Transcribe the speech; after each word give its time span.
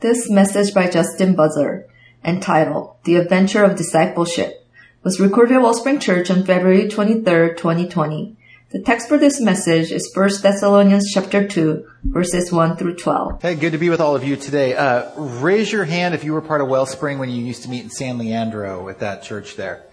This 0.00 0.30
message 0.30 0.72
by 0.72 0.88
Justin 0.88 1.34
Buzzard, 1.34 1.86
entitled 2.24 2.96
The 3.04 3.16
Adventure 3.16 3.64
of 3.64 3.76
Discipleship, 3.76 4.66
was 5.02 5.20
recorded 5.20 5.56
at 5.56 5.62
Wellspring 5.62 6.00
Church 6.00 6.30
on 6.30 6.42
February 6.42 6.88
23, 6.88 7.54
2020. 7.54 8.34
The 8.70 8.80
text 8.80 9.08
for 9.08 9.18
this 9.18 9.42
message 9.42 9.92
is 9.92 10.10
1 10.14 10.30
Thessalonians 10.40 11.12
chapter 11.12 11.46
2, 11.46 11.86
verses 12.04 12.50
1 12.50 12.78
through 12.78 12.96
12. 12.96 13.42
Hey, 13.42 13.56
good 13.56 13.72
to 13.72 13.78
be 13.78 13.90
with 13.90 14.00
all 14.00 14.16
of 14.16 14.24
you 14.24 14.36
today. 14.36 14.74
Uh, 14.74 15.10
raise 15.18 15.70
your 15.70 15.84
hand 15.84 16.14
if 16.14 16.24
you 16.24 16.32
were 16.32 16.40
part 16.40 16.62
of 16.62 16.68
Wellspring 16.68 17.18
when 17.18 17.28
you 17.28 17.44
used 17.44 17.64
to 17.64 17.68
meet 17.68 17.84
in 17.84 17.90
San 17.90 18.16
Leandro 18.16 18.88
at 18.88 19.00
that 19.00 19.22
church 19.22 19.56
there. 19.56 19.84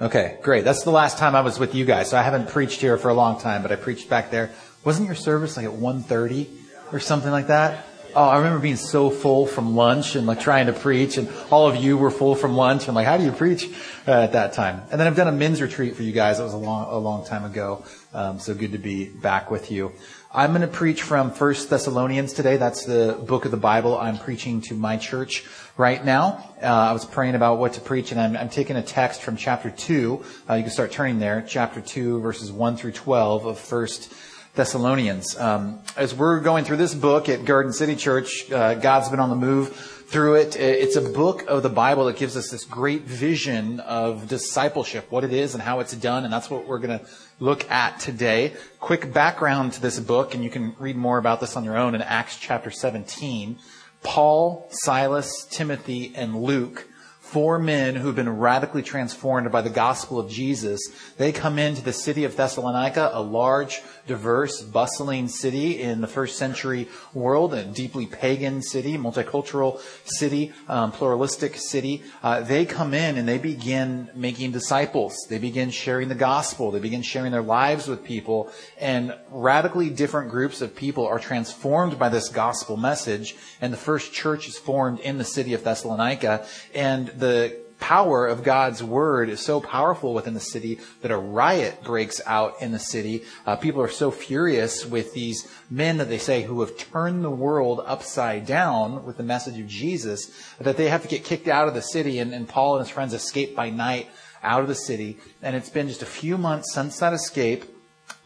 Okay, 0.00 0.38
great. 0.40 0.64
That's 0.64 0.82
the 0.82 0.90
last 0.90 1.18
time 1.18 1.36
I 1.36 1.42
was 1.42 1.58
with 1.58 1.74
you 1.74 1.84
guys. 1.84 2.08
So 2.08 2.16
I 2.16 2.22
haven't 2.22 2.48
preached 2.48 2.80
here 2.80 2.96
for 2.96 3.10
a 3.10 3.14
long 3.14 3.38
time, 3.38 3.60
but 3.60 3.70
I 3.70 3.76
preached 3.76 4.08
back 4.08 4.30
there. 4.30 4.50
Wasn't 4.82 5.06
your 5.06 5.14
service 5.14 5.58
like 5.58 5.66
at 5.66 5.72
1.30 5.72 6.48
or 6.90 7.00
something 7.00 7.30
like 7.30 7.48
that? 7.48 7.84
Oh, 8.14 8.28
I 8.28 8.36
remember 8.36 8.58
being 8.58 8.76
so 8.76 9.08
full 9.08 9.46
from 9.46 9.74
lunch 9.74 10.16
and 10.16 10.26
like 10.26 10.40
trying 10.40 10.66
to 10.66 10.74
preach, 10.74 11.16
and 11.16 11.30
all 11.50 11.66
of 11.66 11.76
you 11.76 11.96
were 11.96 12.10
full 12.10 12.34
from 12.34 12.56
lunch. 12.56 12.86
And 12.86 12.94
like, 12.94 13.06
how 13.06 13.16
do 13.16 13.24
you 13.24 13.32
preach 13.32 13.70
uh, 14.06 14.10
at 14.10 14.32
that 14.32 14.52
time? 14.52 14.82
And 14.90 15.00
then 15.00 15.06
I've 15.06 15.16
done 15.16 15.28
a 15.28 15.32
men's 15.32 15.62
retreat 15.62 15.96
for 15.96 16.02
you 16.02 16.12
guys. 16.12 16.36
That 16.36 16.44
was 16.44 16.52
a 16.52 16.58
long, 16.58 16.88
a 16.90 16.98
long 16.98 17.24
time 17.24 17.44
ago. 17.44 17.84
Um, 18.12 18.38
so 18.38 18.54
good 18.54 18.72
to 18.72 18.78
be 18.78 19.08
back 19.08 19.50
with 19.50 19.70
you. 19.70 19.92
I'm 20.30 20.50
going 20.50 20.62
to 20.62 20.68
preach 20.68 21.02
from 21.02 21.30
First 21.30 21.70
Thessalonians 21.70 22.34
today. 22.34 22.58
That's 22.58 22.84
the 22.84 23.18
book 23.26 23.46
of 23.46 23.50
the 23.50 23.56
Bible 23.56 23.98
I'm 23.98 24.18
preaching 24.18 24.60
to 24.62 24.74
my 24.74 24.98
church 24.98 25.44
right 25.78 26.04
now. 26.04 26.54
Uh, 26.62 26.66
I 26.66 26.92
was 26.92 27.06
praying 27.06 27.34
about 27.34 27.58
what 27.58 27.74
to 27.74 27.80
preach, 27.80 28.12
and 28.12 28.20
I'm, 28.20 28.36
I'm 28.36 28.50
taking 28.50 28.76
a 28.76 28.82
text 28.82 29.22
from 29.22 29.36
chapter 29.36 29.70
two. 29.70 30.22
Uh, 30.48 30.54
you 30.54 30.62
can 30.64 30.72
start 30.72 30.90
turning 30.90 31.18
there, 31.18 31.44
chapter 31.48 31.80
two, 31.80 32.20
verses 32.20 32.52
one 32.52 32.76
through 32.76 32.92
twelve 32.92 33.46
of 33.46 33.58
First 33.58 34.12
Thessalonians. 34.54 35.38
Um, 35.38 35.78
as 35.96 36.14
we're 36.14 36.38
going 36.40 36.66
through 36.66 36.76
this 36.76 36.94
book 36.94 37.30
at 37.30 37.46
Garden 37.46 37.72
City 37.72 37.96
Church, 37.96 38.52
uh, 38.52 38.74
God's 38.74 39.08
been 39.08 39.18
on 39.18 39.30
the 39.30 39.36
move 39.36 39.74
through 39.74 40.34
it. 40.34 40.56
It's 40.56 40.94
a 40.96 41.00
book 41.00 41.46
of 41.48 41.62
the 41.62 41.70
Bible 41.70 42.04
that 42.04 42.18
gives 42.18 42.36
us 42.36 42.50
this 42.50 42.66
great 42.66 43.04
vision 43.04 43.80
of 43.80 44.28
discipleship, 44.28 45.06
what 45.10 45.24
it 45.24 45.32
is 45.32 45.54
and 45.54 45.62
how 45.62 45.80
it's 45.80 45.94
done, 45.94 46.24
and 46.24 46.32
that's 46.32 46.50
what 46.50 46.66
we're 46.66 46.80
going 46.80 46.98
to 46.98 47.06
look 47.40 47.70
at 47.70 47.98
today. 47.98 48.52
Quick 48.78 49.10
background 49.10 49.72
to 49.72 49.80
this 49.80 49.98
book, 49.98 50.34
and 50.34 50.44
you 50.44 50.50
can 50.50 50.76
read 50.78 50.96
more 50.96 51.16
about 51.16 51.40
this 51.40 51.56
on 51.56 51.64
your 51.64 51.78
own 51.78 51.94
in 51.94 52.02
Acts 52.02 52.36
chapter 52.36 52.70
17. 52.70 53.56
Paul, 54.02 54.68
Silas, 54.70 55.46
Timothy, 55.50 56.12
and 56.14 56.36
Luke 56.36 56.86
four 57.32 57.58
men 57.58 57.96
who've 57.96 58.14
been 58.14 58.28
radically 58.28 58.82
transformed 58.82 59.50
by 59.50 59.62
the 59.62 59.70
gospel 59.70 60.18
of 60.18 60.28
Jesus. 60.28 60.78
They 61.16 61.32
come 61.32 61.58
into 61.58 61.80
the 61.80 61.92
city 61.92 62.24
of 62.24 62.36
Thessalonica, 62.36 63.10
a 63.14 63.22
large, 63.22 63.80
diverse, 64.06 64.62
bustling 64.62 65.28
city 65.28 65.80
in 65.80 66.00
the 66.00 66.06
first 66.06 66.36
century 66.36 66.88
world, 67.14 67.54
a 67.54 67.64
deeply 67.64 68.06
pagan 68.06 68.62
city, 68.62 68.98
multicultural 68.98 69.80
city, 70.04 70.52
um, 70.68 70.92
pluralistic 70.92 71.56
city. 71.56 72.02
Uh, 72.22 72.40
they 72.40 72.66
come 72.66 72.94
in 72.94 73.16
and 73.16 73.28
they 73.28 73.38
begin 73.38 74.10
making 74.14 74.52
disciples. 74.52 75.16
They 75.28 75.38
begin 75.38 75.70
sharing 75.70 76.08
the 76.08 76.14
gospel. 76.14 76.70
They 76.70 76.80
begin 76.80 77.02
sharing 77.02 77.32
their 77.32 77.42
lives 77.42 77.86
with 77.86 78.04
people. 78.04 78.52
And 78.78 79.14
radically 79.30 79.90
different 79.90 80.30
groups 80.30 80.60
of 80.60 80.74
people 80.74 81.06
are 81.06 81.18
transformed 81.18 81.98
by 81.98 82.08
this 82.08 82.28
gospel 82.28 82.76
message. 82.76 83.36
And 83.60 83.72
the 83.72 83.78
first 83.78 84.12
church 84.12 84.48
is 84.48 84.58
formed 84.58 85.00
in 85.00 85.18
the 85.18 85.24
city 85.24 85.54
of 85.54 85.62
Thessalonica. 85.62 86.46
And 86.74 87.08
the 87.08 87.61
power 87.82 88.28
of 88.28 88.44
God's 88.44 88.80
word 88.80 89.28
is 89.28 89.40
so 89.40 89.60
powerful 89.60 90.14
within 90.14 90.34
the 90.34 90.40
city 90.40 90.78
that 91.00 91.10
a 91.10 91.16
riot 91.16 91.82
breaks 91.82 92.20
out 92.26 92.62
in 92.62 92.70
the 92.70 92.78
city. 92.78 93.24
Uh, 93.44 93.56
people 93.56 93.82
are 93.82 93.88
so 93.88 94.12
furious 94.12 94.86
with 94.86 95.12
these 95.14 95.48
men 95.68 95.96
that 95.96 96.08
they 96.08 96.18
say 96.18 96.42
who 96.42 96.60
have 96.60 96.78
turned 96.78 97.24
the 97.24 97.30
world 97.30 97.82
upside 97.84 98.46
down 98.46 99.04
with 99.04 99.16
the 99.16 99.24
message 99.24 99.58
of 99.58 99.66
Jesus 99.66 100.30
that 100.60 100.76
they 100.76 100.88
have 100.88 101.02
to 101.02 101.08
get 101.08 101.24
kicked 101.24 101.48
out 101.48 101.66
of 101.66 101.74
the 101.74 101.82
city. 101.82 102.20
And, 102.20 102.32
and 102.32 102.48
Paul 102.48 102.76
and 102.76 102.86
his 102.86 102.94
friends 102.94 103.14
escape 103.14 103.56
by 103.56 103.70
night 103.70 104.08
out 104.44 104.62
of 104.62 104.68
the 104.68 104.76
city. 104.76 105.18
And 105.42 105.56
it's 105.56 105.70
been 105.70 105.88
just 105.88 106.02
a 106.02 106.06
few 106.06 106.38
months 106.38 106.72
since 106.72 107.00
that 107.00 107.12
escape 107.12 107.64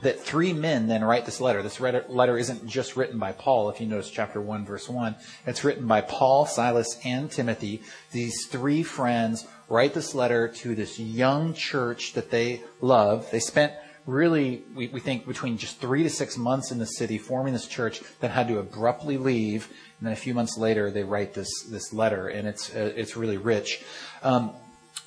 that 0.02 0.20
three 0.20 0.52
men 0.52 0.88
then 0.88 1.02
write 1.02 1.24
this 1.24 1.40
letter. 1.40 1.62
This 1.62 1.80
letter 1.80 2.36
isn't 2.36 2.66
just 2.66 2.96
written 2.96 3.18
by 3.18 3.32
Paul, 3.32 3.70
if 3.70 3.80
you 3.80 3.86
notice 3.86 4.10
chapter 4.10 4.40
1, 4.40 4.66
verse 4.66 4.88
1. 4.88 5.14
It's 5.46 5.64
written 5.64 5.86
by 5.86 6.02
Paul, 6.02 6.46
Silas, 6.46 6.98
and 7.04 7.30
Timothy. 7.30 7.82
These 8.12 8.46
three 8.46 8.82
friends 8.82 9.46
write 9.68 9.94
this 9.94 10.14
letter 10.14 10.48
to 10.48 10.74
this 10.74 10.98
young 10.98 11.54
church 11.54 12.12
that 12.12 12.30
they 12.30 12.62
love. 12.80 13.30
They 13.30 13.40
spent 13.40 13.72
really, 14.04 14.64
we, 14.74 14.88
we 14.88 15.00
think, 15.00 15.26
between 15.26 15.58
just 15.58 15.80
three 15.80 16.02
to 16.02 16.10
six 16.10 16.36
months 16.36 16.70
in 16.70 16.78
the 16.78 16.86
city 16.86 17.18
forming 17.18 17.52
this 17.52 17.66
church, 17.66 18.02
then 18.20 18.30
had 18.30 18.48
to 18.48 18.58
abruptly 18.58 19.16
leave. 19.16 19.68
And 19.98 20.06
then 20.06 20.12
a 20.12 20.16
few 20.16 20.34
months 20.34 20.56
later, 20.56 20.90
they 20.90 21.04
write 21.04 21.34
this, 21.34 21.48
this 21.70 21.92
letter, 21.92 22.28
and 22.28 22.46
it's, 22.46 22.74
uh, 22.74 22.92
it's 22.94 23.16
really 23.16 23.38
rich. 23.38 23.82
Um, 24.22 24.52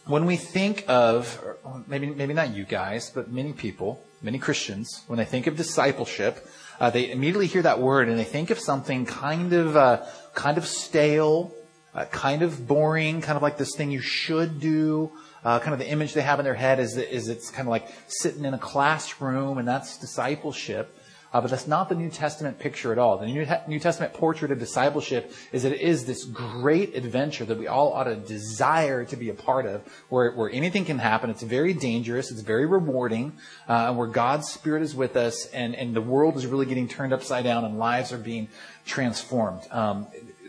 when 0.06 0.26
we 0.26 0.36
think 0.36 0.86
of, 0.88 1.40
maybe, 1.88 2.08
maybe 2.08 2.34
not 2.34 2.54
you 2.54 2.66
guys, 2.66 3.10
but 3.10 3.32
many 3.32 3.54
people, 3.54 4.04
many 4.22 4.38
Christians, 4.38 5.04
when 5.08 5.18
they 5.18 5.26
think 5.26 5.48
of 5.48 5.56
discipleship, 5.56 6.48
uh, 6.80 6.90
they 6.90 7.12
immediately 7.12 7.48
hear 7.48 7.62
that 7.62 7.80
word 7.80 8.10
and 8.10 8.20
they 8.20 8.24
think 8.24 8.50
of 8.50 8.60
something 8.60 9.06
kind 9.06 9.54
of, 9.54 9.76
uh, 9.76 10.06
kind 10.34 10.58
of 10.58 10.66
stale, 10.66 11.54
uh, 11.94 12.06
kind 12.06 12.42
of 12.42 12.68
boring, 12.68 13.22
kind 13.22 13.36
of 13.36 13.42
like 13.42 13.58
this 13.58 13.76
thing 13.76 13.92
you 13.92 14.02
should 14.02 14.60
do. 14.60 15.12
Uh, 15.44 15.60
kind 15.60 15.74
of 15.74 15.80
the 15.80 15.88
image 15.90 16.14
they 16.14 16.22
have 16.22 16.40
in 16.40 16.46
their 16.46 16.54
head 16.54 16.80
is, 16.80 16.98
is 16.98 17.30
it's 17.30 17.50
kind 17.50 17.68
of 17.68 17.72
like 17.72 17.88
sitting 18.08 18.44
in 18.44 18.54
a 18.54 18.58
classroom 18.58 19.58
and 19.58 19.68
that's 19.68 19.98
discipleship. 19.98 20.96
Uh, 21.32 21.42
but 21.42 21.52
that's 21.52 21.68
not 21.68 21.90
the 21.90 21.96
New 21.96 22.10
Testament 22.10 22.58
picture 22.58 22.92
at 22.92 22.98
all. 22.98 23.18
The 23.18 23.28
New, 23.28 23.48
New, 23.68 23.80
Testament 23.80 24.14
portrait 24.14 24.52
of 24.52 24.60
discipleship 24.60 25.32
is 25.52 25.64
that 25.64 25.72
it 25.72 25.82
is 25.82 26.06
this 26.06 26.26
great 26.26 26.96
adventure 26.96 27.46
that 27.46 27.58
we 27.58 27.68
all 27.68 27.94
ought 27.94 28.06
to 28.06 28.16
desire 28.16 29.06
to 29.06 29.16
be 29.16 29.30
a 29.30 29.34
part 29.34 29.66
of, 29.66 29.82
where, 30.10 30.32
where 30.32 30.50
anything 30.50 30.86
can 30.86 30.98
happen. 30.98 31.30
It's 31.30 31.44
very 31.44 31.74
dangerous. 31.74 32.32
It's 32.32 32.42
very 32.42 32.66
rewarding, 32.66 33.34
uh, 33.68 33.90
and 33.90 33.98
where 33.98 34.08
God's 34.08 34.50
Spirit 34.50 34.82
is 34.82 34.96
with 34.96 35.16
us, 35.16 35.46
and, 35.48 35.76
and 35.76 35.96
the 35.96 36.02
world 36.02 36.36
is 36.36 36.48
really 36.48 36.66
getting 36.66 36.88
turned 36.88 37.14
upside 37.14 37.44
down, 37.44 37.64
and 37.64 37.78
lives 37.78 38.12
are 38.12 38.18
being 38.18 38.48
transformed. 38.86 39.62
Um, 39.72 40.08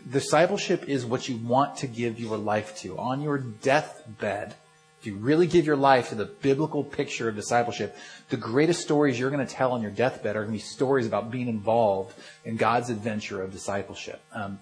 discipleship 0.09 0.89
is 0.89 1.05
what 1.05 1.29
you 1.29 1.37
want 1.37 1.77
to 1.77 1.87
give 1.87 2.19
your 2.19 2.37
life 2.37 2.77
to 2.79 2.97
on 2.97 3.21
your 3.21 3.37
deathbed. 3.37 4.55
If 5.01 5.07
you 5.07 5.15
really 5.15 5.47
give 5.47 5.65
your 5.65 5.77
life 5.77 6.09
to 6.09 6.15
the 6.15 6.25
biblical 6.25 6.83
picture 6.83 7.27
of 7.27 7.35
discipleship, 7.35 7.97
the 8.29 8.37
greatest 8.37 8.81
stories 8.81 9.19
you're 9.19 9.31
going 9.31 9.43
to 9.43 9.51
tell 9.51 9.71
on 9.71 9.81
your 9.81 9.89
deathbed 9.89 10.35
are 10.35 10.43
going 10.43 10.55
to 10.55 10.63
be 10.63 10.63
stories 10.63 11.07
about 11.07 11.31
being 11.31 11.47
involved 11.47 12.13
in 12.45 12.55
God's 12.55 12.91
adventure 12.91 13.41
of 13.41 13.51
discipleship. 13.51 14.21
Um, 14.31 14.59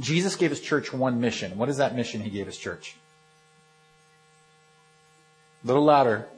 Jesus 0.00 0.36
gave 0.36 0.48
his 0.48 0.62
church 0.62 0.90
one 0.90 1.20
mission. 1.20 1.58
What 1.58 1.68
is 1.68 1.76
that 1.76 1.94
mission 1.94 2.22
he 2.22 2.30
gave 2.30 2.46
his 2.46 2.56
church? 2.56 2.96
A 5.62 5.66
little 5.66 5.84
louder. 5.84 6.28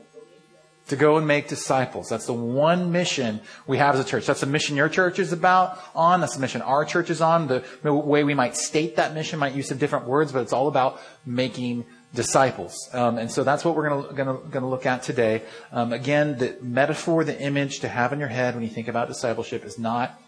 To 0.89 0.97
go 0.97 1.17
and 1.17 1.27
make 1.27 1.47
disciples. 1.47 2.09
That's 2.09 2.27
the 2.27 2.33
one 2.33 2.91
mission 2.91 3.41
we 3.67 3.79
have 3.79 3.95
as 3.95 4.01
a 4.01 4.05
church. 4.05 4.27
That's 4.27 4.41
the 4.41 4.47
mission 4.47 4.75
your 4.75 4.89
church 4.89 5.21
is 5.21 5.33
about 5.33 5.81
on. 5.95 6.21
That's 6.21 6.35
the 6.35 6.41
mission 6.41 6.63
our 6.63 6.85
church 6.85 7.11
is 7.11 7.21
on. 7.21 7.47
The 7.47 7.65
way 7.85 8.25
we 8.25 8.35
might 8.35 8.57
state 8.57 8.97
that 8.97 9.15
mission 9.15 9.39
might 9.39 9.55
use 9.55 9.69
some 9.69 9.79
different 9.79 10.07
words, 10.07 10.33
but 10.33 10.43
it's 10.43 10.53
all 10.53 10.67
about 10.67 11.01
making 11.25 11.87
disciples. 12.17 12.75
Um, 12.93 13.19
and 13.19 13.31
so 13.31 13.45
that's 13.45 13.65
what 13.65 13.77
we're 13.77 13.89
going 13.89 14.51
to 14.51 14.67
look 14.67 14.87
at 14.87 15.05
today. 15.05 15.43
Um, 15.71 15.93
again, 15.93 16.39
the 16.39 16.57
metaphor, 16.61 17.23
the 17.23 17.41
image 17.41 17.81
to 17.81 17.89
have 17.89 18.13
in 18.13 18.19
your 18.19 18.29
head 18.29 18.55
when 18.55 18.65
you 18.65 18.71
think 18.71 18.89
about 18.89 19.07
discipleship 19.07 19.65
is 19.65 19.79
not 19.79 20.21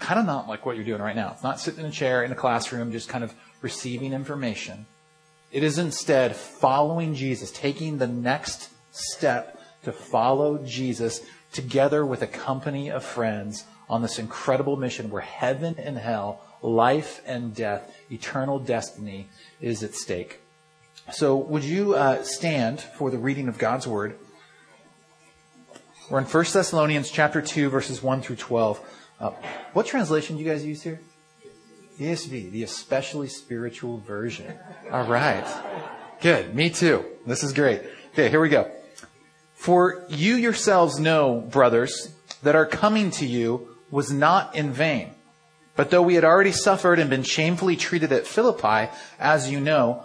kind 0.00 0.18
of 0.18 0.26
not 0.26 0.48
like 0.48 0.66
what 0.66 0.74
you're 0.76 0.84
doing 0.84 1.00
right 1.00 1.14
now. 1.14 1.30
It's 1.32 1.44
not 1.44 1.60
sitting 1.60 1.80
in 1.80 1.86
a 1.86 1.92
chair 1.92 2.24
in 2.24 2.32
a 2.32 2.34
classroom 2.34 2.90
just 2.90 3.08
kind 3.08 3.22
of 3.22 3.32
receiving 3.62 4.12
information. 4.12 4.86
It 5.52 5.62
is 5.62 5.78
instead 5.78 6.34
following 6.34 7.14
Jesus, 7.14 7.52
taking 7.52 7.98
the 7.98 8.08
next 8.08 8.70
step 8.90 9.60
to 9.84 9.92
follow 9.92 10.58
Jesus 10.66 11.20
together 11.52 12.04
with 12.04 12.22
a 12.22 12.26
company 12.26 12.90
of 12.90 13.04
friends 13.04 13.64
on 13.88 14.02
this 14.02 14.18
incredible 14.18 14.76
mission 14.76 15.10
where 15.10 15.22
heaven 15.22 15.76
and 15.78 15.96
hell, 15.96 16.40
life 16.60 17.22
and 17.24 17.54
death, 17.54 17.94
eternal 18.10 18.58
destiny 18.58 19.28
is 19.60 19.82
at 19.82 19.94
stake. 19.94 20.40
So, 21.12 21.36
would 21.36 21.62
you 21.62 21.94
uh, 21.94 22.24
stand 22.24 22.80
for 22.80 23.12
the 23.12 23.18
reading 23.18 23.46
of 23.46 23.58
God's 23.58 23.86
Word? 23.86 24.18
We're 26.10 26.18
in 26.18 26.24
1 26.24 26.44
Thessalonians 26.52 27.10
chapter 27.10 27.40
2, 27.40 27.68
verses 27.68 28.02
1 28.02 28.22
through 28.22 28.36
12. 28.36 28.80
Uh, 29.20 29.30
what 29.72 29.86
translation 29.86 30.36
do 30.36 30.42
you 30.42 30.50
guys 30.50 30.64
use 30.64 30.82
here? 30.82 31.00
ESV, 32.00 32.50
the 32.50 32.64
especially 32.64 33.28
spiritual 33.28 33.98
version. 33.98 34.52
All 34.90 35.06
right. 35.06 35.46
Good. 36.20 36.56
Me 36.56 36.70
too. 36.70 37.04
This 37.24 37.44
is 37.44 37.52
great. 37.52 37.82
Okay, 38.12 38.28
here 38.28 38.40
we 38.40 38.48
go. 38.48 38.68
For 39.54 40.04
you 40.08 40.34
yourselves 40.34 40.98
know, 40.98 41.40
brothers, 41.40 42.12
that 42.42 42.56
our 42.56 42.66
coming 42.66 43.12
to 43.12 43.26
you 43.26 43.76
was 43.92 44.10
not 44.10 44.56
in 44.56 44.72
vain. 44.72 45.12
But 45.76 45.90
though 45.90 46.02
we 46.02 46.14
had 46.14 46.24
already 46.24 46.52
suffered 46.52 46.98
and 46.98 47.08
been 47.08 47.22
shamefully 47.22 47.76
treated 47.76 48.10
at 48.10 48.26
Philippi, 48.26 48.90
as 49.20 49.50
you 49.50 49.60
know, 49.60 50.04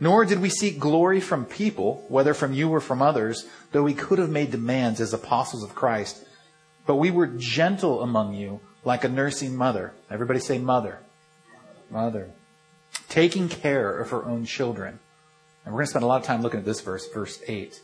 nor 0.00 0.24
did 0.24 0.40
we 0.40 0.48
seek 0.48 0.78
glory 0.78 1.20
from 1.20 1.44
people, 1.44 2.04
whether 2.08 2.34
from 2.34 2.52
you 2.52 2.70
or 2.70 2.80
from 2.80 3.02
others, 3.02 3.46
though 3.72 3.82
we 3.82 3.94
could 3.94 4.18
have 4.18 4.30
made 4.30 4.50
demands 4.50 5.00
as 5.00 5.12
apostles 5.12 5.62
of 5.62 5.74
Christ. 5.74 6.24
But 6.86 6.96
we 6.96 7.10
were 7.10 7.26
gentle 7.26 8.02
among 8.02 8.34
you, 8.34 8.60
like 8.84 9.04
a 9.04 9.08
nursing 9.08 9.56
mother. 9.56 9.92
Everybody 10.10 10.40
say 10.40 10.58
mother. 10.58 10.98
Mother. 11.90 12.30
Taking 13.08 13.48
care 13.48 13.98
of 13.98 14.10
her 14.10 14.24
own 14.24 14.44
children. 14.44 14.98
And 15.64 15.72
we're 15.72 15.78
going 15.78 15.86
to 15.86 15.90
spend 15.90 16.04
a 16.04 16.08
lot 16.08 16.20
of 16.20 16.26
time 16.26 16.42
looking 16.42 16.60
at 16.60 16.66
this 16.66 16.80
verse, 16.80 17.08
verse 17.12 17.40
8. 17.46 17.80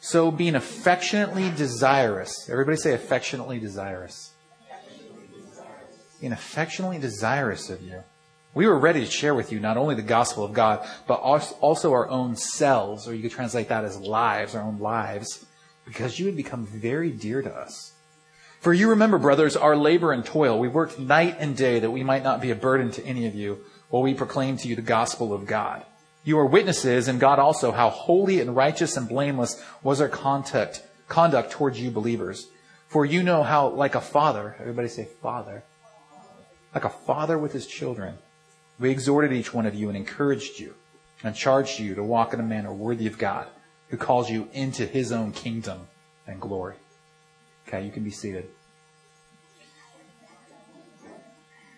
So 0.00 0.30
being 0.30 0.54
affectionately 0.54 1.50
desirous. 1.50 2.48
Everybody 2.50 2.76
say 2.76 2.92
affectionately 2.92 3.58
desirous. 3.58 4.34
Being 6.20 6.32
affectionately 6.32 6.98
desirous 6.98 7.70
of 7.70 7.82
you. 7.82 8.02
We 8.56 8.66
were 8.66 8.78
ready 8.78 9.04
to 9.04 9.10
share 9.10 9.34
with 9.34 9.52
you 9.52 9.60
not 9.60 9.76
only 9.76 9.96
the 9.96 10.00
gospel 10.00 10.42
of 10.42 10.54
God, 10.54 10.88
but 11.06 11.16
also 11.16 11.92
our 11.92 12.08
own 12.08 12.36
selves, 12.36 13.06
or 13.06 13.14
you 13.14 13.20
could 13.20 13.30
translate 13.30 13.68
that 13.68 13.84
as 13.84 14.00
lives, 14.00 14.54
our 14.54 14.62
own 14.62 14.78
lives, 14.78 15.44
because 15.84 16.18
you 16.18 16.24
had 16.24 16.36
become 16.36 16.64
very 16.64 17.10
dear 17.10 17.42
to 17.42 17.54
us. 17.54 17.92
For 18.60 18.72
you 18.72 18.88
remember, 18.88 19.18
brothers, 19.18 19.58
our 19.58 19.76
labor 19.76 20.10
and 20.10 20.24
toil. 20.24 20.58
We 20.58 20.68
worked 20.68 20.98
night 20.98 21.36
and 21.38 21.54
day 21.54 21.80
that 21.80 21.90
we 21.90 22.02
might 22.02 22.24
not 22.24 22.40
be 22.40 22.50
a 22.50 22.54
burden 22.54 22.90
to 22.92 23.04
any 23.04 23.26
of 23.26 23.34
you 23.34 23.58
while 23.90 24.02
we 24.02 24.14
proclaim 24.14 24.56
to 24.56 24.68
you 24.68 24.74
the 24.74 24.80
gospel 24.80 25.34
of 25.34 25.46
God. 25.46 25.84
You 26.24 26.38
are 26.38 26.46
witnesses, 26.46 27.08
and 27.08 27.20
God 27.20 27.38
also, 27.38 27.72
how 27.72 27.90
holy 27.90 28.40
and 28.40 28.56
righteous 28.56 28.96
and 28.96 29.06
blameless 29.06 29.62
was 29.82 30.00
our 30.00 30.08
conduct, 30.08 30.82
conduct 31.08 31.50
towards 31.50 31.78
you 31.78 31.90
believers. 31.90 32.48
For 32.88 33.04
you 33.04 33.22
know 33.22 33.42
how, 33.42 33.68
like 33.68 33.94
a 33.94 34.00
father, 34.00 34.56
everybody 34.58 34.88
say 34.88 35.04
father, 35.20 35.62
like 36.74 36.84
a 36.84 36.88
father 36.88 37.36
with 37.36 37.52
his 37.52 37.66
children, 37.66 38.16
we 38.78 38.90
exhorted 38.90 39.32
each 39.32 39.54
one 39.54 39.66
of 39.66 39.74
you 39.74 39.88
and 39.88 39.96
encouraged 39.96 40.58
you 40.58 40.74
and 41.22 41.34
charged 41.34 41.80
you 41.80 41.94
to 41.94 42.02
walk 42.02 42.34
in 42.34 42.40
a 42.40 42.42
manner 42.42 42.72
worthy 42.72 43.06
of 43.06 43.18
God, 43.18 43.46
who 43.88 43.96
calls 43.96 44.30
you 44.30 44.48
into 44.52 44.86
his 44.86 45.12
own 45.12 45.32
kingdom 45.32 45.88
and 46.26 46.40
glory. 46.40 46.74
Okay, 47.66 47.84
you 47.84 47.90
can 47.90 48.04
be 48.04 48.10
seated. 48.10 48.48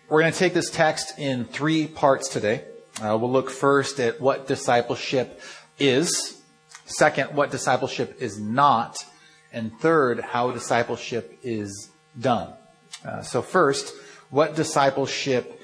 We're 0.09 0.21
going 0.21 0.33
to 0.33 0.39
take 0.39 0.53
this 0.53 0.71
text 0.71 1.19
in 1.19 1.45
three 1.45 1.87
parts 1.87 2.29
today. 2.29 2.63
Uh, 3.01 3.17
we'll 3.17 3.31
look 3.31 3.49
first 3.49 3.99
at 3.99 4.19
what 4.19 4.47
discipleship 4.47 5.39
is. 5.77 6.41
Second, 6.85 7.35
what 7.35 7.51
discipleship 7.51 8.17
is 8.19 8.39
not. 8.39 8.97
And 9.53 9.71
third, 9.79 10.19
how 10.19 10.51
discipleship 10.51 11.39
is 11.43 11.89
done. 12.19 12.53
Uh, 13.05 13.21
so 13.21 13.41
first, 13.41 13.93
what 14.29 14.55
discipleship 14.55 15.58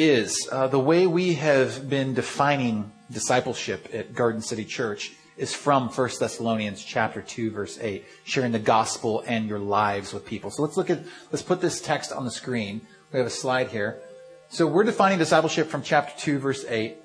is. 0.00 0.48
Uh, 0.50 0.66
the 0.66 0.80
way 0.80 1.06
we 1.06 1.34
have 1.34 1.88
been 1.88 2.14
defining 2.14 2.90
discipleship 3.12 3.90
at 3.92 4.14
Garden 4.14 4.40
City 4.40 4.64
Church 4.64 5.12
is 5.36 5.54
from 5.54 5.90
1 5.90 6.10
Thessalonians 6.18 6.82
chapter 6.82 7.20
2 7.20 7.50
verse 7.50 7.78
8, 7.78 8.04
sharing 8.24 8.52
the 8.52 8.58
gospel 8.58 9.22
and 9.26 9.46
your 9.46 9.58
lives 9.58 10.14
with 10.14 10.24
people. 10.24 10.50
So 10.50 10.62
let's 10.62 10.78
look 10.78 10.88
at, 10.88 11.00
let's 11.30 11.42
put 11.42 11.60
this 11.60 11.82
text 11.82 12.12
on 12.12 12.24
the 12.24 12.30
screen. 12.30 12.80
We 13.12 13.18
have 13.18 13.26
a 13.26 13.30
slide 13.30 13.68
here. 13.68 14.00
So 14.48 14.66
we're 14.66 14.84
defining 14.84 15.18
discipleship 15.18 15.68
from 15.68 15.82
chapter 15.82 16.18
2 16.18 16.38
verse 16.38 16.64
8, 16.66 16.96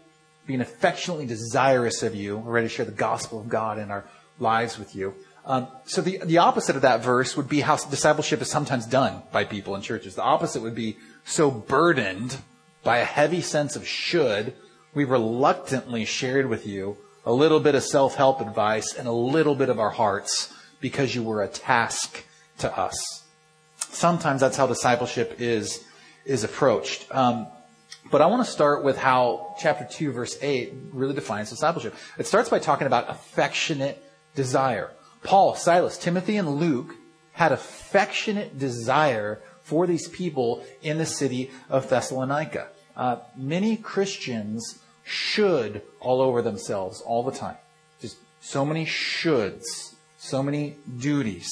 being 0.47 0.61
affectionately 0.61 1.25
desirous 1.25 2.01
of 2.01 2.15
you. 2.15 2.37
We're 2.37 2.53
ready 2.53 2.67
to 2.67 2.73
share 2.73 2.85
the 2.85 2.93
gospel 2.93 3.41
of 3.41 3.49
God 3.49 3.77
in 3.77 3.91
our 3.91 4.05
lives 4.39 4.79
with 4.79 4.95
you. 4.95 5.13
Um, 5.45 5.67
so 5.85 6.01
the, 6.01 6.19
the 6.23 6.37
opposite 6.37 6.77
of 6.77 6.81
that 6.83 7.03
verse 7.03 7.35
would 7.35 7.49
be 7.49 7.59
how 7.59 7.75
discipleship 7.75 8.41
is 8.41 8.49
sometimes 8.49 8.85
done 8.85 9.21
by 9.33 9.43
people 9.43 9.75
in 9.75 9.81
churches. 9.81 10.15
The 10.15 10.23
opposite 10.23 10.61
would 10.61 10.75
be 10.75 10.97
so 11.25 11.51
burdened 11.51 12.37
by 12.85 12.99
a 12.99 13.05
heavy 13.05 13.41
sense 13.41 13.75
of 13.75 13.85
should, 13.85 14.53
we 14.93 15.03
reluctantly 15.03 16.05
shared 16.05 16.45
with 16.45 16.65
you 16.65 16.95
a 17.25 17.33
little 17.33 17.59
bit 17.59 17.75
of 17.75 17.83
self-help 17.83 18.39
advice 18.39 18.93
and 18.93 19.07
a 19.07 19.11
little 19.11 19.55
bit 19.55 19.69
of 19.69 19.79
our 19.79 19.89
hearts 19.89 20.53
because 20.79 21.15
you 21.15 21.23
were 21.23 21.41
a 21.41 21.47
task 21.47 22.23
to 22.59 22.77
us. 22.77 23.23
Sometimes 23.77 24.39
that's 24.39 24.55
how 24.55 24.67
discipleship 24.67 25.37
is, 25.39 25.83
is 26.25 26.43
approached. 26.43 27.07
Um, 27.13 27.47
but 28.11 28.21
I 28.21 28.27
want 28.27 28.45
to 28.45 28.51
start 28.51 28.83
with 28.83 28.97
how 28.97 29.55
chapter 29.59 29.87
2 29.89 30.11
verse 30.11 30.37
8 30.39 30.71
really 30.93 31.15
defines 31.15 31.49
discipleship. 31.49 31.95
It 32.19 32.27
starts 32.27 32.49
by 32.49 32.59
talking 32.59 32.85
about 32.85 33.09
affectionate 33.09 34.01
desire. 34.35 34.91
Paul, 35.23 35.55
Silas, 35.55 35.97
Timothy, 35.97 36.37
and 36.37 36.57
Luke 36.57 36.93
had 37.31 37.51
affectionate 37.51 38.59
desire 38.59 39.41
for 39.63 39.87
these 39.87 40.07
people 40.07 40.63
in 40.83 40.99
the 40.99 41.05
city 41.07 41.49
of 41.67 41.89
Thessalonica. 41.89 42.67
Uh, 42.95 43.17
many 43.35 43.77
Christians 43.77 44.79
should 45.03 45.81
all 45.99 46.21
over 46.21 46.41
themselves 46.41 47.01
all 47.01 47.23
the 47.23 47.31
time. 47.31 47.57
Just 48.01 48.17
so 48.41 48.65
many 48.65 48.85
shoulds, 48.85 49.63
so 50.17 50.41
many 50.41 50.77
duties. 50.97 51.49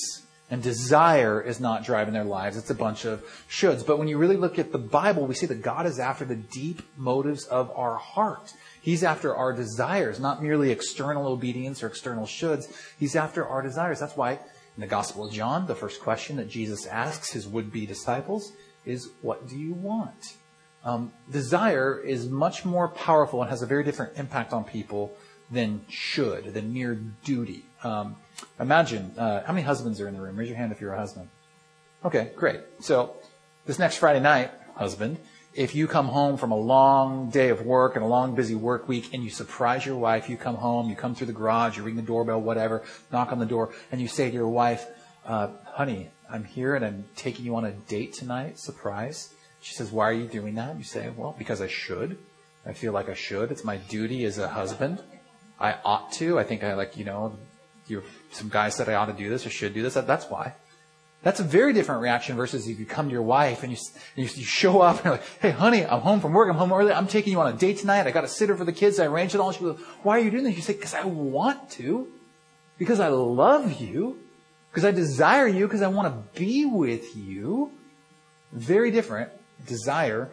And 0.49 0.61
desire 0.61 1.41
is 1.41 1.59
not 1.59 1.83
driving 1.83 2.13
their 2.13 2.23
lives. 2.23 2.57
It's 2.57 2.69
a 2.69 2.75
bunch 2.75 3.05
of 3.05 3.23
shoulds. 3.49 3.83
But 3.83 3.97
when 3.97 4.07
you 4.07 4.19
really 4.19 4.37
look 4.37 4.59
at 4.59 4.71
the 4.71 4.77
Bible, 4.77 5.25
we 5.25 5.33
see 5.33 5.47
that 5.47 5.63
God 5.63 5.87
is 5.87 5.97
after 5.99 6.25
the 6.25 6.35
deep 6.35 6.83
motives 6.95 7.45
of 7.45 7.71
our 7.75 7.95
heart. 7.95 8.53
He's 8.79 9.03
after 9.03 9.35
our 9.35 9.53
desires, 9.53 10.19
not 10.19 10.43
merely 10.43 10.69
external 10.69 11.25
obedience 11.27 11.81
or 11.81 11.87
external 11.87 12.25
shoulds. 12.25 12.65
He's 12.99 13.15
after 13.15 13.47
our 13.47 13.63
desires. 13.63 13.99
That's 13.99 14.17
why 14.17 14.33
in 14.33 14.81
the 14.81 14.87
Gospel 14.87 15.25
of 15.25 15.33
John, 15.33 15.65
the 15.65 15.75
first 15.75 16.01
question 16.01 16.35
that 16.35 16.49
Jesus 16.49 16.85
asks 16.85 17.31
his 17.31 17.47
would-be 17.47 17.87
disciples 17.87 18.51
is, 18.85 19.09
what 19.21 19.47
do 19.47 19.57
you 19.57 19.73
want? 19.73 20.35
Um, 20.85 21.13
desire 21.31 21.99
is 21.99 22.27
much 22.27 22.65
more 22.65 22.89
powerful 22.89 23.41
and 23.41 23.49
has 23.49 23.61
a 23.61 23.65
very 23.65 23.83
different 23.83 24.17
impact 24.17 24.51
on 24.51 24.63
people 24.63 25.15
than 25.49 25.85
should, 25.89 26.53
than 26.53 26.73
mere 26.73 26.95
duty. 27.23 27.65
Um, 27.83 28.17
imagine, 28.59 29.13
uh, 29.17 29.43
how 29.45 29.53
many 29.53 29.63
husbands 29.63 30.01
are 30.01 30.07
in 30.07 30.13
the 30.13 30.21
room? 30.21 30.35
Raise 30.35 30.49
your 30.49 30.57
hand 30.57 30.71
if 30.71 30.81
you're 30.81 30.93
a 30.93 30.97
husband. 30.97 31.29
Okay, 32.03 32.31
great. 32.35 32.59
So, 32.81 33.15
this 33.65 33.79
next 33.79 33.97
Friday 33.97 34.19
night, 34.19 34.51
husband, 34.75 35.17
if 35.53 35.75
you 35.75 35.87
come 35.87 36.07
home 36.07 36.37
from 36.37 36.51
a 36.51 36.57
long 36.57 37.29
day 37.29 37.49
of 37.49 37.65
work 37.65 37.95
and 37.95 38.03
a 38.03 38.07
long 38.07 38.35
busy 38.35 38.55
work 38.55 38.87
week 38.87 39.13
and 39.13 39.23
you 39.23 39.29
surprise 39.29 39.85
your 39.85 39.95
wife, 39.95 40.27
you 40.27 40.35
come 40.35 40.55
home, 40.55 40.89
you 40.89 40.95
come 40.95 41.15
through 41.15 41.27
the 41.27 41.33
garage, 41.33 41.77
you 41.77 41.83
ring 41.83 41.95
the 41.95 42.01
doorbell, 42.01 42.41
whatever, 42.41 42.83
knock 43.11 43.31
on 43.31 43.39
the 43.39 43.45
door, 43.45 43.71
and 43.91 44.01
you 44.01 44.07
say 44.07 44.29
to 44.29 44.35
your 44.35 44.49
wife, 44.49 44.85
uh, 45.25 45.49
honey, 45.65 46.09
I'm 46.29 46.43
here 46.43 46.75
and 46.75 46.83
I'm 46.83 47.05
taking 47.15 47.45
you 47.45 47.55
on 47.55 47.65
a 47.65 47.71
date 47.71 48.13
tonight, 48.13 48.59
surprise. 48.59 49.32
She 49.63 49.73
says, 49.73 49.91
Why 49.91 50.09
are 50.09 50.13
you 50.13 50.27
doing 50.27 50.55
that? 50.55 50.77
You 50.77 50.83
say, 50.83 51.09
Well, 51.15 51.33
because 51.37 51.61
I 51.61 51.67
should. 51.67 52.17
I 52.65 52.73
feel 52.73 52.91
like 52.91 53.09
I 53.09 53.13
should. 53.13 53.49
It's 53.49 53.63
my 53.63 53.77
duty 53.77 54.25
as 54.25 54.37
a 54.37 54.49
husband. 54.49 55.01
I 55.59 55.75
ought 55.85 56.11
to. 56.13 56.37
I 56.37 56.43
think 56.43 56.63
I 56.63 56.73
like, 56.73 56.97
you 56.97 57.05
know, 57.05 57.37
you 57.87 58.03
some 58.31 58.49
guys 58.49 58.75
said 58.75 58.89
I 58.89 58.95
ought 58.95 59.05
to 59.05 59.13
do 59.13 59.29
this 59.29 59.45
or 59.45 59.49
should 59.49 59.73
do 59.73 59.81
this. 59.81 59.93
That, 59.93 60.05
that's 60.05 60.25
why. 60.29 60.53
That's 61.21 61.39
a 61.39 61.43
very 61.43 61.71
different 61.71 62.01
reaction 62.01 62.35
versus 62.35 62.67
if 62.67 62.77
you 62.77 62.85
come 62.85 63.07
to 63.07 63.13
your 63.13 63.21
wife 63.21 63.63
and 63.63 63.71
you, 63.71 63.77
you, 64.17 64.23
you 64.23 64.43
show 64.43 64.81
up 64.81 64.97
and 64.97 65.05
you're 65.05 65.13
like, 65.13 65.23
hey, 65.41 65.51
honey, 65.51 65.85
I'm 65.85 66.01
home 66.01 66.19
from 66.19 66.33
work. 66.33 66.49
I'm 66.49 66.57
home 66.57 66.73
early. 66.73 66.91
I'm 66.91 67.07
taking 67.07 67.31
you 67.31 67.39
on 67.39 67.53
a 67.53 67.57
date 67.57 67.77
tonight. 67.77 68.05
I 68.05 68.11
got 68.11 68.25
a 68.25 68.27
sitter 68.27 68.57
for 68.57 68.65
the 68.65 68.73
kids. 68.73 68.99
I 68.99 69.05
arranged 69.05 69.33
it 69.33 69.39
all. 69.39 69.53
She 69.53 69.61
goes, 69.61 69.79
why 70.01 70.17
are 70.17 70.21
you 70.21 70.29
doing 70.29 70.43
this? 70.43 70.57
You 70.57 70.61
say, 70.61 70.73
because 70.73 70.93
I 70.93 71.05
want 71.05 71.69
to. 71.71 72.09
Because 72.77 72.99
I 72.99 73.07
love 73.07 73.79
you. 73.79 74.19
Because 74.69 74.83
I 74.83 74.91
desire 74.91 75.47
you. 75.47 75.65
Because 75.65 75.81
I 75.81 75.87
want 75.87 76.13
to 76.13 76.37
be 76.39 76.65
with 76.65 77.15
you. 77.15 77.71
Very 78.51 78.91
different 78.91 79.31
desire 79.65 80.29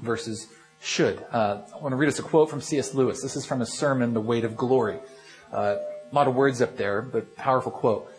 versus 0.00 0.46
should. 0.80 1.24
Uh, 1.32 1.62
I 1.74 1.78
want 1.78 1.92
to 1.92 1.96
read 1.96 2.08
us 2.08 2.18
a 2.18 2.22
quote 2.22 2.50
from 2.50 2.60
C.S. 2.60 2.94
Lewis. 2.94 3.22
This 3.22 3.36
is 3.36 3.46
from 3.46 3.60
his 3.60 3.76
sermon, 3.76 4.14
The 4.14 4.20
Weight 4.20 4.44
of 4.44 4.56
Glory. 4.56 4.98
Uh, 5.52 5.76
a 6.10 6.14
lot 6.14 6.28
of 6.28 6.34
words 6.34 6.62
up 6.62 6.76
there, 6.76 7.02
but 7.02 7.36
powerful 7.36 7.72
quote. 7.72 8.10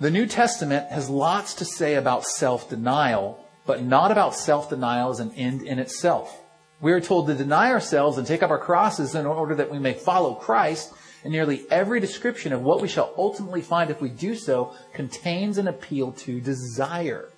The 0.00 0.10
New 0.10 0.26
Testament 0.26 0.90
has 0.90 1.08
lots 1.08 1.54
to 1.54 1.64
say 1.64 1.94
about 1.94 2.26
self-denial, 2.26 3.46
but 3.66 3.82
not 3.82 4.10
about 4.10 4.34
self-denial 4.34 5.10
as 5.10 5.20
an 5.20 5.32
end 5.34 5.62
in 5.62 5.78
itself. 5.78 6.40
We 6.80 6.92
are 6.92 7.00
told 7.00 7.28
to 7.28 7.34
deny 7.34 7.70
ourselves 7.70 8.18
and 8.18 8.26
take 8.26 8.42
up 8.42 8.50
our 8.50 8.58
crosses 8.58 9.14
in 9.14 9.24
order 9.24 9.54
that 9.54 9.70
we 9.70 9.78
may 9.78 9.92
follow 9.94 10.34
Christ, 10.34 10.92
and 11.22 11.32
nearly 11.32 11.64
every 11.70 12.00
description 12.00 12.52
of 12.52 12.62
what 12.62 12.82
we 12.82 12.88
shall 12.88 13.14
ultimately 13.16 13.62
find 13.62 13.90
if 13.90 14.00
we 14.00 14.08
do 14.08 14.34
so 14.34 14.74
contains 14.92 15.58
an 15.58 15.68
appeal 15.68 16.10
to 16.12 16.40
desire. 16.40 17.28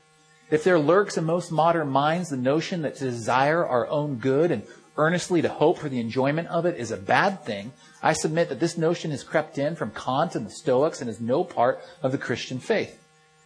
If 0.50 0.62
there 0.64 0.78
lurks 0.78 1.16
in 1.16 1.24
most 1.24 1.50
modern 1.50 1.88
minds 1.88 2.30
the 2.30 2.36
notion 2.36 2.82
that 2.82 2.96
to 2.96 3.04
desire 3.04 3.66
our 3.66 3.88
own 3.88 4.16
good 4.16 4.50
and 4.50 4.62
earnestly 4.96 5.42
to 5.42 5.48
hope 5.48 5.78
for 5.78 5.88
the 5.88 6.00
enjoyment 6.00 6.48
of 6.48 6.66
it 6.66 6.76
is 6.76 6.90
a 6.90 6.96
bad 6.96 7.44
thing, 7.44 7.72
I 8.02 8.12
submit 8.12 8.48
that 8.50 8.60
this 8.60 8.76
notion 8.76 9.10
has 9.10 9.24
crept 9.24 9.58
in 9.58 9.74
from 9.74 9.90
Kant 9.90 10.34
and 10.34 10.46
the 10.46 10.50
Stoics 10.50 11.00
and 11.00 11.08
is 11.08 11.20
no 11.20 11.44
part 11.44 11.80
of 12.02 12.12
the 12.12 12.18
Christian 12.18 12.58
faith. 12.60 13.00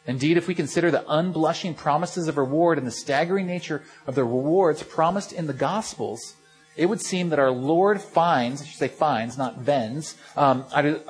Indeed, 0.07 0.37
if 0.37 0.49
we 0.49 0.55
consider 0.55 0.91
the 0.91 1.05
unblushing 1.09 1.77
promises 1.77 2.29
of 2.29 2.37
reward 2.39 2.79
and 2.79 2.87
the 2.87 2.91
staggering 2.93 3.47
nature 3.47 3.83
of 4.07 4.15
the 4.15 4.25
rewards 4.25 4.83
promised 4.83 5.33
in 5.33 5.47
the 5.47 5.53
Gospels, 5.53 6.35
it 6.77 6.87
would 6.87 7.01
seem 7.01 7.29
that 7.29 7.39
our 7.39 7.51
Lord 7.51 8.01
finds, 8.01 8.63
I 8.63 8.65
should 8.65 8.79
say 8.79 8.89
finds, 8.89 9.37
not 9.37 9.59
vends, 9.59 10.17
um, 10.37 10.65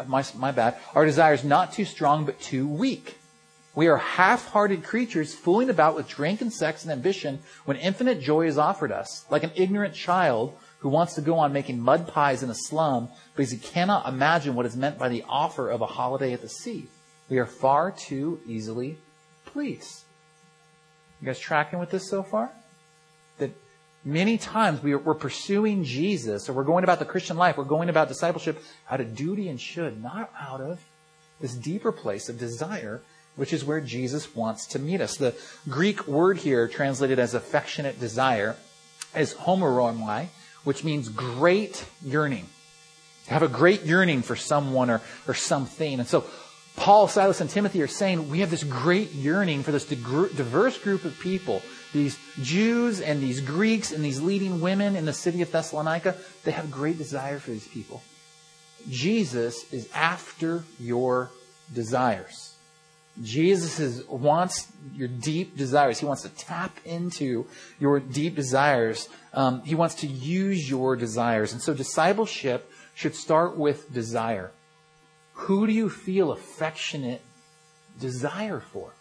my, 0.06 0.24
my 0.36 0.50
bad, 0.50 0.76
our 0.94 1.04
desires 1.04 1.44
not 1.44 1.72
too 1.72 1.84
strong 1.84 2.24
but 2.24 2.40
too 2.40 2.66
weak. 2.66 3.18
We 3.78 3.86
are 3.86 3.96
half-hearted 3.96 4.82
creatures 4.82 5.36
fooling 5.36 5.70
about 5.70 5.94
with 5.94 6.08
drink 6.08 6.40
and 6.40 6.52
sex 6.52 6.82
and 6.82 6.90
ambition 6.90 7.38
when 7.64 7.76
infinite 7.76 8.20
joy 8.20 8.48
is 8.48 8.58
offered 8.58 8.90
us, 8.90 9.24
like 9.30 9.44
an 9.44 9.52
ignorant 9.54 9.94
child 9.94 10.58
who 10.80 10.88
wants 10.88 11.14
to 11.14 11.20
go 11.20 11.38
on 11.38 11.52
making 11.52 11.78
mud 11.78 12.08
pies 12.08 12.42
in 12.42 12.50
a 12.50 12.56
slum 12.56 13.08
because 13.36 13.52
he 13.52 13.56
cannot 13.56 14.08
imagine 14.08 14.56
what 14.56 14.66
is 14.66 14.74
meant 14.74 14.98
by 14.98 15.08
the 15.08 15.22
offer 15.28 15.70
of 15.70 15.80
a 15.80 15.86
holiday 15.86 16.32
at 16.32 16.40
the 16.40 16.48
sea. 16.48 16.88
We 17.30 17.38
are 17.38 17.46
far 17.46 17.92
too 17.92 18.40
easily 18.48 18.98
pleased. 19.46 20.02
You 21.20 21.26
guys 21.26 21.38
tracking 21.38 21.78
with 21.78 21.92
this 21.92 22.10
so 22.10 22.24
far? 22.24 22.50
That 23.38 23.52
many 24.04 24.38
times 24.38 24.82
we 24.82 24.94
are, 24.94 24.98
we're 24.98 25.14
pursuing 25.14 25.84
Jesus 25.84 26.48
or 26.48 26.52
we're 26.52 26.64
going 26.64 26.82
about 26.82 26.98
the 26.98 27.04
Christian 27.04 27.36
life, 27.36 27.56
we're 27.56 27.62
going 27.62 27.90
about 27.90 28.08
discipleship 28.08 28.60
out 28.90 29.00
of 29.00 29.14
duty 29.14 29.48
and 29.48 29.60
should, 29.60 30.02
not 30.02 30.32
out 30.36 30.60
of 30.60 30.80
this 31.40 31.54
deeper 31.54 31.92
place 31.92 32.28
of 32.28 32.40
desire, 32.40 33.02
which 33.38 33.52
is 33.52 33.64
where 33.64 33.80
Jesus 33.80 34.34
wants 34.34 34.66
to 34.66 34.80
meet 34.80 35.00
us. 35.00 35.16
The 35.16 35.34
Greek 35.68 36.08
word 36.08 36.38
here, 36.38 36.66
translated 36.66 37.20
as 37.20 37.34
affectionate 37.34 38.00
desire, 38.00 38.56
is 39.16 39.32
homaromai, 39.32 40.26
which 40.64 40.82
means 40.82 41.08
great 41.08 41.84
yearning. 42.02 42.46
To 43.26 43.32
Have 43.32 43.44
a 43.44 43.48
great 43.48 43.84
yearning 43.84 44.22
for 44.22 44.34
someone 44.34 44.90
or, 44.90 45.00
or 45.28 45.34
something. 45.34 46.00
And 46.00 46.08
so 46.08 46.24
Paul, 46.74 47.06
Silas, 47.06 47.40
and 47.40 47.48
Timothy 47.48 47.80
are 47.80 47.86
saying 47.86 48.28
we 48.28 48.40
have 48.40 48.50
this 48.50 48.64
great 48.64 49.12
yearning 49.12 49.62
for 49.62 49.70
this 49.70 49.84
diverse 49.84 50.76
group 50.76 51.04
of 51.04 51.16
people. 51.20 51.62
These 51.92 52.18
Jews 52.42 53.00
and 53.00 53.22
these 53.22 53.40
Greeks 53.40 53.92
and 53.92 54.04
these 54.04 54.20
leading 54.20 54.60
women 54.60 54.96
in 54.96 55.04
the 55.04 55.12
city 55.12 55.42
of 55.42 55.52
Thessalonica, 55.52 56.16
they 56.42 56.50
have 56.50 56.64
a 56.64 56.68
great 56.68 56.98
desire 56.98 57.38
for 57.38 57.52
these 57.52 57.68
people. 57.68 58.02
Jesus 58.88 59.72
is 59.72 59.88
after 59.94 60.64
your 60.80 61.30
desires. 61.72 62.47
Jesus 63.22 63.80
is, 63.80 64.06
wants 64.06 64.68
your 64.94 65.08
deep 65.08 65.56
desires. 65.56 65.98
He 65.98 66.06
wants 66.06 66.22
to 66.22 66.28
tap 66.28 66.78
into 66.84 67.46
your 67.78 68.00
deep 68.00 68.36
desires. 68.36 69.08
Um, 69.32 69.62
he 69.62 69.74
wants 69.74 69.96
to 69.96 70.06
use 70.06 70.68
your 70.68 70.96
desires. 70.96 71.52
And 71.52 71.60
so 71.60 71.74
discipleship 71.74 72.70
should 72.94 73.14
start 73.14 73.56
with 73.56 73.92
desire. 73.92 74.52
Who 75.32 75.66
do 75.66 75.72
you 75.72 75.88
feel 75.88 76.32
affectionate 76.32 77.22
desire 78.00 78.60
for? 78.60 78.92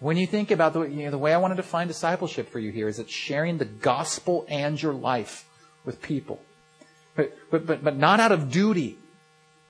When 0.00 0.16
you 0.16 0.26
think 0.26 0.50
about 0.50 0.72
the, 0.72 0.82
you 0.82 1.04
know, 1.04 1.10
the 1.10 1.18
way 1.18 1.34
I 1.34 1.36
want 1.36 1.52
to 1.52 1.56
define 1.56 1.86
discipleship 1.86 2.50
for 2.50 2.58
you 2.58 2.70
here 2.72 2.88
is 2.88 2.98
it's 2.98 3.12
sharing 3.12 3.58
the 3.58 3.66
gospel 3.66 4.46
and 4.48 4.80
your 4.80 4.94
life 4.94 5.46
with 5.84 6.00
people. 6.00 6.40
But, 7.14 7.36
but, 7.50 7.66
but, 7.66 7.84
but 7.84 7.96
not 7.96 8.18
out 8.18 8.32
of 8.32 8.50
duty, 8.50 8.98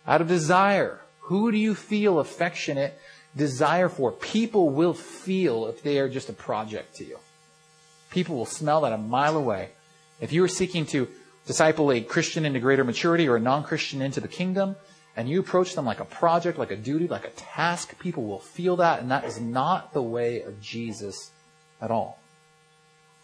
out 0.07 0.21
of 0.21 0.29
desire. 0.29 1.01
Who 1.23 1.51
do 1.51 1.59
you 1.59 1.75
feel 1.75 2.19
affectionate 2.19 2.99
desire 3.37 3.89
for? 3.89 4.13
People 4.13 4.71
will 4.71 4.95
feel 4.95 5.67
if 5.67 5.83
they 5.83 5.99
are 5.99 6.09
just 6.09 6.29
a 6.29 6.33
project 6.33 6.97
to 6.97 7.05
you. 7.05 7.19
People 8.11 8.37
will 8.37 8.47
smell 8.47 8.81
that 8.83 8.93
a 8.93 8.99
mile 8.99 9.37
away. 9.37 9.71
If 10.21 10.33
you 10.33 10.43
are 10.45 10.49
seeking 10.49 10.87
to 10.87 11.09
disciple 11.47 11.93
a 11.93 12.01
Christian 12.01 12.45
into 12.45 12.61
greater 12.61 12.85
maturity 12.85 13.29
or 13.29 13.37
a 13.37 13.41
non-Christian 13.41 14.03
into 14.03 14.21
the 14.21 14.29
kingdom, 14.29 14.77
and 15.17 15.29
you 15.29 15.41
approach 15.41 15.75
them 15.75 15.85
like 15.85 16.01
a 16.01 16.05
project, 16.05 16.59
like 16.59 16.71
a 16.71 16.77
duty, 16.77 17.09
like 17.09 17.25
a 17.25 17.31
task, 17.31 17.99
people 17.99 18.25
will 18.25 18.39
feel 18.39 18.77
that, 18.77 19.01
and 19.01 19.11
that 19.11 19.25
is 19.25 19.41
not 19.41 19.93
the 19.93 20.03
way 20.03 20.43
of 20.43 20.61
Jesus 20.61 21.31
at 21.81 21.91
all. 21.91 22.19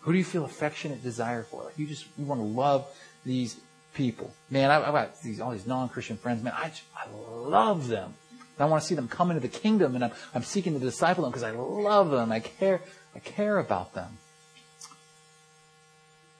Who 0.00 0.12
do 0.12 0.18
you 0.18 0.24
feel 0.24 0.44
affectionate 0.44 1.02
desire 1.02 1.42
for? 1.42 1.64
Like 1.64 1.78
you 1.78 1.86
just 1.86 2.06
you 2.16 2.24
want 2.24 2.40
to 2.40 2.46
love 2.46 2.86
these 3.24 3.58
people. 3.94 4.32
Man, 4.50 4.70
I've 4.70 4.92
got 4.92 5.20
these 5.22 5.40
all 5.40 5.50
these 5.50 5.66
non-Christian 5.66 6.16
friends. 6.16 6.42
Man, 6.42 6.52
I 6.56 6.70
I 6.96 7.08
love 7.24 7.88
them. 7.88 8.14
And 8.58 8.66
I 8.66 8.68
want 8.70 8.82
to 8.82 8.88
see 8.88 8.94
them 8.94 9.08
come 9.08 9.30
into 9.30 9.40
the 9.40 9.48
kingdom, 9.48 9.94
and 9.94 10.04
I'm 10.04 10.12
I'm 10.34 10.42
seeking 10.42 10.72
to 10.74 10.78
disciple 10.78 11.24
them 11.24 11.30
because 11.30 11.42
I 11.42 11.50
love 11.50 12.10
them. 12.10 12.32
I 12.32 12.40
care 12.40 12.80
I 13.14 13.18
care 13.18 13.58
about 13.58 13.94
them. 13.94 14.18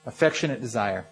Affectionate 0.07 0.61
desire. 0.61 1.05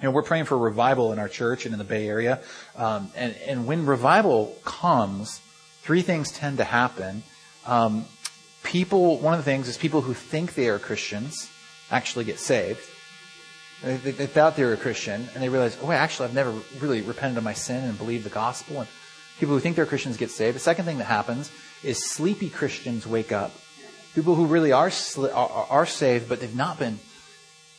You 0.00 0.08
know, 0.08 0.10
we're 0.10 0.22
praying 0.22 0.46
for 0.46 0.58
revival 0.58 1.12
in 1.12 1.18
our 1.18 1.28
church 1.28 1.64
and 1.64 1.72
in 1.72 1.78
the 1.78 1.84
Bay 1.84 2.08
Area. 2.08 2.40
Um, 2.76 3.10
and, 3.14 3.36
and 3.46 3.66
when 3.66 3.86
revival 3.86 4.56
comes, 4.64 5.40
three 5.82 6.02
things 6.02 6.32
tend 6.32 6.58
to 6.58 6.64
happen. 6.64 7.22
Um, 7.66 8.06
people, 8.64 9.18
one 9.18 9.34
of 9.34 9.38
the 9.38 9.44
things 9.44 9.68
is 9.68 9.76
people 9.76 10.00
who 10.00 10.14
think 10.14 10.54
they 10.54 10.68
are 10.68 10.78
Christians 10.78 11.48
actually 11.90 12.24
get 12.24 12.38
saved. 12.38 12.80
They, 13.82 13.96
they, 13.96 14.10
they 14.12 14.26
thought 14.26 14.56
they 14.56 14.64
were 14.64 14.72
a 14.72 14.78
Christian, 14.78 15.28
and 15.34 15.42
they 15.42 15.48
realize, 15.48 15.76
oh, 15.82 15.92
actually, 15.92 16.28
I've 16.28 16.34
never 16.34 16.52
really 16.80 17.02
repented 17.02 17.38
of 17.38 17.44
my 17.44 17.52
sin 17.52 17.84
and 17.84 17.98
believed 17.98 18.24
the 18.24 18.30
gospel. 18.30 18.80
And 18.80 18.88
people 19.42 19.56
who 19.56 19.60
think 19.60 19.74
they're 19.74 19.86
Christians 19.86 20.16
get 20.16 20.30
saved. 20.30 20.54
The 20.54 20.60
second 20.60 20.84
thing 20.84 20.98
that 20.98 21.06
happens 21.06 21.50
is 21.82 22.08
sleepy 22.08 22.48
Christians 22.48 23.08
wake 23.08 23.32
up. 23.32 23.50
People 24.14 24.36
who 24.36 24.46
really 24.46 24.70
are, 24.70 24.88
are, 25.18 25.66
are 25.68 25.84
saved, 25.84 26.28
but 26.28 26.38
they've 26.38 26.54
not 26.54 26.78
been 26.78 27.00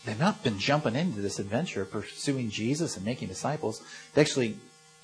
they've 0.03 0.19
not 0.19 0.43
been 0.43 0.59
jumping 0.59 0.97
into 0.97 1.21
this 1.21 1.39
adventure 1.39 1.83
of 1.83 1.89
pursuing 1.89 2.49
Jesus 2.49 2.97
and 2.97 3.05
making 3.05 3.29
disciples. 3.29 3.81
They 4.13 4.19
actually, 4.19 4.57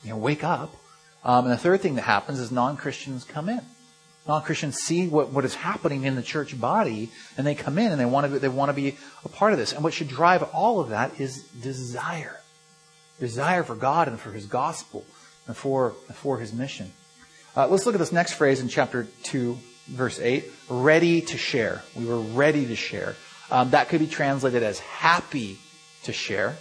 you 0.03 0.09
know, 0.09 0.17
wake 0.17 0.43
up. 0.43 0.75
Um, 1.23 1.45
and 1.45 1.53
the 1.53 1.57
third 1.57 1.79
thing 1.79 1.95
that 1.95 2.01
happens 2.01 2.41
is 2.41 2.51
non-Christians 2.51 3.23
come 3.23 3.47
in. 3.47 3.61
Non-Christians 4.27 4.75
see 4.75 5.07
what, 5.07 5.29
what 5.29 5.45
is 5.45 5.55
happening 5.55 6.03
in 6.03 6.15
the 6.15 6.21
church 6.21 6.59
body, 6.59 7.09
and 7.37 7.47
they 7.47 7.55
come 7.55 7.77
in 7.77 7.89
and 7.89 8.01
they 8.01 8.05
want 8.05 8.33
to 8.33 8.37
they 8.37 8.49
want 8.49 8.67
to 8.67 8.73
be 8.73 8.97
a 9.23 9.29
part 9.29 9.53
of 9.53 9.59
this. 9.59 9.71
And 9.71 9.81
what 9.81 9.93
should 9.93 10.09
drive 10.09 10.43
all 10.51 10.81
of 10.81 10.89
that 10.89 11.21
is 11.21 11.41
desire, 11.61 12.41
desire 13.17 13.63
for 13.63 13.75
God 13.75 14.09
and 14.09 14.19
for 14.19 14.33
His 14.33 14.45
gospel 14.45 15.05
and 15.49 15.57
for 15.57 15.91
for 16.13 16.37
His 16.37 16.53
mission. 16.53 16.93
Uh, 17.57 17.67
let's 17.67 17.85
look 17.87 17.95
at 17.95 17.97
this 17.97 18.11
next 18.11 18.33
phrase 18.33 18.61
in 18.61 18.69
chapter 18.69 19.07
two, 19.23 19.57
verse 19.87 20.19
eight: 20.19 20.45
"Ready 20.69 21.21
to 21.21 21.37
share." 21.37 21.81
We 21.95 22.05
were 22.05 22.21
ready 22.21 22.67
to 22.67 22.75
share. 22.75 23.15
Um, 23.49 23.71
that 23.71 23.89
could 23.89 23.99
be 23.99 24.07
translated 24.07 24.61
as 24.61 24.77
happy 24.79 25.57
to 26.03 26.13
share. 26.13 26.55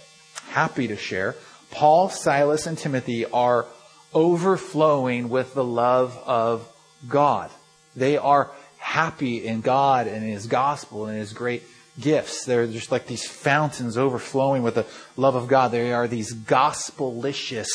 Happy 0.49 0.87
to 0.87 0.97
share. 0.97 1.35
Paul, 1.69 2.09
Silas, 2.09 2.65
and 2.65 2.75
Timothy 2.75 3.25
are 3.25 3.67
overflowing 4.11 5.29
with 5.29 5.53
the 5.53 5.63
love 5.63 6.17
of 6.25 6.67
God. 7.07 7.51
They 7.95 8.17
are 8.17 8.49
happy 8.79 9.45
in 9.45 9.61
God 9.61 10.07
and 10.07 10.23
in 10.25 10.31
His 10.31 10.47
gospel 10.47 11.05
and 11.05 11.15
His 11.15 11.31
great 11.31 11.61
gifts. 11.99 12.43
They're 12.45 12.65
just 12.65 12.91
like 12.91 13.05
these 13.05 13.27
fountains 13.27 13.99
overflowing 13.99 14.63
with 14.63 14.73
the 14.73 14.87
love 15.15 15.35
of 15.35 15.47
God. 15.47 15.71
They 15.71 15.93
are 15.93 16.07
these 16.07 16.33
gospelicious 16.33 17.67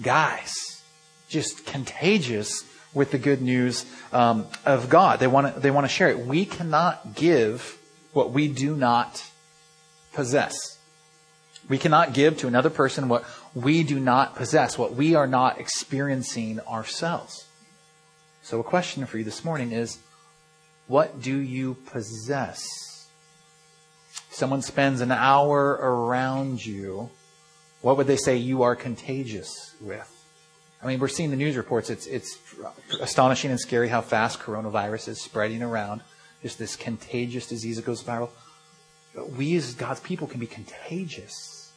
guys, 0.00 0.82
just 1.28 1.66
contagious 1.66 2.64
with 2.94 3.10
the 3.10 3.18
good 3.18 3.42
news 3.42 3.84
um, 4.12 4.46
of 4.64 4.88
God. 4.88 5.20
They 5.20 5.26
want 5.26 5.54
to 5.54 5.60
they 5.60 5.70
want 5.70 5.84
to 5.84 5.92
share 5.92 6.08
it. 6.08 6.26
We 6.26 6.44
cannot 6.44 7.14
give 7.14 7.78
what 8.12 8.30
we 8.32 8.48
do 8.48 8.74
not 8.74 9.22
possess. 10.12 10.54
We 11.68 11.78
cannot 11.78 12.14
give 12.14 12.38
to 12.38 12.46
another 12.46 12.70
person 12.70 13.08
what 13.08 13.24
we 13.54 13.82
do 13.82 13.98
not 13.98 14.36
possess, 14.36 14.78
what 14.78 14.94
we 14.94 15.14
are 15.14 15.26
not 15.26 15.58
experiencing 15.58 16.60
ourselves. 16.60 17.46
So, 18.42 18.60
a 18.60 18.64
question 18.64 19.04
for 19.06 19.18
you 19.18 19.24
this 19.24 19.44
morning 19.44 19.72
is 19.72 19.98
what 20.86 21.20
do 21.20 21.36
you 21.36 21.74
possess? 21.74 22.64
Someone 24.30 24.62
spends 24.62 25.00
an 25.00 25.10
hour 25.10 25.70
around 25.70 26.64
you, 26.64 27.10
what 27.82 27.96
would 27.96 28.06
they 28.06 28.16
say 28.16 28.36
you 28.36 28.62
are 28.62 28.74
contagious 28.74 29.74
with? 29.80 30.12
I 30.82 30.86
mean, 30.86 31.00
we're 31.00 31.08
seeing 31.08 31.30
the 31.30 31.36
news 31.36 31.56
reports. 31.56 31.90
It's, 31.90 32.06
it's 32.06 32.38
astonishing 33.00 33.50
and 33.50 33.60
scary 33.60 33.88
how 33.88 34.00
fast 34.00 34.40
coronavirus 34.40 35.08
is 35.08 35.20
spreading 35.20 35.62
around 35.62 36.02
just 36.42 36.58
this 36.58 36.76
contagious 36.76 37.48
disease 37.48 37.76
that 37.76 37.84
goes 37.84 38.02
viral. 38.02 38.30
We 39.36 39.56
as 39.56 39.74
God's 39.74 40.00
people 40.00 40.26
can 40.26 40.38
be 40.38 40.46
contagious 40.46 41.72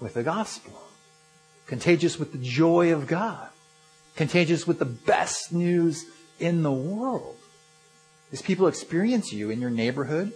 with 0.00 0.14
the 0.14 0.22
gospel, 0.22 0.72
contagious 1.66 2.18
with 2.18 2.32
the 2.32 2.38
joy 2.38 2.92
of 2.92 3.06
God, 3.06 3.48
contagious 4.16 4.66
with 4.66 4.78
the 4.78 4.86
best 4.86 5.52
news 5.52 6.06
in 6.40 6.62
the 6.62 6.72
world. 6.72 7.36
As 8.32 8.40
people 8.40 8.66
experience 8.66 9.32
you 9.32 9.50
in 9.50 9.60
your 9.60 9.70
neighborhood, 9.70 10.32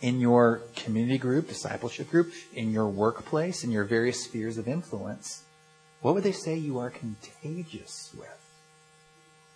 in 0.00 0.20
your 0.20 0.60
community 0.74 1.18
group, 1.18 1.48
discipleship 1.48 2.10
group, 2.10 2.32
in 2.52 2.70
your 2.70 2.86
workplace, 2.86 3.64
in 3.64 3.70
your 3.70 3.84
various 3.84 4.24
spheres 4.24 4.58
of 4.58 4.68
influence, 4.68 5.42
what 6.02 6.14
would 6.14 6.22
they 6.22 6.32
say 6.32 6.56
you 6.56 6.78
are 6.78 6.90
contagious 6.90 8.12
with? 8.16 8.28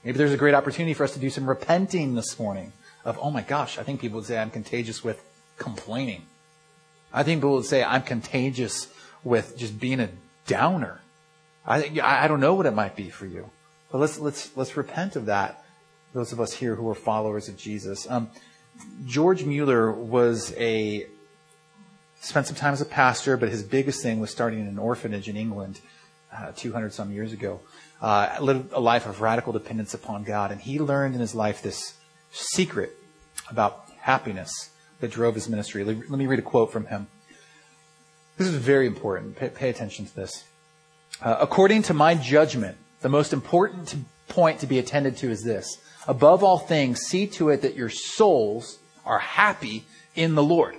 Maybe 0.05 0.17
there's 0.17 0.33
a 0.33 0.39
great 0.39 0.55
opportunity 0.55 0.95
for 0.95 1.05
us 1.05 1.13
to 1.13 1.21
do 1.21 1.31
some 1.31 1.49
repenting 1.49 2.15
this 2.15 2.39
morning 2.39 2.73
of, 3.05 3.19
oh 3.21 3.31
my 3.31 3.43
gosh, 3.43 3.79
I 3.79 3.83
think 3.83 4.01
people 4.01 4.17
would 4.17 4.27
say 4.27 4.39
I'm 4.39 4.51
contagious 4.51 5.05
with 5.05 5.23
complaining. 5.59 6.23
I 7.13 7.23
think 7.23 7.41
people 7.41 7.57
would 7.57 7.67
say 7.67 7.85
I'm 7.85 8.03
contagious 8.03 8.89
with 9.23 9.57
just 9.59 9.79
being 9.79 10.01
a 10.01 10.09
downer. 10.47 11.01
I, 11.67 12.01
I 12.03 12.29
don't 12.29 12.41
know 12.41 12.55
what 12.55 12.67
it 12.67 12.73
might 12.73 12.97
be 12.97 13.11
for 13.11 13.27
you. 13.27 13.51
But 13.93 13.99
let's, 13.99 14.19
let's, 14.19 14.57
let's 14.57 14.77
repent 14.77 15.17
of 15.17 15.27
that. 15.27 15.63
Those 16.15 16.33
of 16.33 16.41
us 16.41 16.55
here 16.55 16.77
who 16.77 16.89
are 16.89 16.95
followers 16.95 17.49
of 17.49 17.57
Jesus. 17.57 18.11
Um, 18.11 18.31
George 19.07 19.45
Mueller 19.45 19.91
was 19.91 20.53
a 20.57 21.07
spent 22.21 22.47
some 22.47 22.57
time 22.57 22.73
as 22.73 22.81
a 22.81 22.87
pastor, 22.87 23.37
but 23.37 23.49
his 23.49 23.63
biggest 23.63 24.03
thing 24.03 24.21
was 24.21 24.31
starting 24.31 24.61
an 24.61 24.79
orphanage 24.79 25.29
in 25.29 25.37
England 25.37 25.81
uh, 26.33 26.53
200 26.55 26.93
some 26.93 27.13
years 27.13 27.33
ago. 27.33 27.61
Uh, 28.01 28.37
lived 28.41 28.73
a 28.73 28.81
life 28.81 29.07
of 29.07 29.21
radical 29.21 29.53
dependence 29.53 29.95
upon 29.95 30.25
God, 30.25 30.53
and 30.53 30.61
he 30.61 30.79
learned 30.79 31.15
in 31.15 31.21
his 31.21 31.35
life 31.35 31.63
this 31.63 31.95
secret 32.31 32.97
about 33.51 33.85
happiness 33.99 34.71
that 35.01 35.11
drove 35.11 35.35
his 35.35 35.49
ministry. 35.49 35.85
Let 35.85 36.11
me 36.11 36.27
read 36.27 36.39
a 36.39 36.43
quote 36.43 36.73
from 36.73 36.87
him. 36.87 37.09
This 38.37 38.49
is 38.49 38.55
very 38.55 38.87
important. 38.87 39.37
Pay, 39.37 39.49
pay 39.49 39.69
attention 39.69 40.07
to 40.07 40.17
this. 40.17 40.45
Uh, 41.21 41.37
according 41.41 41.83
to 41.83 41.95
my 41.95 42.15
judgment, 42.15 42.79
the 43.01 43.09
most 43.09 43.33
important 43.33 43.95
point 44.29 44.61
to 44.61 44.67
be 44.67 44.79
attended 44.79 45.17
to 45.19 45.31
is 45.31 45.43
this. 45.43 45.79
Above 46.09 46.43
all 46.43 46.59
things, 46.59 47.01
see 47.01 47.27
to 47.27 47.51
it 47.51 47.63
that 47.63 47.77
your 47.77 47.91
souls 47.91 48.79
are 49.05 49.19
happy 49.19 49.85
in 50.15 50.35
the 50.35 50.43
Lord. 50.43 50.77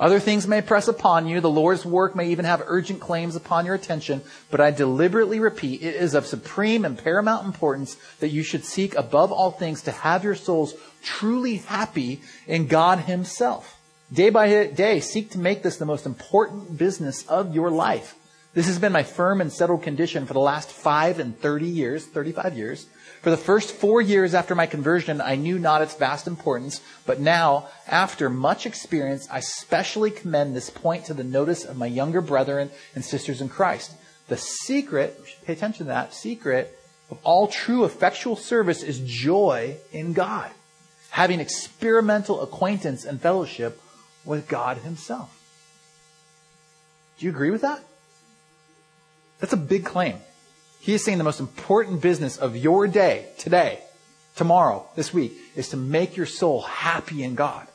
Other 0.00 0.18
things 0.18 0.48
may 0.48 0.62
press 0.62 0.88
upon 0.88 1.26
you. 1.26 1.42
The 1.42 1.50
Lord's 1.50 1.84
work 1.84 2.16
may 2.16 2.30
even 2.30 2.46
have 2.46 2.62
urgent 2.66 3.00
claims 3.00 3.36
upon 3.36 3.66
your 3.66 3.74
attention. 3.74 4.22
But 4.50 4.60
I 4.60 4.70
deliberately 4.70 5.40
repeat, 5.40 5.82
it 5.82 5.94
is 5.94 6.14
of 6.14 6.24
supreme 6.24 6.86
and 6.86 6.96
paramount 6.96 7.44
importance 7.44 7.96
that 8.20 8.30
you 8.30 8.42
should 8.42 8.64
seek 8.64 8.94
above 8.94 9.30
all 9.30 9.50
things 9.50 9.82
to 9.82 9.92
have 9.92 10.24
your 10.24 10.34
souls 10.34 10.74
truly 11.02 11.56
happy 11.56 12.22
in 12.46 12.66
God 12.66 13.00
Himself. 13.00 13.78
Day 14.10 14.30
by 14.30 14.66
day, 14.68 15.00
seek 15.00 15.30
to 15.32 15.38
make 15.38 15.62
this 15.62 15.76
the 15.76 15.84
most 15.84 16.06
important 16.06 16.78
business 16.78 17.26
of 17.26 17.54
your 17.54 17.70
life. 17.70 18.16
This 18.54 18.66
has 18.66 18.78
been 18.78 18.92
my 18.92 19.02
firm 19.02 19.40
and 19.40 19.52
settled 19.52 19.82
condition 19.82 20.26
for 20.26 20.32
the 20.32 20.40
last 20.40 20.70
five 20.70 21.20
and 21.20 21.38
thirty 21.38 21.68
years, 21.68 22.06
35 22.06 22.56
years. 22.56 22.86
For 23.22 23.30
the 23.30 23.36
first 23.36 23.72
four 23.72 24.00
years 24.00 24.34
after 24.34 24.54
my 24.54 24.66
conversion, 24.66 25.20
I 25.20 25.34
knew 25.34 25.58
not 25.58 25.82
its 25.82 25.94
vast 25.94 26.26
importance, 26.26 26.80
but 27.04 27.20
now, 27.20 27.68
after 27.86 28.30
much 28.30 28.64
experience, 28.64 29.28
I 29.30 29.40
specially 29.40 30.10
commend 30.10 30.56
this 30.56 30.70
point 30.70 31.04
to 31.06 31.14
the 31.14 31.24
notice 31.24 31.64
of 31.66 31.76
my 31.76 31.86
younger 31.86 32.22
brethren 32.22 32.70
and 32.94 33.04
sisters 33.04 33.42
in 33.42 33.50
Christ. 33.50 33.92
The 34.28 34.38
secret, 34.38 35.20
pay 35.44 35.52
attention 35.52 35.86
to 35.86 35.92
that, 35.92 36.14
secret 36.14 36.78
of 37.10 37.18
all 37.22 37.48
true 37.48 37.84
effectual 37.84 38.36
service 38.36 38.82
is 38.82 39.00
joy 39.00 39.76
in 39.92 40.14
God, 40.14 40.50
having 41.10 41.40
experimental 41.40 42.40
acquaintance 42.40 43.04
and 43.04 43.20
fellowship 43.20 43.82
with 44.24 44.48
God 44.48 44.78
Himself. 44.78 45.36
Do 47.18 47.26
you 47.26 47.32
agree 47.32 47.50
with 47.50 47.62
that? 47.62 47.80
That's 49.40 49.52
a 49.52 49.58
big 49.58 49.84
claim. 49.84 50.16
He 50.80 50.94
is 50.94 51.04
saying 51.04 51.18
the 51.18 51.24
most 51.24 51.40
important 51.40 52.00
business 52.00 52.38
of 52.38 52.56
your 52.56 52.86
day, 52.88 53.26
today, 53.38 53.80
tomorrow, 54.34 54.88
this 54.96 55.12
week, 55.12 55.36
is 55.54 55.68
to 55.68 55.76
make 55.76 56.16
your 56.16 56.26
soul 56.26 56.62
happy 56.62 57.22
in 57.22 57.34
God. 57.34 57.66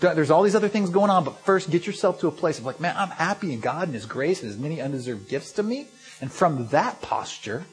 There's 0.00 0.30
all 0.30 0.42
these 0.42 0.56
other 0.56 0.68
things 0.68 0.90
going 0.90 1.10
on, 1.10 1.24
but 1.24 1.38
first 1.38 1.70
get 1.70 1.86
yourself 1.86 2.20
to 2.20 2.28
a 2.28 2.32
place 2.32 2.58
of 2.58 2.66
like, 2.66 2.80
man, 2.80 2.94
I'm 2.98 3.08
happy 3.08 3.52
in 3.52 3.60
God 3.60 3.84
and 3.84 3.94
His 3.94 4.04
grace 4.04 4.42
and 4.42 4.50
His 4.50 4.58
many 4.58 4.80
undeserved 4.80 5.28
gifts 5.28 5.52
to 5.52 5.62
me. 5.62 5.86
And 6.20 6.30
from 6.30 6.68
that 6.68 7.00
posture, 7.00 7.64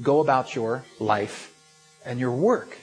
go 0.00 0.20
about 0.20 0.54
your 0.54 0.84
life 1.00 1.52
and 2.04 2.20
your 2.20 2.30
work. 2.30 2.76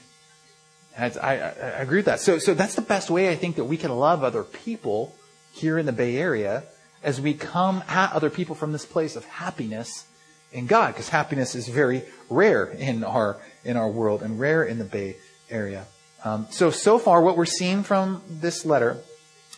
And 0.98 1.18
I, 1.20 1.36
I, 1.36 1.36
I 1.36 1.82
agree 1.82 2.00
with 2.00 2.06
that. 2.06 2.20
So, 2.20 2.40
so 2.40 2.54
that's 2.54 2.76
the 2.76 2.82
best 2.82 3.10
way 3.10 3.30
I 3.30 3.36
think 3.36 3.56
that 3.56 3.66
we 3.66 3.78
can 3.78 3.92
love 3.92 4.24
other 4.24 4.44
people 4.44 5.16
here 5.54 5.78
in 5.78 5.86
the 5.86 5.94
Bay 5.94 6.18
Area 6.18 6.64
as 7.04 7.22
we 7.22 7.34
come 7.34 7.84
at 7.88 8.12
other 8.12 8.30
people 8.30 8.56
from 8.56 8.72
this 8.72 8.86
place 8.86 9.16
of 9.16 9.24
happiness 9.26 10.06
in 10.52 10.66
God, 10.66 10.94
because 10.94 11.10
happiness 11.10 11.56
is 11.56 11.68
very 11.68 12.04
rare 12.30 12.66
in 12.66 13.04
our 13.04 13.38
in 13.64 13.78
our 13.78 13.90
world 13.90 14.24
and 14.24 14.40
rare 14.40 14.64
in 14.64 14.80
the 14.80 14.86
Bay 14.86 15.18
Area. 15.50 15.86
Um, 16.24 16.48
so 16.50 16.72
so 16.72 16.98
far, 17.00 17.22
what 17.22 17.38
we're 17.38 17.46
seeing 17.46 17.84
from 17.84 18.22
this 18.30 18.66
letter. 18.66 18.98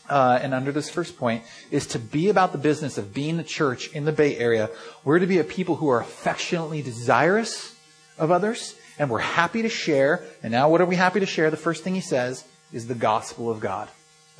Uh, 0.09 0.37
and 0.41 0.53
under 0.53 0.73
this 0.73 0.89
first 0.89 1.17
point 1.17 1.41
is 1.69 1.87
to 1.87 1.97
be 1.97 2.27
about 2.27 2.51
the 2.51 2.57
business 2.57 2.97
of 2.97 3.13
being 3.13 3.37
the 3.37 3.43
church 3.43 3.87
in 3.93 4.03
the 4.03 4.11
Bay 4.11 4.35
Area. 4.35 4.69
We're 5.05 5.19
to 5.19 5.27
be 5.27 5.37
a 5.37 5.43
people 5.45 5.77
who 5.77 5.87
are 5.87 6.01
affectionately 6.01 6.81
desirous 6.81 7.73
of 8.17 8.29
others, 8.29 8.75
and 8.99 9.09
we're 9.09 9.19
happy 9.19 9.61
to 9.61 9.69
share. 9.69 10.25
And 10.43 10.51
now, 10.51 10.69
what 10.69 10.81
are 10.81 10.85
we 10.85 10.97
happy 10.97 11.21
to 11.21 11.25
share? 11.25 11.49
The 11.49 11.55
first 11.55 11.85
thing 11.85 11.95
he 11.95 12.01
says 12.01 12.43
is 12.73 12.87
the 12.87 12.95
gospel 12.95 13.49
of 13.49 13.61
God 13.61 13.87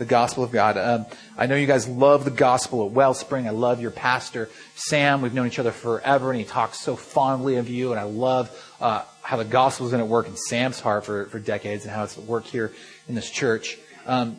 the 0.02 0.06
gospel 0.06 0.44
of 0.44 0.52
God. 0.52 0.78
Um, 0.78 1.06
I 1.38 1.46
know 1.46 1.56
you 1.56 1.68
guys 1.68 1.88
love 1.88 2.26
the 2.26 2.32
gospel 2.32 2.88
at 2.88 2.92
Wellspring. 2.92 3.46
I 3.46 3.52
love 3.52 3.80
your 3.80 3.92
pastor, 3.92 4.50
Sam. 4.74 5.22
We've 5.22 5.32
known 5.32 5.46
each 5.46 5.60
other 5.60 5.72
forever, 5.72 6.32
and 6.32 6.40
he 6.40 6.46
talks 6.46 6.80
so 6.80 6.96
fondly 6.96 7.58
of 7.58 7.70
you. 7.70 7.92
And 7.92 8.00
I 8.00 8.06
love 8.06 8.50
uh, 8.82 9.04
how 9.22 9.38
the 9.38 9.46
gospel 9.46 9.86
is 9.86 9.92
going 9.92 10.02
to 10.02 10.10
work 10.10 10.28
in 10.28 10.36
Sam's 10.36 10.80
heart 10.80 11.06
for, 11.06 11.26
for 11.26 11.38
decades 11.38 11.84
and 11.86 11.94
how 11.94 12.04
it's 12.04 12.18
worked 12.18 12.48
here 12.48 12.72
in 13.08 13.14
this 13.14 13.30
church. 13.30 13.78
Um, 14.08 14.38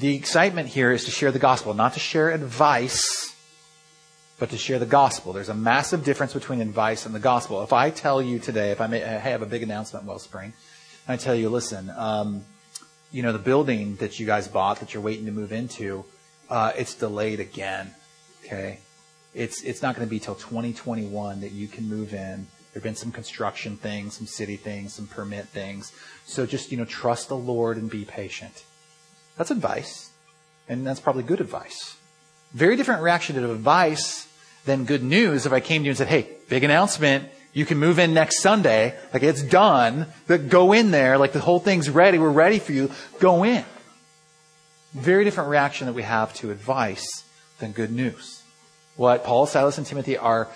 the 0.00 0.16
excitement 0.16 0.68
here 0.68 0.92
is 0.92 1.04
to 1.04 1.10
share 1.10 1.30
the 1.30 1.38
gospel, 1.38 1.74
not 1.74 1.92
to 1.92 2.00
share 2.00 2.30
advice, 2.30 3.36
but 4.38 4.48
to 4.48 4.56
share 4.56 4.78
the 4.78 4.86
gospel. 4.86 5.34
There's 5.34 5.50
a 5.50 5.54
massive 5.54 6.04
difference 6.04 6.32
between 6.32 6.62
advice 6.62 7.04
and 7.04 7.14
the 7.14 7.20
gospel. 7.20 7.62
If 7.64 7.74
I 7.74 7.90
tell 7.90 8.22
you 8.22 8.38
today, 8.38 8.70
if 8.70 8.80
I, 8.80 8.86
may, 8.86 9.04
I 9.04 9.18
have 9.18 9.42
a 9.42 9.46
big 9.46 9.62
announcement, 9.62 10.06
Wellspring, 10.06 10.54
I 11.06 11.18
tell 11.18 11.34
you, 11.34 11.50
listen, 11.50 11.92
um, 11.94 12.46
you 13.12 13.22
know, 13.22 13.32
the 13.32 13.38
building 13.38 13.96
that 13.96 14.18
you 14.18 14.26
guys 14.26 14.48
bought 14.48 14.80
that 14.80 14.94
you're 14.94 15.02
waiting 15.02 15.26
to 15.26 15.32
move 15.32 15.52
into, 15.52 16.04
uh, 16.50 16.72
it's 16.76 16.94
delayed 16.94 17.40
again. 17.40 17.94
Okay. 18.44 18.80
It's, 19.34 19.62
it's 19.62 19.82
not 19.82 19.94
going 19.94 20.06
to 20.06 20.10
be 20.10 20.18
till 20.18 20.34
2021 20.34 21.40
that 21.40 21.52
you 21.52 21.68
can 21.68 21.88
move 21.88 22.12
in. 22.12 22.46
There 22.72 22.80
have 22.80 22.82
been 22.82 22.96
some 22.96 23.12
construction 23.12 23.76
things, 23.76 24.16
some 24.16 24.26
city 24.26 24.56
things, 24.56 24.94
some 24.94 25.06
permit 25.06 25.46
things. 25.48 25.92
So 26.24 26.46
just, 26.46 26.72
you 26.72 26.78
know, 26.78 26.86
trust 26.86 27.28
the 27.28 27.36
Lord 27.36 27.76
and 27.76 27.90
be 27.90 28.04
patient. 28.04 28.64
That's 29.36 29.50
advice. 29.50 30.10
And 30.68 30.86
that's 30.86 31.00
probably 31.00 31.22
good 31.22 31.40
advice. 31.40 31.96
Very 32.54 32.76
different 32.76 33.02
reaction 33.02 33.36
to 33.36 33.50
advice 33.52 34.26
than 34.64 34.84
good 34.84 35.02
news 35.02 35.44
if 35.44 35.52
I 35.52 35.60
came 35.60 35.82
to 35.82 35.86
you 35.86 35.90
and 35.90 35.98
said, 35.98 36.08
hey, 36.08 36.28
big 36.48 36.64
announcement. 36.64 37.28
You 37.52 37.66
can 37.66 37.78
move 37.78 37.98
in 37.98 38.14
next 38.14 38.40
Sunday. 38.40 38.96
Like 39.12 39.22
it's 39.22 39.42
done. 39.42 40.06
But 40.26 40.48
go 40.48 40.72
in 40.72 40.90
there. 40.90 41.18
Like 41.18 41.32
the 41.32 41.40
whole 41.40 41.60
thing's 41.60 41.90
ready. 41.90 42.18
We're 42.18 42.30
ready 42.30 42.58
for 42.58 42.72
you. 42.72 42.90
Go 43.20 43.44
in. 43.44 43.64
Very 44.94 45.24
different 45.24 45.50
reaction 45.50 45.86
that 45.86 45.94
we 45.94 46.02
have 46.02 46.34
to 46.34 46.50
advice 46.50 47.24
than 47.58 47.72
good 47.72 47.90
news. 47.90 48.42
What 48.96 49.24
Paul, 49.24 49.46
Silas, 49.46 49.78
and 49.78 49.86
Timothy 49.86 50.18
are 50.18 50.48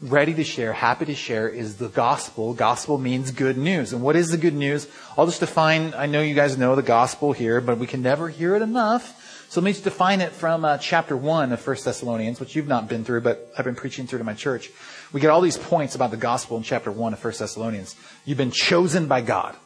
ready 0.00 0.32
to 0.34 0.44
share, 0.44 0.72
happy 0.72 1.04
to 1.06 1.14
share 1.14 1.48
is 1.48 1.76
the 1.76 1.88
gospel. 1.88 2.54
Gospel 2.54 2.98
means 2.98 3.30
good 3.30 3.58
news. 3.58 3.92
And 3.92 4.02
what 4.02 4.16
is 4.16 4.30
the 4.30 4.36
good 4.36 4.54
news? 4.54 4.86
I'll 5.16 5.26
just 5.26 5.40
define, 5.40 5.94
I 5.94 6.06
know 6.06 6.22
you 6.22 6.34
guys 6.34 6.56
know 6.56 6.74
the 6.74 6.82
gospel 6.82 7.32
here, 7.32 7.60
but 7.60 7.78
we 7.78 7.86
can 7.86 8.02
never 8.02 8.28
hear 8.28 8.54
it 8.54 8.62
enough. 8.62 9.46
So 9.50 9.60
let 9.60 9.64
me 9.66 9.72
just 9.72 9.84
define 9.84 10.20
it 10.20 10.32
from 10.32 10.64
uh, 10.64 10.78
chapter 10.78 11.16
1 11.16 11.52
of 11.52 11.66
1 11.66 11.76
Thessalonians, 11.84 12.38
which 12.38 12.54
you've 12.54 12.68
not 12.68 12.88
been 12.88 13.04
through, 13.04 13.22
but 13.22 13.52
I've 13.58 13.64
been 13.64 13.74
preaching 13.74 14.06
through 14.06 14.18
to 14.18 14.24
my 14.24 14.34
church. 14.34 14.70
We 15.12 15.20
get 15.20 15.30
all 15.30 15.40
these 15.40 15.58
points 15.58 15.94
about 15.94 16.12
the 16.12 16.16
gospel 16.16 16.56
in 16.56 16.62
chapter 16.62 16.92
1 16.92 17.12
of 17.12 17.24
1 17.24 17.34
Thessalonians. 17.38 17.96
You've 18.24 18.38
been 18.38 18.52
chosen 18.52 19.08
by 19.08 19.22
God. 19.22 19.56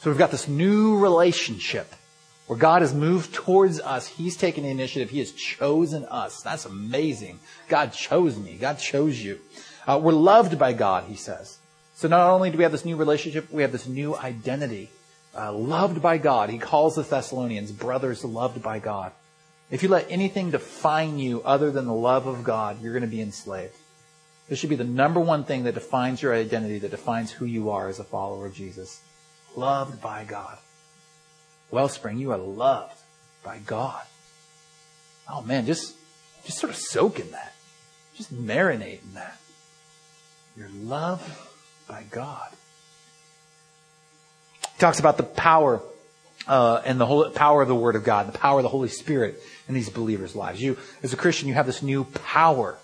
So 0.00 0.10
we've 0.10 0.18
got 0.18 0.30
this 0.30 0.46
new 0.46 0.98
relationship 0.98 1.92
where 2.46 2.58
God 2.58 2.82
has 2.82 2.94
moved 2.94 3.32
towards 3.32 3.80
us. 3.80 4.06
He's 4.06 4.36
taken 4.36 4.64
the 4.64 4.70
initiative. 4.70 5.10
He 5.10 5.18
has 5.18 5.32
chosen 5.32 6.04
us. 6.04 6.42
That's 6.42 6.64
amazing. 6.64 7.40
God 7.68 7.92
chose 7.92 8.38
me. 8.38 8.56
God 8.56 8.78
chose 8.78 9.20
you. 9.20 9.40
Uh, 9.86 9.98
we're 10.02 10.12
loved 10.12 10.58
by 10.58 10.72
God, 10.72 11.04
he 11.04 11.16
says. 11.16 11.58
So 11.96 12.06
not 12.06 12.30
only 12.30 12.50
do 12.50 12.58
we 12.58 12.64
have 12.64 12.72
this 12.72 12.84
new 12.84 12.96
relationship, 12.96 13.50
we 13.50 13.62
have 13.62 13.72
this 13.72 13.86
new 13.86 14.16
identity. 14.16 14.90
Uh, 15.36 15.52
loved 15.52 16.00
by 16.00 16.18
God. 16.18 16.50
He 16.50 16.58
calls 16.58 16.94
the 16.94 17.02
Thessalonians 17.02 17.72
brothers 17.72 18.24
loved 18.24 18.62
by 18.62 18.78
God. 18.78 19.12
If 19.70 19.82
you 19.82 19.88
let 19.88 20.10
anything 20.10 20.50
define 20.50 21.18
you 21.18 21.42
other 21.42 21.70
than 21.70 21.86
the 21.86 21.94
love 21.94 22.26
of 22.26 22.44
God, 22.44 22.80
you're 22.80 22.92
going 22.92 23.02
to 23.02 23.08
be 23.08 23.20
enslaved. 23.20 23.74
This 24.48 24.58
should 24.58 24.70
be 24.70 24.76
the 24.76 24.84
number 24.84 25.20
one 25.20 25.44
thing 25.44 25.64
that 25.64 25.74
defines 25.74 26.20
your 26.20 26.34
identity, 26.34 26.78
that 26.80 26.90
defines 26.90 27.30
who 27.32 27.46
you 27.46 27.70
are 27.70 27.88
as 27.88 27.98
a 27.98 28.04
follower 28.04 28.46
of 28.46 28.54
Jesus. 28.54 29.00
Loved 29.56 30.02
by 30.02 30.24
God. 30.24 30.58
Wellspring, 31.70 32.18
you 32.18 32.32
are 32.32 32.38
loved 32.38 32.98
by 33.42 33.58
God. 33.58 34.02
Oh 35.28 35.42
man, 35.42 35.64
just, 35.64 35.94
just 36.44 36.58
sort 36.58 36.70
of 36.70 36.76
soak 36.76 37.18
in 37.18 37.30
that. 37.30 37.54
Just 38.14 38.34
marinate 38.34 39.02
in 39.02 39.14
that. 39.14 39.38
You're 40.56 40.68
loved 40.68 41.28
by 41.88 42.04
God. 42.10 42.48
He 44.60 44.78
talks 44.78 45.00
about 45.00 45.16
the 45.16 45.24
power 45.24 45.80
uh, 46.46 46.82
and 46.84 47.00
the 47.00 47.06
whole 47.06 47.28
power 47.30 47.62
of 47.62 47.68
the 47.68 47.74
Word 47.74 47.96
of 47.96 48.04
God, 48.04 48.28
the 48.28 48.38
power 48.38 48.58
of 48.58 48.62
the 48.62 48.68
Holy 48.68 48.88
Spirit 48.88 49.40
in 49.68 49.74
these 49.74 49.88
believers' 49.88 50.36
lives. 50.36 50.60
You, 50.62 50.76
as 51.02 51.12
a 51.12 51.16
Christian, 51.16 51.48
you 51.48 51.54
have 51.54 51.66
this 51.66 51.82
new 51.82 52.04
power 52.04 52.78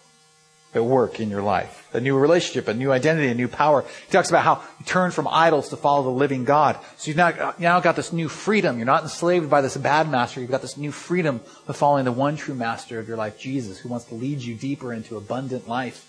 at 0.75 0.85
work 0.85 1.19
in 1.19 1.31
your 1.31 1.43
life. 1.43 1.89
A 1.93 2.01
new 2.01 2.17
relationship, 2.17 2.69
a 2.69 2.75
new 2.75 2.93
identity, 2.93 3.29
a 3.29 3.35
new 3.35 3.49
power. 3.49 3.83
He 3.83 4.13
talks 4.13 4.29
about 4.29 4.45
how 4.45 4.63
you 4.79 4.85
turn 4.85 5.11
from 5.11 5.27
idols 5.27 5.69
to 5.71 5.77
follow 5.77 6.05
the 6.05 6.11
living 6.11 6.45
God. 6.45 6.79
So 6.97 7.09
you've 7.09 7.17
now, 7.17 7.55
now 7.59 7.81
got 7.81 7.97
this 7.97 8.13
new 8.13 8.29
freedom. 8.29 8.77
You're 8.77 8.87
not 8.87 9.03
enslaved 9.03 9.51
by 9.51 9.61
this 9.63 9.77
bad 9.77 10.09
master. 10.09 10.41
You've 10.41 10.51
got 10.51 10.63
this 10.63 10.77
new 10.77 10.93
freedom 10.93 11.41
of 11.67 11.77
following 11.77 12.05
the 12.05 12.13
one 12.13 12.37
true 12.37 12.55
master 12.55 13.01
of 13.01 13.09
your 13.09 13.17
life, 13.17 13.39
Jesus, 13.39 13.79
who 13.79 13.89
wants 13.89 14.07
to 14.07 14.15
lead 14.15 14.41
you 14.41 14.55
deeper 14.55 14.93
into 14.93 15.17
abundant 15.17 15.69
life. 15.69 16.07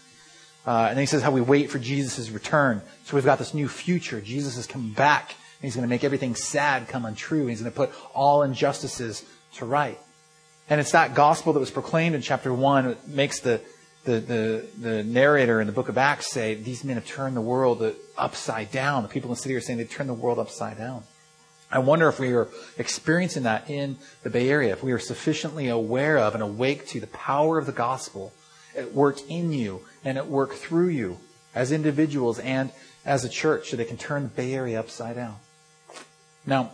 Uh, 0.65 0.85
and 0.89 0.97
then 0.97 1.01
he 1.01 1.07
says 1.07 1.23
how 1.23 1.31
we 1.31 1.41
wait 1.41 1.71
for 1.71 1.79
Jesus' 1.79 2.29
return. 2.29 2.81
So 3.05 3.15
we've 3.15 3.25
got 3.25 3.39
this 3.39 3.55
new 3.55 3.67
future. 3.67 4.21
Jesus 4.21 4.57
is 4.57 4.67
coming 4.67 4.91
back. 4.91 5.31
And 5.31 5.67
he's 5.67 5.75
going 5.75 5.87
to 5.87 5.89
make 5.89 6.03
everything 6.03 6.35
sad 6.35 6.87
come 6.87 7.05
untrue. 7.05 7.47
He's 7.47 7.61
going 7.61 7.71
to 7.71 7.75
put 7.75 7.91
all 8.13 8.43
injustices 8.43 9.23
to 9.55 9.65
right. 9.65 9.99
And 10.69 10.79
it's 10.79 10.91
that 10.91 11.15
gospel 11.15 11.53
that 11.53 11.59
was 11.59 11.71
proclaimed 11.71 12.15
in 12.15 12.21
chapter 12.21 12.53
1 12.53 12.87
that 12.87 13.07
makes 13.07 13.39
the, 13.39 13.59
the, 14.03 14.19
the, 14.19 14.65
the 14.79 15.03
narrator 15.03 15.61
in 15.61 15.67
the 15.67 15.73
book 15.73 15.89
of 15.89 15.97
Acts 15.97 16.31
say, 16.31 16.55
These 16.55 16.83
men 16.83 16.95
have 16.95 17.05
turned 17.05 17.35
the 17.35 17.41
world 17.41 17.83
upside 18.17 18.71
down. 18.71 19.03
The 19.03 19.09
people 19.09 19.29
in 19.29 19.35
the 19.35 19.41
city 19.41 19.55
are 19.55 19.61
saying 19.61 19.77
they've 19.77 19.89
turned 19.89 20.09
the 20.09 20.13
world 20.13 20.39
upside 20.39 20.77
down. 20.77 21.03
I 21.71 21.79
wonder 21.79 22.09
if 22.09 22.19
we 22.19 22.33
are 22.33 22.49
experiencing 22.77 23.43
that 23.43 23.69
in 23.69 23.97
the 24.23 24.29
Bay 24.29 24.49
Area, 24.49 24.73
if 24.73 24.83
we 24.83 24.91
are 24.91 24.99
sufficiently 24.99 25.69
aware 25.69 26.17
of 26.17 26.33
and 26.33 26.43
awake 26.43 26.87
to 26.87 26.99
the 26.99 27.07
power 27.07 27.57
of 27.57 27.65
the 27.65 27.71
gospel 27.71 28.33
at 28.75 28.93
work 28.93 29.19
in 29.29 29.53
you 29.53 29.81
and 30.03 30.17
at 30.17 30.27
work 30.27 30.53
through 30.53 30.89
you 30.89 31.17
as 31.55 31.71
individuals 31.71 32.39
and 32.39 32.71
as 33.05 33.23
a 33.23 33.29
church 33.29 33.69
so 33.69 33.77
they 33.77 33.85
can 33.85 33.97
turn 33.97 34.23
the 34.23 34.29
Bay 34.29 34.53
Area 34.53 34.79
upside 34.79 35.15
down. 35.15 35.37
Now, 36.45 36.71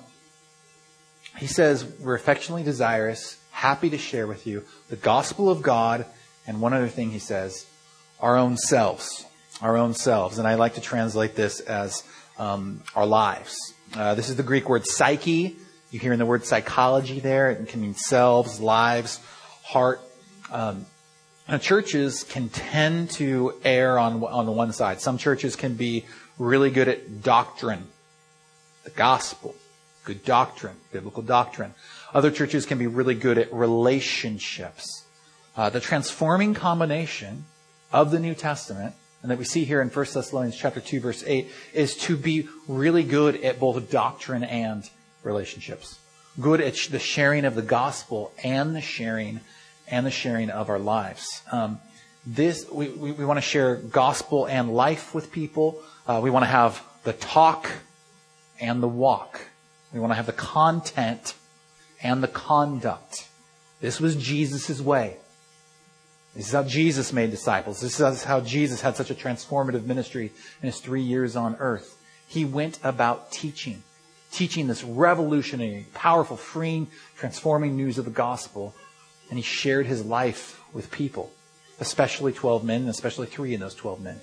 he 1.38 1.48
says, 1.48 1.86
we're 2.00 2.16
affectionately 2.16 2.64
desirous, 2.64 3.38
happy 3.52 3.90
to 3.92 3.98
share 3.98 4.26
with 4.26 4.48
you 4.48 4.64
the 4.90 4.96
gospel 4.96 5.50
of 5.50 5.62
God, 5.62 6.06
and 6.48 6.62
one 6.62 6.74
other 6.74 6.88
thing 6.88 7.12
he 7.12 7.20
says, 7.20 7.66
our 8.20 8.38
own 8.38 8.58
selves. 8.58 9.26
Our 9.62 9.78
own 9.78 9.94
selves. 9.94 10.38
And 10.38 10.48
I 10.48 10.56
like 10.56 10.76
to 10.76 10.82
translate 10.82 11.36
this 11.36 11.60
as 11.60 12.04
um, 12.38 12.84
our 12.96 13.06
lives. 13.06 13.58
Uh, 13.94 14.16
this 14.16 14.30
is 14.30 14.36
the 14.36 14.44
Greek 14.44 14.70
word 14.70 14.86
psyche. 14.86 15.58
You 15.92 16.00
hear 16.00 16.14
in 16.14 16.20
the 16.20 16.26
word 16.26 16.46
psychology 16.46 17.20
there. 17.20 17.52
It 17.52 17.68
can 17.68 17.82
mean 17.82 17.96
selves, 17.96 18.60
lives, 18.60 19.20
heart. 19.64 20.02
Um, 20.52 20.86
churches 21.62 22.24
can 22.24 22.50
tend 22.50 23.12
to 23.12 23.54
err 23.64 23.98
on, 23.98 24.24
on 24.24 24.46
the 24.46 24.52
one 24.52 24.74
side. 24.74 25.02
Some 25.02 25.18
churches 25.18 25.56
can 25.56 25.76
be 25.76 26.06
really 26.38 26.70
good 26.70 26.88
at 26.88 27.24
doctrine, 27.24 27.88
the 28.84 28.90
gospel, 28.92 29.56
good 30.04 30.24
doctrine, 30.24 30.76
biblical 30.92 31.24
doctrine. 31.24 31.74
Other 32.14 32.32
churches 32.32 32.66
can 32.66 32.78
be 32.78 32.88
really 32.88 33.16
good 33.16 33.38
at 33.38 33.52
relationships. 33.54 35.07
Uh, 35.58 35.72
the 35.72 35.80
transforming 35.80 36.54
combination 36.54 37.46
of 37.92 38.12
the 38.12 38.20
New 38.20 38.36
Testament, 38.36 38.94
and 39.24 39.32
that 39.32 39.40
we 39.40 39.44
see 39.44 39.66
here 39.66 39.82
in 39.82 39.90
1 39.90 40.06
Thessalonians 40.14 40.56
chapter 40.56 40.80
2, 40.80 41.00
verse 41.00 41.24
8, 41.26 41.50
is 41.74 41.98
to 41.98 42.16
be 42.16 42.48
really 42.68 43.02
good 43.02 43.44
at 43.44 43.60
both 43.60 43.90
doctrine 43.90 44.44
and 44.44 44.88
relationships. 45.24 45.98
Good 46.40 46.62
at 46.62 46.76
the 46.92 47.00
sharing 47.00 47.44
of 47.44 47.56
the 47.56 47.64
gospel 47.64 48.32
and 48.44 48.76
the 48.76 48.82
sharing 48.82 49.40
and 49.88 50.06
the 50.06 50.12
sharing 50.12 50.52
of 50.52 50.70
our 50.70 50.78
lives. 50.78 51.42
Um, 51.52 51.80
this 52.24 52.70
we, 52.70 52.90
we, 52.90 53.12
we 53.14 53.26
want 53.26 53.38
to 53.38 53.42
share 53.42 53.78
gospel 53.78 54.46
and 54.46 54.72
life 54.72 55.16
with 55.16 55.32
people. 55.32 55.82
Uh, 56.06 56.20
we 56.22 56.30
want 56.30 56.44
to 56.44 56.52
have 56.52 56.84
the 57.04 57.14
talk 57.14 57.72
and 58.60 58.84
the 58.84 58.88
walk. 58.88 59.42
We 59.92 60.00
want 60.00 60.12
to 60.12 60.16
have 60.16 60.28
the 60.28 60.34
content 60.34 61.34
and 62.04 62.22
the 62.22 62.28
conduct. 62.28 63.28
This 63.82 64.00
was 64.00 64.16
Jesus' 64.16 64.80
way. 64.80 65.18
This 66.38 66.48
is 66.48 66.54
how 66.54 66.64
Jesus 66.64 67.12
made 67.12 67.32
disciples. 67.32 67.82
This 67.82 68.00
is 68.00 68.24
how 68.24 68.42
Jesus 68.42 68.80
had 68.80 68.96
such 68.96 69.10
a 69.10 69.16
transformative 69.16 69.86
ministry 69.86 70.32
in 70.62 70.68
his 70.68 70.80
three 70.80 71.02
years 71.02 71.36
on 71.36 71.56
earth. 71.60 71.98
He 72.28 72.46
went 72.46 72.80
about 72.84 73.32
teaching, 73.32 73.82
teaching 74.32 74.68
this 74.68 74.84
revolutionary, 74.84 75.88
powerful, 75.96 76.38
freeing, 76.38 76.88
transforming 77.18 77.76
news 77.76 77.98
of 77.98 78.06
the 78.06 78.12
gospel 78.12 78.76
and 79.30 79.38
he 79.38 79.44
shared 79.44 79.88
his 79.88 80.06
life 80.06 80.62
with 80.74 80.92
people, 80.92 81.32
especially 81.80 82.34
12 82.34 82.64
men, 82.64 82.82
and 82.82 82.90
especially 82.90 83.28
three 83.28 83.54
in 83.54 83.60
those 83.60 83.76
12 83.76 84.02
men. 84.02 84.22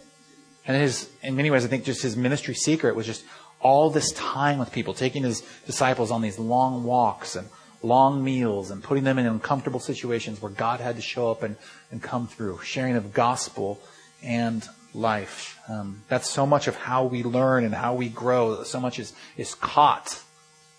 And 0.67 0.81
his, 0.81 1.11
in 1.23 1.37
many 1.37 1.51
ways, 1.51 1.65
I 1.65 1.69
think 1.69 1.85
just 1.85 2.03
his 2.03 2.17
ministry 2.17 2.55
secret 2.55 2.97
was 2.97 3.07
just 3.07 3.25
all 3.61 3.91
this 3.91 4.13
time 4.13 4.59
with 4.59 4.73
people, 4.73 4.95
taking 4.95 5.25
his 5.25 5.43
disciples 5.67 6.11
on 6.11 6.23
these 6.23 6.39
long 6.39 6.85
walks 6.85 7.37
and 7.37 7.49
long 7.85 8.25
meals 8.25 8.71
and 8.71 8.83
putting 8.83 9.05
them 9.05 9.19
in 9.19 9.27
uncomfortable 9.27 9.81
situations 9.81 10.41
where 10.41 10.51
God 10.51 10.81
had 10.81 10.97
to 10.97 11.03
show 11.03 11.31
up 11.31 11.43
and, 11.43 11.57
and 11.91 12.03
come 12.03 12.27
through, 12.27 12.61
sharing 12.63 12.97
of 12.97 13.13
gospel 13.13 13.81
and 14.23 14.67
life. 14.95 15.61
Um, 15.69 16.03
that's 16.09 16.29
so 16.29 16.47
much 16.47 16.67
of 16.67 16.77
how 16.77 17.05
we 17.05 17.23
learn 17.23 17.65
and 17.65 17.75
how 17.75 17.95
we 17.95 18.09
grow. 18.09 18.63
So 18.65 18.81
much 18.81 18.99
is, 18.99 19.13
is 19.37 19.55
caught, 19.55 20.23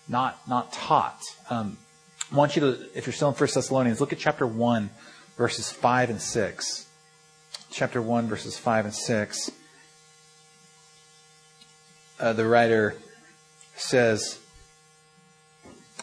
not, 0.08 0.38
not 0.48 0.72
taught. 0.72 1.20
Um, 1.48 1.78
I 2.32 2.34
want 2.34 2.56
you 2.56 2.60
to, 2.60 2.98
if 2.98 3.06
you're 3.06 3.14
still 3.14 3.28
in 3.28 3.34
1 3.34 3.50
Thessalonians, 3.54 4.00
look 4.00 4.12
at 4.12 4.18
chapter 4.18 4.46
1, 4.46 4.90
verses 5.36 5.70
5 5.70 6.10
and 6.10 6.20
6. 6.20 6.86
Chapter 7.70 8.02
1, 8.02 8.26
verses 8.26 8.58
5 8.58 8.86
and 8.86 8.94
6. 8.94 9.50
Uh, 12.18 12.32
the 12.32 12.46
writer 12.46 12.96
says, 13.76 14.40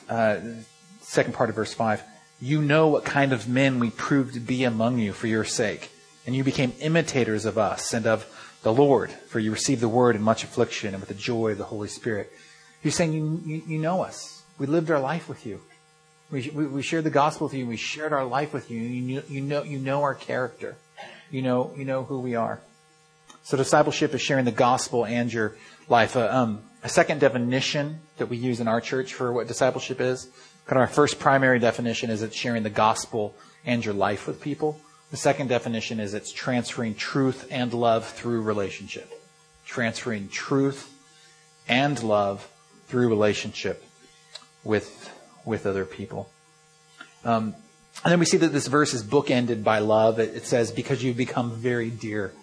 uh, 0.07 0.37
second 1.13 1.33
part 1.33 1.49
of 1.49 1.55
verse 1.55 1.73
5, 1.73 2.03
You 2.41 2.61
know 2.61 2.87
what 2.87 3.05
kind 3.05 3.33
of 3.33 3.47
men 3.47 3.79
we 3.79 3.91
proved 3.91 4.33
to 4.33 4.39
be 4.39 4.63
among 4.63 4.97
you 4.97 5.13
for 5.13 5.27
your 5.27 5.45
sake, 5.45 5.91
and 6.25 6.35
you 6.35 6.43
became 6.43 6.73
imitators 6.79 7.45
of 7.45 7.57
us 7.57 7.93
and 7.93 8.07
of 8.07 8.25
the 8.63 8.73
Lord, 8.73 9.11
for 9.27 9.39
you 9.39 9.51
received 9.51 9.81
the 9.81 9.89
word 9.89 10.15
in 10.15 10.21
much 10.21 10.43
affliction 10.43 10.93
and 10.93 11.01
with 11.01 11.09
the 11.09 11.15
joy 11.15 11.51
of 11.51 11.57
the 11.57 11.65
Holy 11.65 11.87
Spirit. 11.87 12.31
He's 12.81 12.95
saying, 12.95 13.13
You, 13.13 13.41
you, 13.45 13.63
you 13.67 13.79
know 13.79 14.01
us. 14.01 14.41
We 14.57 14.65
lived 14.65 14.89
our 14.89 14.99
life 14.99 15.29
with 15.29 15.45
you. 15.45 15.61
We, 16.31 16.49
we, 16.49 16.65
we 16.65 16.81
shared 16.81 17.03
the 17.03 17.11
gospel 17.11 17.47
with 17.47 17.53
you. 17.53 17.67
We 17.67 17.77
shared 17.77 18.11
our 18.11 18.25
life 18.25 18.53
with 18.53 18.71
you. 18.71 18.79
You, 18.79 19.23
you 19.27 19.41
know, 19.41 19.63
you 19.63 19.77
know 19.77 20.01
our 20.01 20.15
character. 20.15 20.75
You 21.29 21.41
know, 21.41 21.73
you 21.77 21.85
know 21.85 22.03
who 22.03 22.19
we 22.19 22.35
are. 22.35 22.59
So 23.43 23.57
discipleship 23.57 24.13
is 24.13 24.21
sharing 24.21 24.45
the 24.45 24.51
gospel 24.51 25.05
and 25.05 25.31
your 25.31 25.55
life. 25.89 26.15
Uh, 26.15 26.27
um, 26.31 26.63
a 26.83 26.89
second 26.89 27.19
definition 27.19 27.99
that 28.17 28.27
we 28.27 28.37
use 28.37 28.59
in 28.59 28.67
our 28.67 28.81
church 28.81 29.13
for 29.13 29.31
what 29.31 29.47
discipleship 29.47 30.01
is, 30.01 30.27
kind 30.65 30.81
of 30.81 30.87
our 30.89 30.93
first 30.93 31.19
primary 31.19 31.59
definition 31.59 32.09
is 32.09 32.21
it's 32.21 32.35
sharing 32.35 32.63
the 32.63 32.69
gospel 32.69 33.35
and 33.65 33.83
your 33.83 33.93
life 33.93 34.27
with 34.27 34.41
people. 34.41 34.79
The 35.11 35.17
second 35.17 35.47
definition 35.47 35.99
is 35.99 36.13
it's 36.13 36.31
transferring 36.31 36.95
truth 36.95 37.47
and 37.51 37.73
love 37.73 38.07
through 38.07 38.41
relationship. 38.41 39.11
Transferring 39.65 40.29
truth 40.29 40.91
and 41.67 42.01
love 42.01 42.49
through 42.87 43.09
relationship 43.09 43.83
with 44.63 45.11
with 45.45 45.65
other 45.65 45.85
people. 45.85 46.29
Um, 47.25 47.55
and 48.03 48.11
then 48.11 48.19
we 48.19 48.25
see 48.25 48.37
that 48.37 48.51
this 48.51 48.67
verse 48.67 48.93
is 48.93 49.03
bookended 49.03 49.63
by 49.63 49.79
love. 49.79 50.19
It, 50.19 50.35
it 50.35 50.45
says, 50.45 50.71
because 50.71 51.03
you've 51.03 51.17
become 51.17 51.51
very 51.51 51.89
dear 51.89 52.33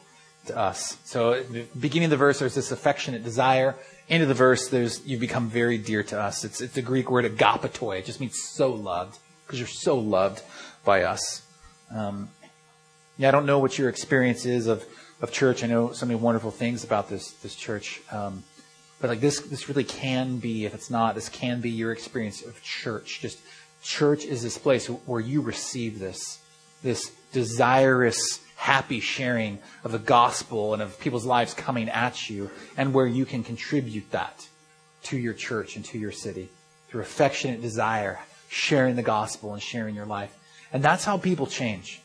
to 0.46 0.56
us. 0.56 0.96
So 1.04 1.42
beginning 1.78 2.06
of 2.06 2.10
the 2.10 2.16
verse, 2.16 2.38
there's 2.38 2.54
this 2.54 2.72
affectionate 2.72 3.24
desire. 3.24 3.74
End 4.10 4.24
of 4.24 4.28
the 4.28 4.34
verse, 4.34 4.68
there's, 4.68 5.06
you've 5.06 5.20
become 5.20 5.48
very 5.48 5.78
dear 5.78 6.02
to 6.02 6.20
us. 6.20 6.44
It's, 6.44 6.60
it's 6.60 6.74
the 6.74 6.82
Greek 6.82 7.08
word 7.10 7.24
agapetoi. 7.24 8.00
It 8.00 8.06
just 8.06 8.18
means 8.18 8.36
so 8.42 8.72
loved, 8.72 9.16
because 9.46 9.60
you're 9.60 9.68
so 9.68 9.96
loved 9.96 10.42
by 10.84 11.04
us. 11.04 11.42
Um, 11.94 12.28
yeah, 13.16 13.28
I 13.28 13.30
don't 13.30 13.46
know 13.46 13.60
what 13.60 13.78
your 13.78 13.88
experience 13.88 14.44
is 14.46 14.66
of, 14.66 14.84
of 15.22 15.30
church. 15.30 15.62
I 15.62 15.68
know 15.68 15.92
so 15.92 16.06
many 16.06 16.18
wonderful 16.18 16.50
things 16.50 16.82
about 16.82 17.08
this, 17.08 17.30
this 17.34 17.54
church. 17.54 18.00
Um, 18.10 18.42
but 19.00 19.10
like 19.10 19.20
this, 19.20 19.40
this 19.40 19.68
really 19.68 19.84
can 19.84 20.38
be, 20.38 20.64
if 20.64 20.74
it's 20.74 20.90
not, 20.90 21.14
this 21.14 21.28
can 21.28 21.60
be 21.60 21.70
your 21.70 21.92
experience 21.92 22.42
of 22.42 22.60
church. 22.64 23.20
Just 23.20 23.38
church 23.82 24.24
is 24.24 24.42
this 24.42 24.58
place 24.58 24.88
where 24.88 25.20
you 25.20 25.40
receive 25.40 26.00
this, 26.00 26.40
this 26.82 27.12
desirous, 27.32 28.40
happy 28.60 29.00
sharing 29.00 29.58
of 29.84 29.92
the 29.92 29.98
gospel 29.98 30.74
and 30.74 30.82
of 30.82 31.00
people's 31.00 31.24
lives 31.24 31.54
coming 31.54 31.88
at 31.88 32.28
you, 32.28 32.50
and 32.76 32.92
where 32.92 33.06
you 33.06 33.24
can 33.24 33.42
contribute 33.42 34.10
that 34.10 34.46
to 35.02 35.16
your 35.16 35.34
church 35.34 35.76
and 35.76 35.84
to 35.84 35.98
your 35.98 36.12
city 36.12 36.48
through 36.88 37.00
affectionate 37.00 37.62
desire, 37.62 38.20
sharing 38.48 38.96
the 38.96 39.02
gospel 39.02 39.52
and 39.54 39.62
sharing 39.62 39.94
your 39.94 40.06
life. 40.06 40.36
And 40.72 40.82
that's 40.82 41.04
how 41.04 41.16
people 41.16 41.46
change. 41.46 42.00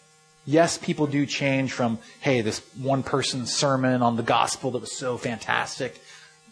Yes, 0.46 0.78
people 0.78 1.08
do 1.08 1.26
change 1.26 1.72
from, 1.72 2.00
hey, 2.22 2.42
this 2.42 2.60
one 2.80 3.04
person's 3.04 3.54
sermon 3.54 4.02
on 4.02 4.16
the 4.16 4.24
gospel 4.24 4.72
that 4.72 4.80
was 4.80 4.98
so 4.98 5.18
fantastic 5.18 6.00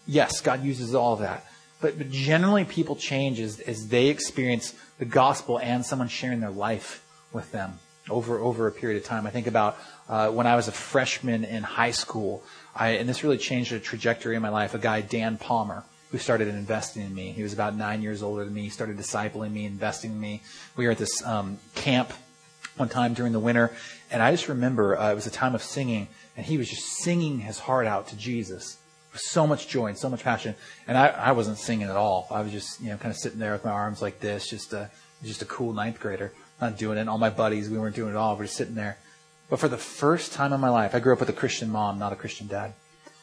yes, 0.06 0.40
God 0.40 0.62
uses 0.62 0.94
all 0.94 1.16
that. 1.16 1.46
But, 1.80 1.98
but 1.98 2.10
generally, 2.10 2.64
people 2.64 2.96
change 2.96 3.40
as, 3.40 3.60
as 3.60 3.88
they 3.88 4.08
experience 4.08 4.74
the 4.98 5.04
gospel 5.04 5.58
and 5.58 5.84
someone 5.84 6.08
sharing 6.08 6.40
their 6.40 6.50
life 6.50 7.04
with 7.32 7.50
them 7.52 7.78
over, 8.10 8.38
over 8.38 8.66
a 8.66 8.72
period 8.72 9.00
of 9.02 9.06
time. 9.06 9.26
I 9.26 9.30
think 9.30 9.46
about 9.46 9.76
uh, 10.08 10.30
when 10.30 10.46
I 10.46 10.56
was 10.56 10.68
a 10.68 10.72
freshman 10.72 11.44
in 11.44 11.62
high 11.62 11.92
school, 11.92 12.42
I, 12.74 12.90
and 12.90 13.08
this 13.08 13.24
really 13.24 13.38
changed 13.38 13.72
the 13.72 13.80
trajectory 13.80 14.36
of 14.36 14.42
my 14.42 14.48
life. 14.50 14.74
A 14.74 14.78
guy, 14.78 15.00
Dan 15.00 15.38
Palmer, 15.38 15.84
who 16.10 16.18
started 16.18 16.48
investing 16.48 17.02
in 17.02 17.14
me. 17.14 17.32
He 17.32 17.42
was 17.42 17.52
about 17.52 17.74
nine 17.74 18.02
years 18.02 18.22
older 18.22 18.44
than 18.44 18.54
me. 18.54 18.62
He 18.62 18.68
started 18.68 18.96
discipling 18.96 19.52
me, 19.52 19.64
investing 19.64 20.12
in 20.12 20.20
me. 20.20 20.42
We 20.76 20.86
were 20.86 20.92
at 20.92 20.98
this 20.98 21.24
um, 21.24 21.58
camp 21.74 22.12
one 22.76 22.88
time 22.88 23.14
during 23.14 23.32
the 23.32 23.40
winter, 23.40 23.72
and 24.10 24.22
I 24.22 24.30
just 24.30 24.48
remember 24.48 24.98
uh, 24.98 25.10
it 25.10 25.14
was 25.14 25.26
a 25.26 25.30
time 25.30 25.54
of 25.54 25.62
singing, 25.62 26.08
and 26.36 26.44
he 26.44 26.58
was 26.58 26.68
just 26.68 26.84
singing 26.98 27.40
his 27.40 27.58
heart 27.58 27.86
out 27.86 28.08
to 28.08 28.16
Jesus 28.16 28.78
with 29.12 29.22
so 29.22 29.46
much 29.46 29.68
joy 29.68 29.86
and 29.86 29.98
so 29.98 30.08
much 30.08 30.22
passion. 30.22 30.54
And 30.86 30.98
I, 30.98 31.06
I 31.08 31.32
wasn't 31.32 31.58
singing 31.58 31.88
at 31.88 31.96
all. 31.96 32.26
I 32.30 32.42
was 32.42 32.52
just, 32.52 32.80
you 32.80 32.90
know, 32.90 32.96
kind 32.96 33.10
of 33.10 33.16
sitting 33.16 33.38
there 33.38 33.52
with 33.52 33.64
my 33.64 33.70
arms 33.70 34.02
like 34.02 34.20
this, 34.20 34.48
just 34.48 34.72
a, 34.72 34.90
just 35.22 35.42
a 35.42 35.46
cool 35.46 35.72
ninth 35.72 36.00
grader, 36.00 36.32
not 36.64 36.78
doing 36.78 36.98
it. 36.98 37.08
All 37.08 37.18
my 37.18 37.30
buddies, 37.30 37.68
we 37.70 37.78
weren't 37.78 37.96
doing 37.96 38.10
it 38.10 38.16
all. 38.16 38.36
We 38.36 38.46
just 38.46 38.56
sitting 38.56 38.74
there. 38.74 38.98
But 39.50 39.60
for 39.60 39.68
the 39.68 39.76
first 39.76 40.32
time 40.32 40.52
in 40.52 40.60
my 40.60 40.70
life, 40.70 40.94
I 40.94 41.00
grew 41.00 41.12
up 41.12 41.20
with 41.20 41.28
a 41.28 41.34
Christian 41.34 41.70
mom, 41.70 41.98
not 41.98 42.12
a 42.12 42.16
Christian 42.16 42.46
dad. 42.46 42.74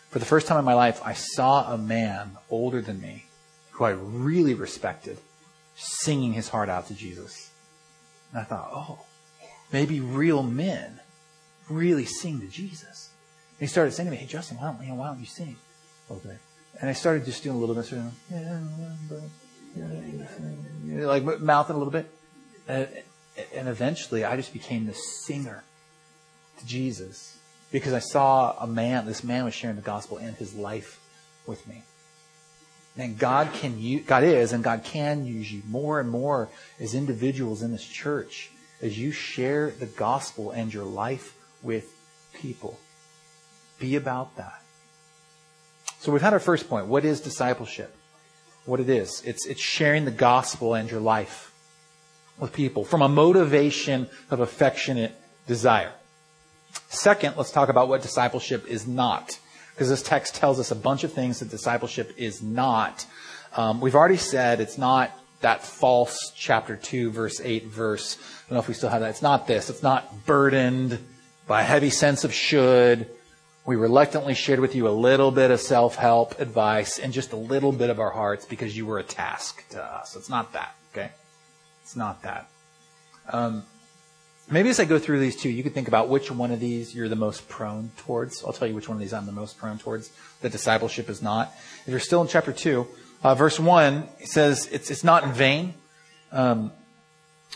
For 0.10 0.20
the 0.20 0.26
first 0.26 0.48
time 0.48 0.60
in 0.60 0.66
my 0.66 0.74
life, 0.74 1.02
I 1.04 1.14
saw 1.14 1.74
a 1.74 1.78
man 1.78 2.38
older 2.50 2.82
than 2.82 3.02
me 3.02 3.26
who 3.72 3.86
I 3.86 3.92
really 3.92 4.54
respected 4.54 5.18
singing 5.76 6.34
his 6.34 6.50
heart 6.50 6.70
out 6.70 6.88
to 6.88 6.94
Jesus. 6.94 7.50
And 8.32 8.42
I 8.42 8.44
thought, 8.44 8.70
oh, 8.74 9.06
maybe 9.72 10.00
real 10.00 10.44
men 10.44 11.00
really 11.70 12.06
sing 12.06 12.40
to 12.42 12.48
Jesus. 12.48 13.10
And 13.60 13.68
he 13.68 13.72
started 13.72 13.92
saying 13.92 14.08
to 14.08 14.12
me, 14.12 14.18
hey, 14.18 14.28
Justin, 14.28 14.58
why 14.58 14.72
don't, 14.72 14.82
you 14.84 14.90
know, 14.90 14.96
why 14.96 15.08
don't 15.08 15.20
you 15.20 15.26
sing? 15.26 15.56
Okay. 16.10 16.38
And 16.80 16.90
I 16.90 16.94
started 16.94 17.26
just 17.26 17.44
doing 17.44 17.56
a 17.56 17.60
little 17.60 17.76
bit, 17.76 17.86
sort 17.86 18.02
of, 18.02 18.14
yeah, 20.86 21.06
like 21.06 21.24
mouthing 21.40 21.76
a 21.76 21.80
little 21.80 21.92
bit. 21.92 22.10
And, 22.68 22.88
and 23.54 23.68
eventually 23.68 24.24
I 24.24 24.36
just 24.36 24.54
became 24.54 24.86
the 24.86 24.94
singer 24.94 25.64
to 26.60 26.66
Jesus 26.66 27.38
because 27.72 27.94
I 27.94 28.00
saw 28.00 28.56
a 28.60 28.68
man, 28.68 29.06
this 29.06 29.24
man 29.24 29.46
was 29.46 29.54
sharing 29.54 29.78
the 29.78 29.82
gospel 29.82 30.18
and 30.18 30.36
his 30.36 30.54
life 30.54 31.00
with 31.48 31.68
me. 31.68 31.84
And 32.98 33.18
God 33.18 33.54
can 33.54 33.80
use, 33.80 34.06
God 34.06 34.24
is 34.24 34.52
and 34.52 34.64
God 34.64 34.84
can 34.84 35.26
use 35.26 35.52
you 35.52 35.62
more 35.68 36.00
and 36.00 36.10
more 36.10 36.50
as 36.80 36.94
individuals 36.94 37.62
in 37.62 37.72
this 37.72 37.86
church 37.86 38.52
as 38.82 39.00
you 39.00 39.12
share 39.12 39.72
the 39.72 39.86
gospel 39.86 40.52
and 40.52 40.74
your 40.74 40.84
life 40.84 41.36
with 41.62 41.94
people. 42.34 42.80
Be 43.80 43.96
about 43.96 44.36
that. 44.36 44.62
So 46.00 46.12
we've 46.12 46.22
had 46.22 46.34
our 46.34 46.40
first 46.40 46.68
point. 46.68 46.88
What 46.88 47.06
is 47.06 47.22
discipleship? 47.22 47.96
What 48.66 48.80
it 48.80 48.90
is. 48.90 49.22
It's, 49.26 49.46
it's 49.46 49.62
sharing 49.62 50.06
the 50.06 50.12
gospel 50.12 50.74
and 50.74 50.90
your 50.90 51.00
life 51.00 51.51
with 52.42 52.52
people 52.52 52.84
from 52.84 53.02
a 53.02 53.08
motivation 53.08 54.10
of 54.30 54.42
affectionate 54.42 55.14
desire. 55.48 55.92
Second, 56.90 57.38
let's 57.38 57.52
talk 57.52 57.70
about 57.70 57.88
what 57.88 58.02
discipleship 58.02 58.68
is 58.68 58.86
not. 58.88 59.40
Because 59.74 59.88
this 59.88 60.04
text 60.04 60.36
tells 60.36 60.60
us 60.60 60.72
a 60.72 60.76
bunch 60.76 61.06
of 61.06 61.14
things 61.14 61.40
that 61.40 61.50
discipleship 61.50 62.14
is 62.18 62.42
not. 62.42 63.06
Um, 63.56 63.80
we've 63.80 63.96
already 63.96 64.18
said 64.18 64.60
it's 64.60 64.78
not 64.78 65.12
that 65.42 65.64
false 65.64 66.34
chapter 66.36 66.76
2, 66.76 67.12
verse 67.12 67.40
8 67.42 67.68
verse. 67.68 68.18
I 68.18 68.50
don't 68.50 68.56
know 68.56 68.60
if 68.60 68.68
we 68.68 68.74
still 68.74 68.90
have 68.90 69.02
that. 69.02 69.12
It's 69.12 69.22
not 69.22 69.48
this. 69.48 69.70
It's 69.70 69.84
not 69.84 70.26
burdened 70.26 71.00
by 71.48 71.62
a 71.62 71.66
heavy 71.66 71.90
sense 71.90 72.24
of 72.24 72.34
should. 72.34 73.10
We 73.66 73.76
reluctantly 73.76 74.34
shared 74.34 74.60
with 74.60 74.76
you 74.76 74.88
a 74.88 74.90
little 74.90 75.32
bit 75.32 75.52
of 75.52 75.60
self 75.60 75.96
help 75.96 76.40
advice 76.40 76.98
and 76.98 77.14
just 77.14 77.34
a 77.34 77.38
little 77.38 77.72
bit 77.72 77.92
of 77.92 78.00
our 78.00 78.10
hearts 78.10 78.46
because 78.46 78.76
you 78.76 78.88
were 78.88 78.98
a 78.98 79.04
task 79.04 79.68
to 79.70 79.84
us. 79.84 80.16
It's 80.16 80.30
not 80.30 80.54
that, 80.54 80.76
okay? 80.92 81.12
It's 81.92 81.98
not 81.98 82.22
that. 82.22 82.48
Um, 83.34 83.66
maybe 84.50 84.70
as 84.70 84.80
I 84.80 84.86
go 84.86 84.98
through 84.98 85.20
these 85.20 85.36
two, 85.36 85.50
you 85.50 85.62
could 85.62 85.74
think 85.74 85.90
about 85.90 86.08
which 86.08 86.32
one 86.32 86.50
of 86.52 86.62
these 86.62 86.96
you're 86.96 87.10
the 87.10 87.18
most 87.18 87.50
prone 87.50 87.92
towards. 87.98 88.46
I'll 88.46 88.54
tell 88.54 88.66
you 88.66 88.74
which 88.74 88.88
one 88.88 88.96
of 88.96 89.02
these 89.02 89.12
I'm 89.12 89.26
the 89.26 89.34
most 89.34 89.58
prone 89.58 89.78
towards. 89.78 90.10
The 90.40 90.48
discipleship 90.48 91.10
is 91.10 91.22
not. 91.22 91.52
If 91.82 91.90
you're 91.90 92.00
still 92.00 92.22
in 92.22 92.30
chapter 92.30 92.54
2, 92.54 92.88
uh, 93.24 93.36
verse 93.36 93.60
1, 93.60 94.08
it 94.20 94.30
says 94.30 94.70
it's, 94.72 94.90
it's 94.90 95.04
not 95.04 95.26
in 95.26 95.34
vain. 95.34 95.74
Um, 96.32 96.72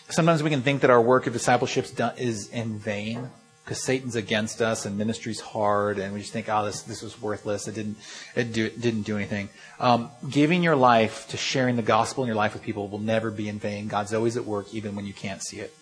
sometimes 0.09 0.43
we 0.43 0.49
can 0.49 0.63
think 0.63 0.81
that 0.81 0.89
our 0.89 1.01
work 1.01 1.27
of 1.27 1.31
discipleship 1.31 1.87
is 2.17 2.49
in 2.49 2.77
vain 2.77 3.29
because 3.65 3.81
Satan's 3.81 4.15
against 4.15 4.61
us 4.61 4.85
and 4.85 4.95
ministry's 4.95 5.39
hard, 5.39 5.97
and 5.97 6.13
we 6.13 6.19
just 6.19 6.31
think, 6.31 6.47
oh, 6.49 6.65
this 6.65 6.83
this 6.83 7.01
was 7.01 7.19
worthless. 7.19 7.67
It 7.67 7.73
didn't 7.73 7.97
it, 8.35 8.53
do, 8.53 8.65
it 8.65 8.79
didn't 8.79 9.01
do 9.01 9.15
anything. 9.17 9.49
Um, 9.79 10.11
giving 10.29 10.61
your 10.61 10.75
life 10.75 11.27
to 11.29 11.37
sharing 11.37 11.75
the 11.75 11.81
gospel 11.81 12.23
in 12.23 12.27
your 12.27 12.35
life 12.35 12.53
with 12.53 12.61
people 12.61 12.87
will 12.87 12.99
never 12.99 13.31
be 13.31 13.49
in 13.49 13.57
vain. 13.57 13.87
God's 13.87 14.13
always 14.13 14.37
at 14.37 14.45
work, 14.45 14.71
even 14.71 14.95
when 14.95 15.07
you 15.07 15.13
can't 15.13 15.41
see 15.41 15.57
it. 15.57 15.75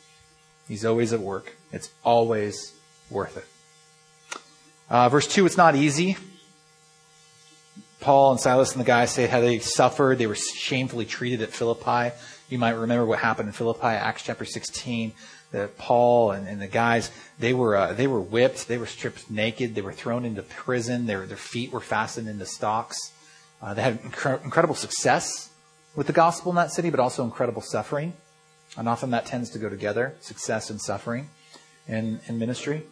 He's 0.66 0.86
always 0.86 1.12
at 1.12 1.20
work. 1.20 1.58
It's 1.74 1.90
always 2.06 2.74
worth 3.10 3.36
it. 3.36 3.46
Uh, 4.90 5.10
verse 5.10 5.28
two, 5.28 5.46
it's 5.46 5.58
not 5.58 5.76
easy. 5.76 6.16
Paul 8.00 8.32
and 8.32 8.40
Silas 8.40 8.72
and 8.72 8.82
the 8.82 8.86
guys 8.86 9.12
say 9.12 9.28
how 9.28 9.42
they 9.42 9.60
suffered. 9.60 10.20
They 10.20 10.28
were 10.28 10.36
shamefully 10.36 11.06
treated 11.06 11.42
at 11.42 11.50
Philippi. 11.50 12.16
You 12.50 12.60
might 12.60 12.72
remember 12.72 13.06
what 13.06 13.20
happened 13.20 13.48
in 13.48 13.54
Philippi, 13.54 13.88
Acts 13.88 14.24
chapter 14.24 14.46
16 14.46 15.12
that 15.54 15.78
Paul 15.78 16.32
and, 16.32 16.48
and 16.48 16.60
the 16.60 16.68
guys 16.68 17.12
they 17.40 17.54
were 17.54 17.78
uh, 17.78 17.94
they 17.94 18.08
were 18.08 18.20
whipped, 18.20 18.68
they 18.68 18.78
were 18.78 18.88
stripped 18.88 19.30
naked, 19.30 19.76
they 19.76 19.82
were 19.82 19.94
thrown 19.94 20.26
into 20.26 20.42
prison, 20.42 21.06
their 21.06 21.26
their 21.26 21.38
feet 21.38 21.72
were 21.72 21.80
fastened 21.80 22.28
into 22.28 22.46
stocks. 22.46 22.98
Uh, 23.62 23.74
they 23.74 23.82
had 23.82 24.02
inc- 24.02 24.44
incredible 24.44 24.76
success 24.76 25.50
with 25.96 26.08
the 26.08 26.14
gospel 26.14 26.52
in 26.52 26.56
that 26.58 26.72
city, 26.72 26.90
but 26.90 27.00
also 27.00 27.24
incredible 27.24 27.62
suffering, 27.62 28.14
and 28.76 28.90
often 28.90 29.12
that 29.12 29.26
tends 29.26 29.52
to 29.52 29.60
go 29.60 29.70
together: 29.70 30.16
success 30.20 30.70
and 30.70 30.82
suffering 30.82 31.30
in 31.88 32.20
in 32.28 32.40
ministry. 32.40 32.84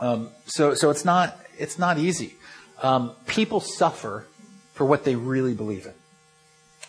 Um, 0.00 0.30
so 0.46 0.74
so 0.74 0.90
it's 0.90 1.04
not 1.04 1.38
it's 1.56 1.78
not 1.78 1.96
easy. 1.96 2.34
Um, 2.82 3.12
people 3.26 3.60
suffer 3.60 4.26
for 4.74 4.84
what 4.84 5.04
they 5.04 5.14
really 5.14 5.54
believe 5.54 5.86
in. 5.86 5.94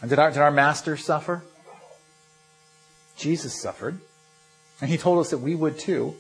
And 0.02 0.10
did 0.10 0.18
our 0.18 0.32
did 0.32 0.40
our 0.40 0.52
master 0.52 0.98
suffer? 0.98 1.44
Jesus 3.16 3.62
suffered. 3.62 4.00
And 4.82 4.90
he 4.90 4.98
told 4.98 5.20
us 5.20 5.30
that 5.32 5.40
we 5.40 5.56
would 5.56 5.78
too 5.78 6.16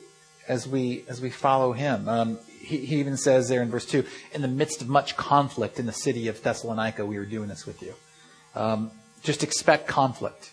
as 0.47 0.67
we, 0.67 1.05
as 1.07 1.21
we 1.21 1.29
follow 1.29 1.73
him. 1.73 2.09
Um, 2.09 2.39
he, 2.61 2.85
he 2.85 2.97
even 2.97 3.17
says 3.17 3.47
there 3.47 3.61
in 3.61 3.69
verse 3.69 3.85
2, 3.85 4.03
in 4.33 4.41
the 4.41 4.47
midst 4.47 4.81
of 4.81 4.89
much 4.89 5.15
conflict 5.15 5.79
in 5.79 5.85
the 5.85 5.93
city 5.93 6.27
of 6.27 6.41
Thessalonica, 6.41 7.05
we 7.05 7.17
were 7.17 7.25
doing 7.25 7.47
this 7.47 7.65
with 7.65 7.81
you. 7.81 7.93
Um, 8.55 8.91
just 9.23 9.43
expect 9.43 9.87
conflict. 9.87 10.51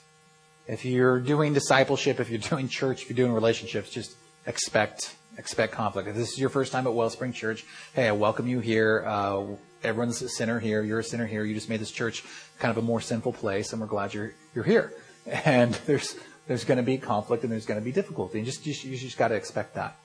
If 0.66 0.84
you're 0.84 1.20
doing 1.20 1.52
discipleship, 1.54 2.20
if 2.20 2.28
you're 2.30 2.38
doing 2.50 2.68
church, 2.68 3.02
if 3.02 3.08
you're 3.08 3.16
doing 3.16 3.32
relationships, 3.32 3.90
just 3.90 4.16
expect 4.46 5.14
expect 5.38 5.72
conflict. 5.72 6.08
If 6.08 6.16
this 6.16 6.32
is 6.32 6.38
your 6.38 6.48
first 6.48 6.72
time 6.72 6.86
at 6.86 6.94
Wellspring 6.94 7.32
Church, 7.32 7.66
hey, 7.94 8.08
I 8.08 8.12
welcome 8.12 8.46
you 8.48 8.60
here. 8.60 9.04
Uh, 9.06 9.44
everyone's 9.82 10.22
a 10.22 10.30
sinner 10.30 10.58
here. 10.58 10.82
You're 10.82 11.00
a 11.00 11.04
sinner 11.04 11.26
here. 11.26 11.44
You 11.44 11.54
just 11.54 11.68
made 11.68 11.80
this 11.80 11.90
church 11.90 12.24
kind 12.58 12.70
of 12.70 12.78
a 12.78 12.82
more 12.82 13.02
sinful 13.02 13.34
place, 13.34 13.72
and 13.72 13.80
we're 13.80 13.86
glad 13.86 14.14
you're 14.14 14.32
you're 14.54 14.64
here. 14.64 14.92
And 15.44 15.74
there's 15.86 16.14
there's 16.46 16.64
going 16.64 16.76
to 16.76 16.82
be 16.82 16.98
conflict 16.98 17.42
and 17.42 17.52
there's 17.52 17.66
going 17.66 17.80
to 17.80 17.84
be 17.84 17.92
difficulty. 17.92 18.38
And 18.38 18.46
just, 18.46 18.64
just 18.64 18.84
you 18.84 18.96
just 18.96 19.18
got 19.18 19.28
to 19.28 19.34
expect 19.34 19.74
that. 19.74 19.96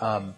Um, 0.00 0.34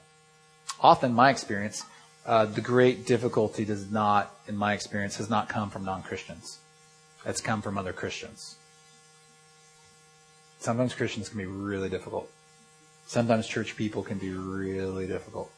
often, 0.81 1.13
my 1.13 1.31
experience, 1.31 1.85
uh, 2.27 2.47
the 2.47 2.61
great 2.61 3.07
difficulty 3.07 3.65
does 3.65 3.91
not, 3.91 4.35
in 4.49 4.57
my 4.57 4.73
experience, 4.73 5.17
has 5.17 5.29
not 5.29 5.49
come 5.49 5.71
from 5.71 5.85
non-Christians. 5.85 6.59
It's 7.27 7.41
come 7.41 7.63
from 7.63 7.79
other 7.79 7.93
Christians. 7.93 8.57
Sometimes 10.59 10.95
Christians 10.95 11.29
can 11.29 11.39
be 11.39 11.47
really 11.47 11.89
difficult. 11.89 12.31
Sometimes 13.07 13.47
church 13.47 13.77
people 13.77 14.03
can 14.03 14.19
be 14.19 14.31
really 14.31 15.07
difficult. 15.07 15.51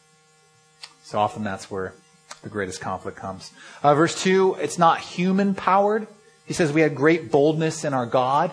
So 1.03 1.19
often 1.19 1.43
that's 1.43 1.69
where 1.69 1.93
the 2.41 2.49
greatest 2.49 2.81
conflict 2.81 3.17
comes. 3.17 3.51
Uh, 3.81 3.93
verse 3.95 4.21
2, 4.21 4.55
it's 4.55 4.77
not 4.77 4.99
human 4.99 5.55
powered. 5.55 6.07
He 6.45 6.53
says 6.53 6.73
we 6.73 6.81
had 6.81 6.95
great 6.95 7.31
boldness 7.31 7.85
in 7.85 7.93
our 7.93 8.05
God 8.05 8.51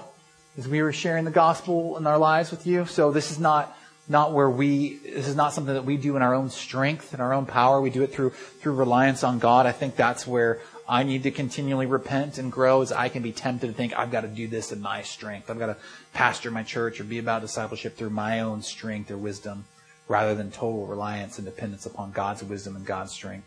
as 0.58 0.68
we 0.68 0.82
were 0.82 0.92
sharing 0.92 1.24
the 1.24 1.30
gospel 1.30 1.96
in 1.96 2.06
our 2.06 2.18
lives 2.18 2.50
with 2.50 2.66
you. 2.66 2.86
So 2.86 3.10
this 3.10 3.30
is 3.30 3.38
not 3.38 3.76
not 4.08 4.32
where 4.32 4.50
we 4.50 4.96
this 4.96 5.28
is 5.28 5.36
not 5.36 5.52
something 5.52 5.74
that 5.74 5.84
we 5.84 5.96
do 5.96 6.16
in 6.16 6.22
our 6.22 6.34
own 6.34 6.50
strength 6.50 7.12
and 7.12 7.22
our 7.22 7.32
own 7.32 7.46
power. 7.46 7.80
We 7.80 7.90
do 7.90 8.02
it 8.02 8.12
through 8.12 8.30
through 8.30 8.74
reliance 8.74 9.24
on 9.24 9.38
God. 9.38 9.66
I 9.66 9.72
think 9.72 9.96
that's 9.96 10.26
where 10.26 10.60
I 10.88 11.04
need 11.04 11.22
to 11.22 11.30
continually 11.30 11.86
repent 11.86 12.38
and 12.38 12.50
grow 12.50 12.82
as 12.82 12.92
I 12.92 13.08
can 13.08 13.22
be 13.22 13.32
tempted 13.32 13.68
to 13.68 13.72
think 13.72 13.96
I've 13.96 14.10
got 14.10 14.22
to 14.22 14.28
do 14.28 14.48
this 14.48 14.72
in 14.72 14.80
my 14.80 15.02
strength. 15.02 15.48
I've 15.48 15.58
got 15.58 15.66
to 15.66 15.76
pastor 16.12 16.50
my 16.50 16.64
church 16.64 17.00
or 17.00 17.04
be 17.04 17.18
about 17.18 17.40
discipleship 17.40 17.96
through 17.96 18.10
my 18.10 18.40
own 18.40 18.62
strength 18.62 19.10
or 19.10 19.16
wisdom 19.16 19.64
rather 20.08 20.34
than 20.34 20.50
total 20.50 20.86
reliance 20.86 21.38
and 21.38 21.46
dependence 21.46 21.86
upon 21.86 22.10
God's 22.10 22.42
wisdom 22.42 22.76
and 22.76 22.84
God's 22.84 23.12
strength. 23.12 23.46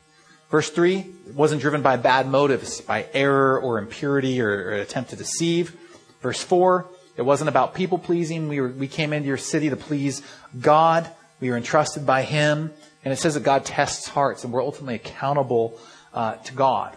Verse 0.49 0.69
3 0.69 1.05
wasn't 1.33 1.61
driven 1.61 1.81
by 1.81 1.97
bad 1.97 2.27
motives, 2.27 2.79
by 2.81 3.07
error 3.13 3.59
or 3.59 3.77
impurity 3.77 4.41
or, 4.41 4.49
or 4.49 4.73
attempt 4.75 5.09
to 5.09 5.15
deceive. 5.15 5.77
Verse 6.21 6.41
4 6.41 6.87
it 7.17 7.21
wasn't 7.21 7.49
about 7.49 7.73
people 7.73 7.97
pleasing. 7.97 8.49
We, 8.49 8.59
were, 8.59 8.69
we 8.69 8.87
came 8.87 9.13
into 9.13 9.27
your 9.27 9.37
city 9.37 9.69
to 9.69 9.77
please 9.77 10.21
God. 10.59 11.09
We 11.39 11.49
were 11.49 11.57
entrusted 11.57 12.05
by 12.05 12.23
Him. 12.23 12.73
And 13.03 13.13
it 13.13 13.17
says 13.17 13.35
that 13.35 13.43
God 13.43 13.65
tests 13.65 14.07
hearts, 14.07 14.43
and 14.43 14.51
we're 14.51 14.63
ultimately 14.63 14.95
accountable 14.95 15.79
uh, 16.13 16.35
to 16.35 16.53
God. 16.53 16.95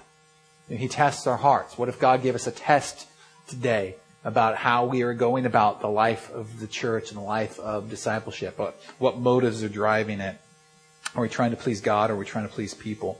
He 0.68 0.88
tests 0.88 1.26
our 1.26 1.37
hearts. 1.37 1.78
What 1.78 1.88
if 1.88 1.98
God 1.98 2.22
gave 2.22 2.35
us 2.35 2.46
a 2.46 2.50
test 2.50 3.07
today 3.46 3.96
about 4.24 4.57
how 4.57 4.87
we 4.87 5.02
are 5.02 5.14
going 5.14 5.46
about 5.46 5.81
the 5.81 5.88
life 5.88 6.31
of 6.33 6.61
the 6.61 6.66
church 6.66 7.11
and 7.11 7.18
the 7.18 7.24
life 7.24 7.59
of 7.59 7.88
discipleship? 7.88 8.59
What, 8.59 8.81
what 8.98 9.18
motives 9.18 9.62
are 9.62 9.68
driving 9.68 10.20
it? 10.20 10.37
Are 11.14 11.22
we 11.22 11.28
trying 11.28 11.52
to 11.52 11.57
please 11.57 11.81
God 11.81 12.11
or 12.11 12.14
are 12.14 12.16
we 12.16 12.26
trying 12.26 12.46
to 12.46 12.52
please 12.52 12.74
people? 12.74 13.18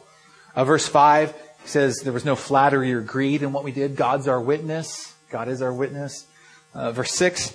Uh, 0.55 0.65
verse 0.65 0.87
5 0.87 1.35
says 1.65 2.01
there 2.05 2.13
was 2.13 2.25
no 2.25 2.37
flattery 2.37 2.93
or 2.93 3.01
greed 3.01 3.43
in 3.43 3.53
what 3.53 3.65
we 3.65 3.73
did. 3.73 3.97
God's 3.97 4.29
our 4.29 4.41
witness. 4.41 5.15
God 5.31 5.49
is 5.49 5.63
our 5.63 5.73
witness. 5.73 6.27
Uh, 6.75 6.93
verse 6.93 7.13
6 7.13 7.55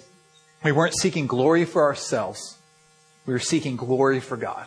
we 0.63 0.71
weren't 0.71 0.95
seeking 0.97 1.28
glory 1.28 1.65
for 1.65 1.84
ourselves, 1.84 2.58
we 3.26 3.34
were 3.34 3.39
seeking 3.39 3.76
glory 3.76 4.19
for 4.19 4.38
God. 4.38 4.65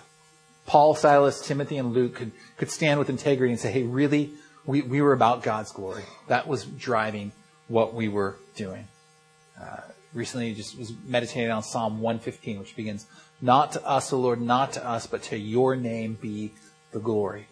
Paul, 0.66 0.94
Silas, 0.94 1.46
Timothy, 1.46 1.78
and 1.78 1.92
Luke 1.92 2.16
could, 2.16 2.32
could 2.56 2.70
stand 2.70 2.98
with 2.98 3.08
integrity 3.08 3.52
and 3.52 3.60
say, 3.60 3.70
hey, 3.70 3.84
really, 3.84 4.32
we, 4.66 4.82
we 4.82 5.00
were 5.00 5.12
about 5.12 5.42
God's 5.42 5.70
glory. 5.72 6.02
That 6.26 6.48
was 6.48 6.64
driving 6.64 7.32
what 7.68 7.94
we 7.94 8.08
were 8.08 8.36
doing. 8.56 8.88
Uh, 9.60 9.80
recently, 10.12 10.52
just 10.54 10.76
was 10.76 10.92
meditating 11.06 11.50
on 11.50 11.62
Psalm 11.62 12.00
115, 12.00 12.58
which 12.58 12.74
begins, 12.74 13.06
Not 13.40 13.72
to 13.72 13.86
us, 13.86 14.12
O 14.12 14.18
Lord, 14.18 14.40
not 14.40 14.72
to 14.72 14.84
us, 14.84 15.06
but 15.06 15.22
to 15.24 15.38
your 15.38 15.76
name 15.76 16.18
be 16.20 16.52
the 16.90 16.98
glory. 16.98 17.46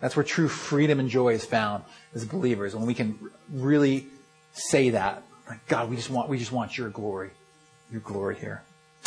That's 0.00 0.16
where 0.16 0.24
true 0.24 0.48
freedom 0.48 0.98
and 0.98 1.08
joy 1.08 1.34
is 1.34 1.44
found 1.44 1.84
as 2.14 2.24
believers, 2.24 2.74
when 2.74 2.86
we 2.86 2.94
can 2.94 3.18
really 3.48 4.06
say 4.52 4.90
that 4.90 5.22
God, 5.68 5.90
we 5.90 5.96
just 5.96 6.10
want, 6.10 6.28
we 6.28 6.38
just 6.38 6.52
want 6.52 6.76
your 6.76 6.88
glory. 6.88 7.30
your 7.90 8.00
glory 8.00 8.36
here. 8.36 8.62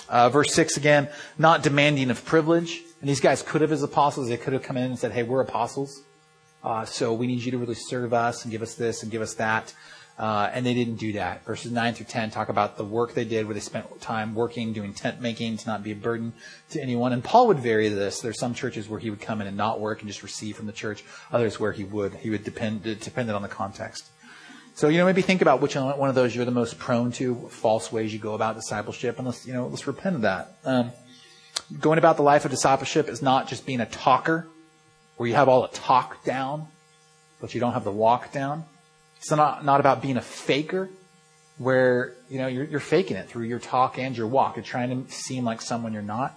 Uh, 0.10 0.30
verse 0.30 0.54
6 0.54 0.78
again, 0.78 1.10
not 1.38 1.64
demanding 1.64 2.10
of 2.10 2.26
privilege. 2.26 2.82
And 3.00 3.10
these 3.10 3.22
guys 3.22 3.42
could 3.42 3.62
have, 3.62 3.72
as 3.72 3.84
apostles, 3.84 4.30
they 4.30 4.38
could 4.38 4.54
have 4.54 4.64
come 4.64 4.78
in 4.78 4.84
and 4.84 5.00
said, 5.00 5.12
hey, 5.12 5.24
we're 5.24 5.42
apostles. 5.42 6.02
Uh, 6.64 6.86
so 6.86 7.14
we 7.14 7.28
need 7.28 7.42
you 7.42 7.52
to 7.52 7.58
really 7.58 7.76
serve 7.76 8.14
us 8.14 8.44
and 8.44 8.52
give 8.52 8.62
us 8.62 8.76
this 8.76 9.04
and 9.04 9.12
give 9.12 9.22
us 9.22 9.34
that. 9.36 9.74
Uh, 10.18 10.50
and 10.54 10.66
they 10.66 10.76
didn't 10.76 10.96
do 10.96 11.14
that. 11.14 11.44
Verses 11.44 11.72
9 11.72 11.96
through 11.96 12.06
10 12.06 12.30
talk 12.30 12.50
about 12.50 12.78
the 12.78 12.84
work 12.84 13.14
they 13.14 13.26
did 13.26 13.46
where 13.48 13.56
they 13.56 13.60
spent 13.60 14.00
time 14.00 14.36
working, 14.36 14.72
doing 14.72 14.94
tent 14.94 15.20
making 15.20 15.58
to 15.58 15.68
not 15.68 15.84
be 15.84 15.92
a 15.92 15.96
burden 15.96 16.34
to 16.70 16.80
anyone. 16.80 17.14
And 17.14 17.24
Paul 17.24 17.48
would 17.48 17.60
vary 17.60 17.90
this. 17.90 18.20
There's 18.20 18.40
some 18.40 18.54
churches 18.54 18.88
where 18.88 19.00
he 19.00 19.10
would 19.10 19.22
come 19.22 19.42
in 19.42 19.48
and 19.48 19.58
not 19.58 19.80
work 19.80 20.02
and 20.02 20.08
just 20.08 20.22
receive 20.22 20.56
from 20.56 20.68
the 20.68 20.72
church. 20.72 21.04
Others 21.32 21.60
where 21.60 21.72
he 21.72 21.84
would. 21.84 22.14
He 22.16 22.30
would 22.30 22.44
depend, 22.44 22.84
depended 22.84 23.34
on 23.34 23.42
the 23.42 23.48
context. 23.48 24.06
So, 24.76 24.88
you 24.88 24.98
know, 24.98 25.06
maybe 25.06 25.22
think 25.22 25.42
about 25.42 25.62
which 25.62 25.76
one 25.76 26.10
of 26.10 26.16
those 26.16 26.36
you're 26.36 26.46
the 26.46 26.52
most 26.52 26.80
prone 26.80 27.12
to, 27.14 27.36
false 27.50 27.92
ways 27.92 28.12
you 28.12 28.20
go 28.20 28.34
about 28.34 28.56
discipleship, 28.56 29.18
and 29.18 29.28
let's, 29.28 29.46
you 29.46 29.54
know, 29.54 29.68
let's 29.68 29.86
repent 29.86 30.16
of 30.16 30.22
that. 30.24 30.56
Um, 30.66 30.92
going 31.80 32.00
about 32.00 32.18
the 32.18 32.24
life 32.24 32.44
of 32.44 32.52
discipleship 32.52 33.08
is 33.08 33.22
not 33.22 33.48
just 33.48 33.68
being 33.68 33.82
a 33.82 33.86
talker, 33.86 34.48
where 35.18 35.30
you 35.30 35.36
have 35.36 35.48
all 35.48 35.62
the 35.62 35.68
talk 35.68 36.24
down, 36.24 36.68
but 37.40 37.54
you 37.54 37.60
don't 37.60 37.74
have 37.74 37.84
the 37.84 37.92
walk 37.92 38.32
down. 38.32 38.66
It's 39.18 39.30
not, 39.30 39.64
not 39.64 39.80
about 39.80 40.02
being 40.02 40.18
a 40.18 40.22
faker, 40.22 40.90
where, 41.60 42.16
you 42.28 42.40
know, 42.40 42.48
you're, 42.48 42.66
you're 42.66 42.80
faking 42.80 43.16
it 43.16 43.30
through 43.30 43.46
your 43.46 43.60
talk 43.60 44.00
and 44.00 44.18
your 44.18 44.26
walk. 44.26 44.56
You're 44.56 44.66
trying 44.66 45.06
to 45.06 45.12
seem 45.12 45.46
like 45.46 45.62
someone 45.62 45.94
you're 45.94 46.02
not. 46.02 46.34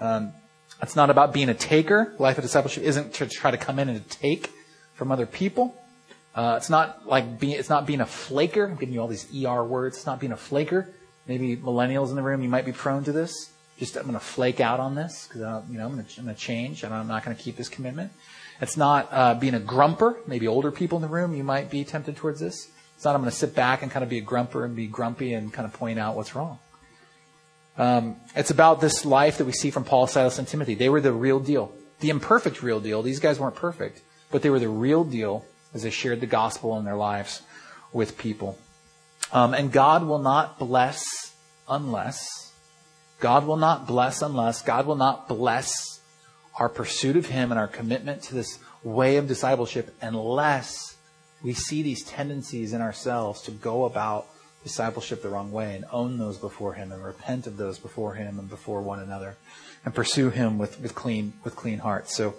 Um, 0.00 0.32
it's 0.80 0.96
not 0.96 1.10
about 1.10 1.34
being 1.34 1.50
a 1.50 1.54
taker. 1.54 2.14
Life 2.18 2.38
of 2.38 2.42
discipleship 2.42 2.84
isn't 2.84 3.14
to 3.14 3.26
try 3.26 3.50
to 3.50 3.58
come 3.58 3.78
in 3.78 3.90
and 3.90 4.08
take 4.08 4.50
from 4.94 5.12
other 5.12 5.26
people. 5.26 5.74
Uh, 6.36 6.56
it's 6.58 6.68
not 6.68 7.06
like 7.06 7.40
being, 7.40 7.58
it's 7.58 7.70
not 7.70 7.86
being 7.86 8.02
a 8.02 8.06
flaker. 8.06 8.66
I'm 8.66 8.76
giving 8.76 8.94
you 8.94 9.00
all 9.00 9.08
these 9.08 9.26
ER 9.34 9.64
words. 9.64 9.96
It's 9.96 10.06
not 10.06 10.20
being 10.20 10.32
a 10.32 10.36
flaker. 10.36 10.92
Maybe 11.26 11.56
millennials 11.56 12.10
in 12.10 12.16
the 12.16 12.22
room, 12.22 12.42
you 12.42 12.48
might 12.48 12.66
be 12.66 12.72
prone 12.72 13.04
to 13.04 13.12
this. 13.12 13.50
Just, 13.78 13.96
I'm 13.96 14.02
going 14.02 14.14
to 14.14 14.20
flake 14.20 14.60
out 14.60 14.78
on 14.78 14.94
this 14.94 15.26
because, 15.26 15.64
you 15.70 15.78
know, 15.78 15.86
I'm 15.86 15.96
going 15.96 16.04
to 16.06 16.34
change 16.34 16.82
and 16.82 16.94
I'm 16.94 17.08
not 17.08 17.24
going 17.24 17.36
to 17.36 17.42
keep 17.42 17.56
this 17.56 17.68
commitment. 17.68 18.12
It's 18.60 18.76
not 18.76 19.08
uh, 19.10 19.34
being 19.34 19.54
a 19.54 19.60
grumper. 19.60 20.18
Maybe 20.26 20.46
older 20.46 20.70
people 20.70 20.96
in 20.96 21.02
the 21.02 21.08
room, 21.08 21.34
you 21.34 21.42
might 21.42 21.70
be 21.70 21.84
tempted 21.84 22.16
towards 22.16 22.40
this. 22.40 22.68
It's 22.94 23.04
not 23.04 23.14
I'm 23.14 23.22
going 23.22 23.30
to 23.30 23.36
sit 23.36 23.54
back 23.54 23.82
and 23.82 23.90
kind 23.90 24.02
of 24.02 24.08
be 24.08 24.18
a 24.18 24.22
grumper 24.22 24.64
and 24.64 24.76
be 24.76 24.86
grumpy 24.86 25.34
and 25.34 25.52
kind 25.52 25.66
of 25.66 25.72
point 25.72 25.98
out 25.98 26.16
what's 26.16 26.34
wrong. 26.34 26.58
Um, 27.78 28.16
it's 28.34 28.50
about 28.50 28.80
this 28.80 29.04
life 29.04 29.38
that 29.38 29.44
we 29.44 29.52
see 29.52 29.70
from 29.70 29.84
Paul, 29.84 30.06
Silas, 30.06 30.38
and 30.38 30.48
Timothy. 30.48 30.74
They 30.74 30.88
were 30.88 31.02
the 31.02 31.12
real 31.12 31.38
deal, 31.38 31.72
the 32.00 32.08
imperfect 32.08 32.62
real 32.62 32.80
deal. 32.80 33.02
These 33.02 33.20
guys 33.20 33.38
weren't 33.38 33.56
perfect, 33.56 34.00
but 34.30 34.40
they 34.40 34.48
were 34.48 34.58
the 34.58 34.70
real 34.70 35.04
deal 35.04 35.44
as 35.76 35.82
they 35.82 35.90
shared 35.90 36.20
the 36.20 36.26
gospel 36.26 36.76
in 36.78 36.84
their 36.84 36.96
lives 36.96 37.42
with 37.92 38.18
people. 38.18 38.58
Um, 39.32 39.54
and 39.54 39.70
God 39.70 40.06
will 40.06 40.18
not 40.18 40.58
bless 40.58 41.04
unless, 41.68 42.52
God 43.20 43.46
will 43.46 43.56
not 43.56 43.86
bless 43.86 44.22
unless, 44.22 44.62
God 44.62 44.86
will 44.86 44.96
not 44.96 45.28
bless 45.28 46.00
our 46.58 46.68
pursuit 46.68 47.16
of 47.16 47.26
Him 47.26 47.52
and 47.52 47.58
our 47.58 47.68
commitment 47.68 48.22
to 48.22 48.34
this 48.34 48.58
way 48.82 49.16
of 49.16 49.28
discipleship 49.28 49.94
unless 50.00 50.96
we 51.42 51.52
see 51.52 51.82
these 51.82 52.04
tendencies 52.04 52.72
in 52.72 52.80
ourselves 52.80 53.42
to 53.42 53.50
go 53.50 53.84
about 53.84 54.26
discipleship 54.62 55.22
the 55.22 55.28
wrong 55.28 55.52
way 55.52 55.76
and 55.76 55.84
own 55.92 56.18
those 56.18 56.38
before 56.38 56.74
Him 56.74 56.90
and 56.92 57.04
repent 57.04 57.46
of 57.46 57.56
those 57.56 57.78
before 57.78 58.14
Him 58.14 58.38
and 58.38 58.48
before 58.48 58.80
one 58.80 59.00
another 59.00 59.36
and 59.84 59.94
pursue 59.94 60.30
Him 60.30 60.58
with, 60.58 60.80
with 60.80 60.94
clean 60.94 61.34
with 61.44 61.54
clean 61.54 61.80
hearts. 61.80 62.16
So 62.16 62.34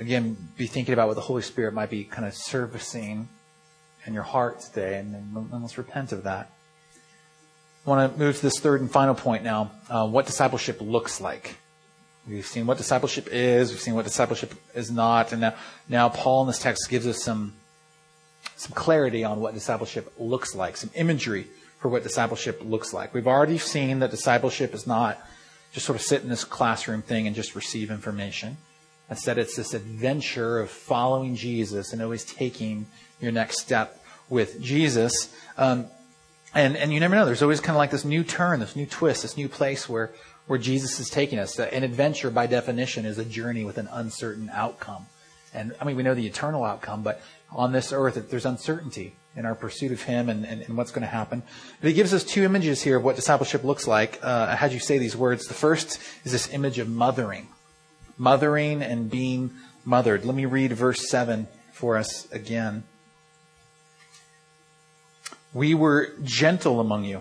again, 0.00 0.36
be 0.56 0.66
thinking 0.66 0.92
about 0.92 1.08
what 1.08 1.14
the 1.14 1.22
Holy 1.22 1.42
Spirit 1.42 1.74
might 1.74 1.90
be 1.90 2.04
kind 2.04 2.26
of 2.26 2.34
servicing 2.34 3.28
in 4.06 4.14
your 4.14 4.22
heart 4.22 4.60
today, 4.60 4.98
and 4.98 5.14
then 5.14 5.48
let's 5.52 5.78
repent 5.78 6.12
of 6.12 6.24
that. 6.24 6.50
I 7.86 7.90
want 7.90 8.12
to 8.12 8.18
move 8.18 8.36
to 8.36 8.42
this 8.42 8.58
third 8.58 8.80
and 8.80 8.90
final 8.90 9.14
point 9.14 9.44
now 9.44 9.70
uh, 9.88 10.06
what 10.06 10.26
discipleship 10.26 10.80
looks 10.80 11.20
like. 11.20 11.56
We've 12.26 12.46
seen 12.46 12.66
what 12.66 12.78
discipleship 12.78 13.28
is, 13.30 13.70
we've 13.70 13.80
seen 13.80 13.94
what 13.94 14.04
discipleship 14.04 14.54
is 14.74 14.90
not, 14.90 15.32
and 15.32 15.42
now, 15.42 15.54
now 15.88 16.08
Paul 16.08 16.42
in 16.42 16.46
this 16.46 16.58
text 16.58 16.88
gives 16.88 17.06
us 17.06 17.22
some, 17.22 17.52
some 18.56 18.72
clarity 18.72 19.24
on 19.24 19.40
what 19.40 19.52
discipleship 19.52 20.12
looks 20.18 20.54
like, 20.54 20.78
some 20.78 20.90
imagery 20.94 21.46
for 21.80 21.90
what 21.90 22.02
discipleship 22.02 22.62
looks 22.64 22.94
like. 22.94 23.12
We've 23.12 23.26
already 23.26 23.58
seen 23.58 23.98
that 23.98 24.10
discipleship 24.10 24.72
is 24.74 24.86
not 24.86 25.18
just 25.74 25.84
sort 25.84 25.96
of 25.96 26.02
sit 26.02 26.22
in 26.22 26.30
this 26.30 26.44
classroom 26.44 27.02
thing 27.02 27.26
and 27.26 27.36
just 27.36 27.54
receive 27.54 27.90
information. 27.90 28.56
Instead, 29.10 29.38
it's 29.38 29.56
this 29.56 29.74
adventure 29.74 30.60
of 30.60 30.70
following 30.70 31.36
Jesus 31.36 31.92
and 31.92 32.00
always 32.00 32.24
taking 32.24 32.86
your 33.20 33.32
next 33.32 33.60
step 33.60 34.02
with 34.28 34.60
Jesus. 34.60 35.34
Um, 35.58 35.86
and, 36.54 36.76
and 36.76 36.92
you 36.92 37.00
never 37.00 37.14
know. 37.14 37.24
There's 37.24 37.42
always 37.42 37.60
kind 37.60 37.76
of 37.76 37.78
like 37.78 37.90
this 37.90 38.04
new 38.04 38.24
turn, 38.24 38.60
this 38.60 38.76
new 38.76 38.86
twist, 38.86 39.22
this 39.22 39.36
new 39.36 39.48
place 39.48 39.88
where, 39.88 40.12
where 40.46 40.58
Jesus 40.58 41.00
is 41.00 41.10
taking 41.10 41.38
us. 41.38 41.58
An 41.58 41.82
adventure, 41.82 42.30
by 42.30 42.46
definition, 42.46 43.04
is 43.04 43.18
a 43.18 43.24
journey 43.24 43.64
with 43.64 43.76
an 43.76 43.88
uncertain 43.92 44.50
outcome. 44.52 45.06
And 45.52 45.74
I 45.80 45.84
mean, 45.84 45.96
we 45.96 46.02
know 46.02 46.14
the 46.14 46.26
eternal 46.26 46.64
outcome, 46.64 47.02
but 47.02 47.20
on 47.50 47.72
this 47.72 47.92
earth, 47.92 48.30
there's 48.30 48.46
uncertainty 48.46 49.14
in 49.36 49.46
our 49.46 49.54
pursuit 49.54 49.92
of 49.92 50.02
Him 50.02 50.28
and, 50.28 50.44
and, 50.44 50.62
and 50.62 50.76
what's 50.76 50.90
going 50.90 51.02
to 51.02 51.08
happen. 51.08 51.42
But 51.80 51.88
He 51.88 51.94
gives 51.94 52.14
us 52.14 52.24
two 52.24 52.44
images 52.44 52.82
here 52.82 52.96
of 52.96 53.04
what 53.04 53.16
discipleship 53.16 53.64
looks 53.64 53.86
like. 53.86 54.18
Uh, 54.22 54.48
I 54.50 54.54
had 54.54 54.72
you 54.72 54.78
say 54.80 54.98
these 54.98 55.16
words. 55.16 55.46
The 55.46 55.54
first 55.54 56.00
is 56.24 56.32
this 56.32 56.52
image 56.52 56.78
of 56.78 56.88
mothering 56.88 57.48
mothering 58.16 58.82
and 58.82 59.10
being 59.10 59.52
mothered. 59.84 60.24
Let 60.24 60.34
me 60.34 60.46
read 60.46 60.72
verse 60.72 61.08
7 61.08 61.46
for 61.72 61.96
us 61.96 62.30
again. 62.32 62.84
We 65.52 65.74
were 65.74 66.12
gentle 66.22 66.80
among 66.80 67.04
you, 67.04 67.20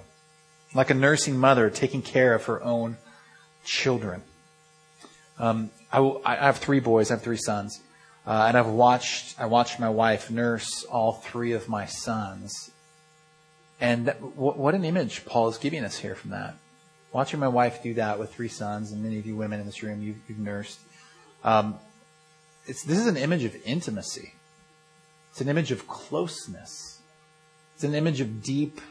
like 0.73 0.89
a 0.89 0.95
nursing 0.95 1.37
mother 1.37 1.69
taking 1.69 2.01
care 2.01 2.33
of 2.33 2.45
her 2.45 2.63
own 2.63 2.97
children. 3.63 4.23
Um, 5.37 5.69
I, 5.91 6.35
have 6.35 6.57
three 6.57 6.79
boys. 6.79 7.11
I 7.11 7.15
have 7.15 7.23
three 7.23 7.37
sons, 7.37 7.79
uh, 8.25 8.45
and 8.47 8.57
I've 8.57 8.67
watched. 8.67 9.39
I 9.39 9.45
watched 9.45 9.79
my 9.79 9.89
wife 9.89 10.31
nurse 10.31 10.83
all 10.85 11.13
three 11.13 11.51
of 11.51 11.69
my 11.69 11.85
sons, 11.85 12.71
and 13.79 14.07
that, 14.07 14.19
what 14.21 14.73
an 14.73 14.83
image 14.83 15.25
Paul 15.25 15.49
is 15.49 15.57
giving 15.57 15.83
us 15.83 15.99
here 15.99 16.15
from 16.15 16.31
that 16.31 16.55
watching 17.13 17.39
my 17.39 17.47
wife 17.47 17.81
do 17.81 17.93
that 17.93 18.19
with 18.19 18.33
three 18.33 18.49
sons, 18.49 18.91
and 18.91 19.01
many 19.01 19.19
of 19.19 19.25
you 19.25 19.35
women 19.35 19.59
in 19.59 19.65
this 19.65 19.81
room, 19.81 20.01
you've, 20.01 20.17
you've 20.27 20.39
nursed. 20.39 20.79
Um, 21.43 21.79
this 22.65 22.85
is 22.85 23.07
an 23.07 23.17
image 23.17 23.43
of 23.43 23.55
intimacy. 23.65 24.33
It's 25.31 25.41
an 25.41 25.47
image 25.47 25.71
of 25.71 25.87
closeness. 25.87 26.99
It's 27.75 27.83
an 27.83 27.93
image 27.93 28.19
of 28.19 28.43
deep 28.43 28.81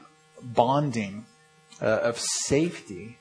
bonding, 0.43 1.27
uh, 1.81 1.87
of 1.87 2.19
safety, 2.19 3.19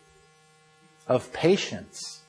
of 1.08 1.34
patience. 1.34 2.22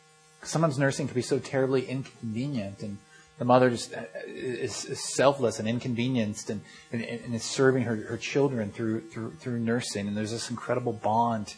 Sometimes 0.42 0.78
nursing 0.78 1.06
can 1.06 1.14
be 1.14 1.22
so 1.22 1.38
terribly 1.38 1.86
inconvenient, 1.86 2.82
and 2.82 2.98
the 3.38 3.44
mother 3.44 3.70
just 3.70 3.94
uh, 3.94 4.02
is, 4.26 4.72
selfless 5.16 5.58
and 5.58 5.68
inconvenienced, 5.68 6.50
and, 6.50 6.62
and, 6.92 7.02
and 7.02 7.34
is 7.34 7.42
serving 7.42 7.84
her, 7.84 7.96
her 7.96 8.16
children 8.16 8.70
through, 8.70 9.00
through 9.08 9.32
through 9.40 9.58
nursing. 9.58 10.06
And 10.08 10.16
there's 10.16 10.30
this 10.30 10.50
incredible 10.50 10.92
bond 10.92 11.54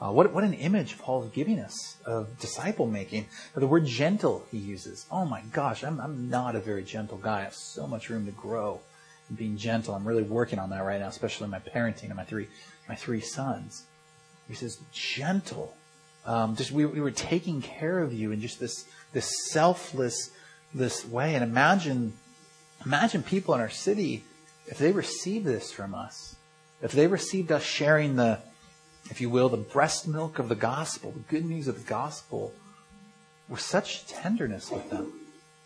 uh, 0.00 0.10
what, 0.10 0.32
what 0.32 0.44
an 0.44 0.52
image 0.52 0.98
Paul 0.98 1.24
is 1.24 1.30
giving 1.30 1.58
us 1.58 1.96
of 2.04 2.38
disciple 2.38 2.86
making. 2.86 3.26
The 3.54 3.66
word 3.66 3.86
gentle 3.86 4.46
he 4.50 4.58
uses. 4.58 5.06
Oh 5.10 5.24
my 5.24 5.40
gosh, 5.52 5.82
I'm, 5.82 6.00
I'm 6.00 6.28
not 6.28 6.54
a 6.54 6.60
very 6.60 6.82
gentle 6.84 7.16
guy. 7.16 7.40
I 7.40 7.44
have 7.44 7.54
so 7.54 7.86
much 7.86 8.10
room 8.10 8.26
to 8.26 8.32
grow 8.32 8.80
in 9.30 9.36
being 9.36 9.56
gentle. 9.56 9.94
I'm 9.94 10.06
really 10.06 10.22
working 10.22 10.58
on 10.58 10.70
that 10.70 10.84
right 10.84 11.00
now, 11.00 11.08
especially 11.08 11.48
my 11.48 11.60
parenting 11.60 12.06
and 12.06 12.16
my 12.16 12.24
three, 12.24 12.48
my 12.88 12.94
three 12.94 13.20
sons. 13.20 13.84
He 14.48 14.54
says, 14.54 14.78
gentle. 14.92 15.74
Um, 16.26 16.56
just 16.56 16.72
we, 16.72 16.84
we 16.84 17.00
were 17.00 17.10
taking 17.10 17.62
care 17.62 18.00
of 18.00 18.12
you 18.12 18.32
in 18.32 18.40
just 18.40 18.60
this, 18.60 18.84
this 19.12 19.50
selfless 19.50 20.30
this 20.74 21.06
way. 21.06 21.34
And 21.34 21.42
imagine, 21.42 22.12
imagine 22.84 23.22
people 23.22 23.54
in 23.54 23.60
our 23.60 23.70
city 23.70 24.24
if 24.66 24.78
they 24.78 24.92
received 24.92 25.46
this 25.46 25.72
from 25.72 25.94
us. 25.94 26.36
If 26.82 26.92
they 26.92 27.06
received 27.06 27.50
us 27.50 27.62
sharing 27.62 28.16
the, 28.16 28.40
if 29.10 29.20
you 29.20 29.30
will, 29.30 29.48
the 29.48 29.56
breast 29.56 30.08
milk 30.08 30.38
of 30.38 30.48
the 30.48 30.54
gospel, 30.54 31.12
the 31.12 31.20
good 31.20 31.44
news 31.44 31.68
of 31.68 31.76
the 31.76 31.88
gospel, 31.88 32.52
with 33.48 33.60
such 33.60 34.06
tenderness 34.06 34.70
with 34.70 34.90
them, 34.90 35.12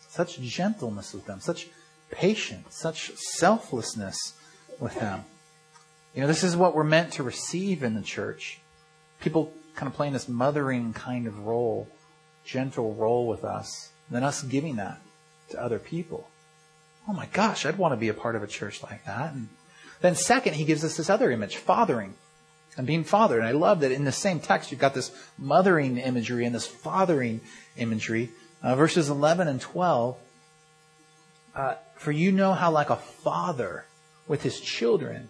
such 0.07 0.39
gentleness 0.41 1.13
with 1.13 1.25
them, 1.25 1.39
such 1.39 1.67
patience, 2.11 2.75
such 2.75 3.11
selflessness 3.15 4.33
with 4.79 4.95
them. 4.99 5.25
You 6.13 6.21
know, 6.21 6.27
this 6.27 6.43
is 6.43 6.57
what 6.57 6.75
we're 6.75 6.83
meant 6.83 7.13
to 7.13 7.23
receive 7.23 7.83
in 7.83 7.95
the 7.95 8.01
church. 8.01 8.59
People 9.21 9.53
kind 9.75 9.87
of 9.87 9.95
playing 9.95 10.13
this 10.13 10.27
mothering 10.27 10.93
kind 10.93 11.25
of 11.25 11.45
role, 11.45 11.87
gentle 12.43 12.93
role 12.93 13.27
with 13.27 13.43
us, 13.43 13.89
and 14.07 14.15
then 14.15 14.23
us 14.23 14.43
giving 14.43 14.75
that 14.75 14.99
to 15.49 15.61
other 15.61 15.79
people. 15.79 16.29
Oh 17.07 17.13
my 17.13 17.27
gosh, 17.27 17.65
I'd 17.65 17.77
want 17.77 17.93
to 17.93 17.97
be 17.97 18.09
a 18.09 18.13
part 18.13 18.35
of 18.35 18.43
a 18.43 18.47
church 18.47 18.83
like 18.83 19.05
that. 19.05 19.33
And 19.33 19.47
then 20.01 20.15
second, 20.15 20.55
he 20.55 20.65
gives 20.65 20.83
us 20.83 20.97
this 20.97 21.09
other 21.09 21.31
image, 21.31 21.55
fathering 21.55 22.15
and 22.77 22.87
being 22.87 23.03
fathered. 23.03 23.39
And 23.39 23.47
I 23.47 23.51
love 23.51 23.81
that 23.81 23.91
in 23.91 24.05
the 24.05 24.11
same 24.11 24.39
text, 24.39 24.71
you've 24.71 24.79
got 24.79 24.93
this 24.93 25.11
mothering 25.37 25.97
imagery 25.97 26.45
and 26.45 26.55
this 26.55 26.67
fathering 26.67 27.41
imagery. 27.77 28.29
Uh, 28.63 28.75
verses 28.75 29.09
11 29.09 29.47
and 29.47 29.59
12. 29.59 30.17
Uh, 31.53 31.75
For 31.95 32.11
you 32.11 32.31
know 32.31 32.53
how, 32.53 32.71
like 32.71 32.89
a 32.89 32.95
father 32.95 33.85
with 34.27 34.43
his 34.43 34.59
children, 34.59 35.29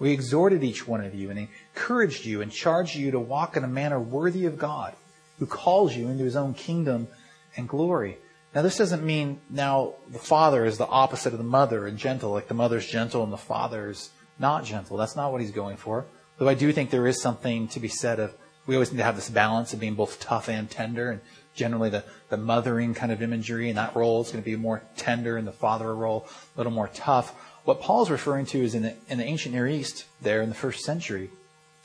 We 0.00 0.12
exhorted 0.12 0.64
each 0.64 0.88
one 0.88 1.04
of 1.04 1.14
you 1.14 1.28
and 1.28 1.38
encouraged 1.38 2.24
you 2.24 2.40
and 2.40 2.50
charged 2.50 2.96
you 2.96 3.10
to 3.10 3.20
walk 3.20 3.56
in 3.56 3.64
a 3.64 3.68
manner 3.68 4.00
worthy 4.00 4.46
of 4.46 4.58
God, 4.58 4.94
who 5.38 5.46
calls 5.46 5.94
you 5.94 6.08
into 6.08 6.24
his 6.24 6.36
own 6.36 6.54
kingdom 6.54 7.08
and 7.54 7.68
glory. 7.68 8.16
Now, 8.54 8.62
this 8.62 8.78
doesn't 8.78 9.04
mean 9.04 9.40
now 9.50 9.92
the 10.10 10.18
father 10.18 10.64
is 10.64 10.78
the 10.78 10.86
opposite 10.86 11.34
of 11.34 11.38
the 11.38 11.44
mother 11.44 11.86
and 11.86 11.98
gentle, 11.98 12.32
like 12.32 12.48
the 12.48 12.54
mother's 12.54 12.86
gentle 12.86 13.22
and 13.22 13.32
the 13.32 13.36
father's 13.36 14.10
not 14.38 14.64
gentle. 14.64 14.96
That's 14.96 15.16
not 15.16 15.32
what 15.32 15.42
he's 15.42 15.52
going 15.52 15.76
for. 15.76 16.06
Though 16.40 16.48
I 16.48 16.54
do 16.54 16.72
think 16.72 16.88
there 16.88 17.06
is 17.06 17.20
something 17.20 17.68
to 17.68 17.80
be 17.80 17.88
said 17.88 18.18
of 18.18 18.34
we 18.66 18.74
always 18.74 18.90
need 18.90 18.98
to 18.98 19.04
have 19.04 19.16
this 19.16 19.28
balance 19.28 19.74
of 19.74 19.80
being 19.80 19.94
both 19.94 20.20
tough 20.20 20.48
and 20.48 20.70
tender. 20.70 21.10
And 21.10 21.20
generally, 21.54 21.90
the, 21.90 22.02
the 22.30 22.38
mothering 22.38 22.94
kind 22.94 23.12
of 23.12 23.20
imagery 23.20 23.68
in 23.68 23.76
that 23.76 23.94
role 23.94 24.22
is 24.22 24.30
going 24.30 24.42
to 24.42 24.50
be 24.50 24.56
more 24.56 24.82
tender, 24.96 25.36
and 25.36 25.46
the 25.46 25.52
father 25.52 25.94
role 25.94 26.26
a 26.54 26.58
little 26.58 26.72
more 26.72 26.88
tough. 26.88 27.34
What 27.64 27.82
Paul's 27.82 28.10
referring 28.10 28.46
to 28.46 28.62
is 28.62 28.74
in 28.74 28.84
the, 28.84 28.94
in 29.08 29.18
the 29.18 29.24
ancient 29.24 29.54
Near 29.54 29.66
East, 29.66 30.06
there 30.22 30.40
in 30.40 30.48
the 30.48 30.54
first 30.54 30.80
century, 30.80 31.28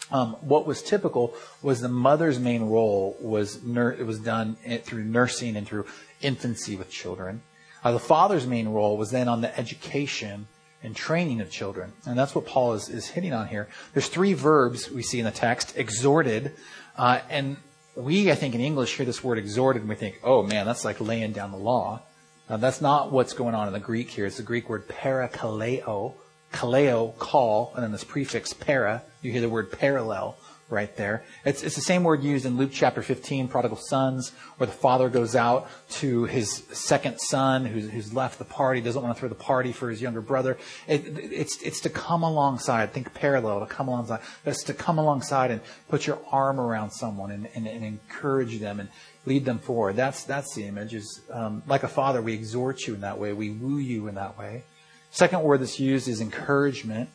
um, 0.09 0.37
what 0.39 0.65
was 0.65 0.81
typical 0.81 1.33
was 1.61 1.81
the 1.81 1.89
mother's 1.89 2.39
main 2.39 2.69
role 2.69 3.17
was 3.19 3.61
nur- 3.61 3.91
it 3.91 4.05
was 4.05 4.19
done 4.19 4.55
through 4.83 5.03
nursing 5.03 5.57
and 5.57 5.67
through 5.67 5.85
infancy 6.21 6.77
with 6.77 6.89
children. 6.89 7.41
Uh, 7.83 7.91
the 7.91 7.99
father's 7.99 8.47
main 8.47 8.69
role 8.69 8.95
was 8.95 9.11
then 9.11 9.27
on 9.27 9.41
the 9.41 9.59
education 9.59 10.47
and 10.85 10.95
training 10.95 11.41
of 11.41 11.49
children. 11.49 11.91
And 12.05 12.17
that's 12.17 12.35
what 12.35 12.45
Paul 12.45 12.73
is, 12.73 12.89
is 12.89 13.07
hitting 13.07 13.33
on 13.33 13.47
here. 13.47 13.67
There's 13.93 14.07
three 14.07 14.33
verbs 14.33 14.89
we 14.89 15.01
see 15.01 15.19
in 15.19 15.25
the 15.25 15.31
text 15.31 15.75
exhorted. 15.75 16.53
Uh, 16.95 17.19
and 17.29 17.57
we, 17.95 18.31
I 18.31 18.35
think, 18.35 18.55
in 18.55 18.61
English 18.61 18.95
hear 18.95 19.05
this 19.05 19.23
word 19.23 19.37
exhorted 19.37 19.81
and 19.81 19.89
we 19.89 19.95
think, 19.95 20.19
oh 20.23 20.43
man, 20.43 20.65
that's 20.65 20.85
like 20.85 21.01
laying 21.01 21.31
down 21.31 21.51
the 21.51 21.57
law. 21.57 22.01
Uh, 22.47 22.57
that's 22.57 22.79
not 22.79 23.11
what's 23.11 23.33
going 23.33 23.55
on 23.55 23.67
in 23.67 23.73
the 23.73 23.79
Greek 23.79 24.09
here. 24.11 24.27
It's 24.27 24.37
the 24.37 24.43
Greek 24.43 24.69
word 24.69 24.87
parakaleo, 24.87 26.13
kaleo, 26.53 27.17
call, 27.17 27.73
and 27.73 27.83
then 27.83 27.91
this 27.91 28.03
prefix 28.03 28.53
para. 28.53 29.01
You 29.23 29.31
hear 29.31 29.41
the 29.41 29.49
word 29.49 29.71
parallel 29.71 30.37
right 30.69 30.95
there. 30.95 31.23
It's, 31.45 31.61
it's 31.61 31.75
the 31.75 31.81
same 31.81 32.03
word 32.03 32.23
used 32.23 32.45
in 32.45 32.57
Luke 32.57 32.71
chapter 32.73 33.03
15, 33.03 33.47
prodigal 33.47 33.77
sons, 33.77 34.31
where 34.57 34.65
the 34.65 34.73
father 34.73 35.09
goes 35.09 35.35
out 35.35 35.69
to 35.91 36.23
his 36.25 36.63
second 36.71 37.19
son 37.19 37.65
who's, 37.65 37.89
who's 37.89 38.13
left 38.13 38.39
the 38.39 38.45
party, 38.45 38.81
doesn't 38.81 39.01
want 39.01 39.15
to 39.15 39.19
throw 39.19 39.29
the 39.29 39.35
party 39.35 39.71
for 39.71 39.89
his 39.89 40.01
younger 40.01 40.21
brother. 40.21 40.57
It, 40.87 41.03
it's, 41.05 41.61
it's 41.61 41.81
to 41.81 41.89
come 41.89 42.23
alongside, 42.23 42.93
think 42.93 43.13
parallel, 43.13 43.59
to 43.59 43.67
come 43.67 43.87
alongside. 43.87 44.21
That's 44.43 44.63
to 44.63 44.73
come 44.73 44.97
alongside 44.97 45.51
and 45.51 45.61
put 45.87 46.07
your 46.07 46.19
arm 46.31 46.59
around 46.59 46.91
someone 46.91 47.29
and, 47.31 47.47
and, 47.53 47.67
and 47.67 47.85
encourage 47.85 48.59
them 48.59 48.79
and 48.79 48.89
lead 49.25 49.45
them 49.45 49.59
forward. 49.59 49.95
That's, 49.95 50.23
that's 50.23 50.55
the 50.55 50.65
image. 50.65 50.95
Is 50.95 51.21
um, 51.31 51.61
Like 51.67 51.83
a 51.83 51.87
father, 51.87 52.21
we 52.21 52.33
exhort 52.33 52.87
you 52.87 52.95
in 52.95 53.01
that 53.01 53.19
way. 53.19 53.33
We 53.33 53.51
woo 53.51 53.77
you 53.77 54.07
in 54.07 54.15
that 54.15 54.37
way. 54.37 54.63
Second 55.11 55.43
word 55.43 55.61
that's 55.61 55.79
used 55.79 56.07
is 56.07 56.21
encouragement. 56.21 57.09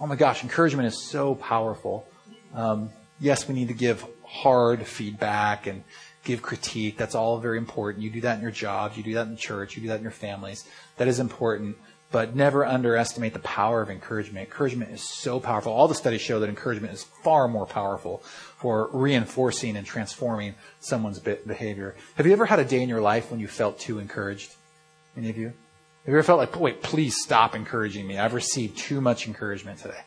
Oh 0.00 0.06
my 0.06 0.16
gosh, 0.16 0.42
encouragement 0.42 0.86
is 0.86 1.08
so 1.08 1.34
powerful. 1.34 2.06
Um, 2.54 2.90
yes, 3.20 3.48
we 3.48 3.54
need 3.54 3.68
to 3.68 3.74
give 3.74 4.04
hard 4.24 4.86
feedback 4.86 5.66
and 5.66 5.84
give 6.24 6.42
critique. 6.42 6.96
That's 6.96 7.14
all 7.14 7.38
very 7.38 7.58
important. 7.58 8.04
You 8.04 8.10
do 8.10 8.20
that 8.22 8.36
in 8.36 8.42
your 8.42 8.50
jobs. 8.50 8.96
You 8.96 9.02
do 9.02 9.14
that 9.14 9.26
in 9.26 9.36
church. 9.36 9.76
You 9.76 9.82
do 9.82 9.88
that 9.88 9.96
in 9.96 10.02
your 10.02 10.10
families. 10.10 10.64
That 10.96 11.08
is 11.08 11.18
important. 11.20 11.76
But 12.10 12.34
never 12.34 12.64
underestimate 12.64 13.34
the 13.34 13.38
power 13.40 13.82
of 13.82 13.90
encouragement. 13.90 14.46
Encouragement 14.46 14.92
is 14.92 15.02
so 15.02 15.40
powerful. 15.40 15.72
All 15.74 15.88
the 15.88 15.94
studies 15.94 16.22
show 16.22 16.40
that 16.40 16.48
encouragement 16.48 16.94
is 16.94 17.04
far 17.22 17.48
more 17.48 17.66
powerful 17.66 18.18
for 18.56 18.88
reinforcing 18.92 19.76
and 19.76 19.86
transforming 19.86 20.54
someone's 20.80 21.18
behavior. 21.18 21.94
Have 22.14 22.26
you 22.26 22.32
ever 22.32 22.46
had 22.46 22.60
a 22.60 22.64
day 22.64 22.82
in 22.82 22.88
your 22.88 23.02
life 23.02 23.30
when 23.30 23.40
you 23.40 23.46
felt 23.46 23.78
too 23.78 23.98
encouraged? 23.98 24.54
Any 25.18 25.28
of 25.28 25.36
you? 25.36 25.48
Have 25.48 25.54
you 26.06 26.14
ever 26.14 26.22
felt 26.22 26.38
like, 26.38 26.58
wait, 26.58 26.82
please 26.82 27.14
stop 27.22 27.54
encouraging 27.54 28.06
me? 28.06 28.18
I've 28.18 28.32
received 28.32 28.78
too 28.78 29.02
much 29.02 29.26
encouragement 29.26 29.80
today. 29.80 30.00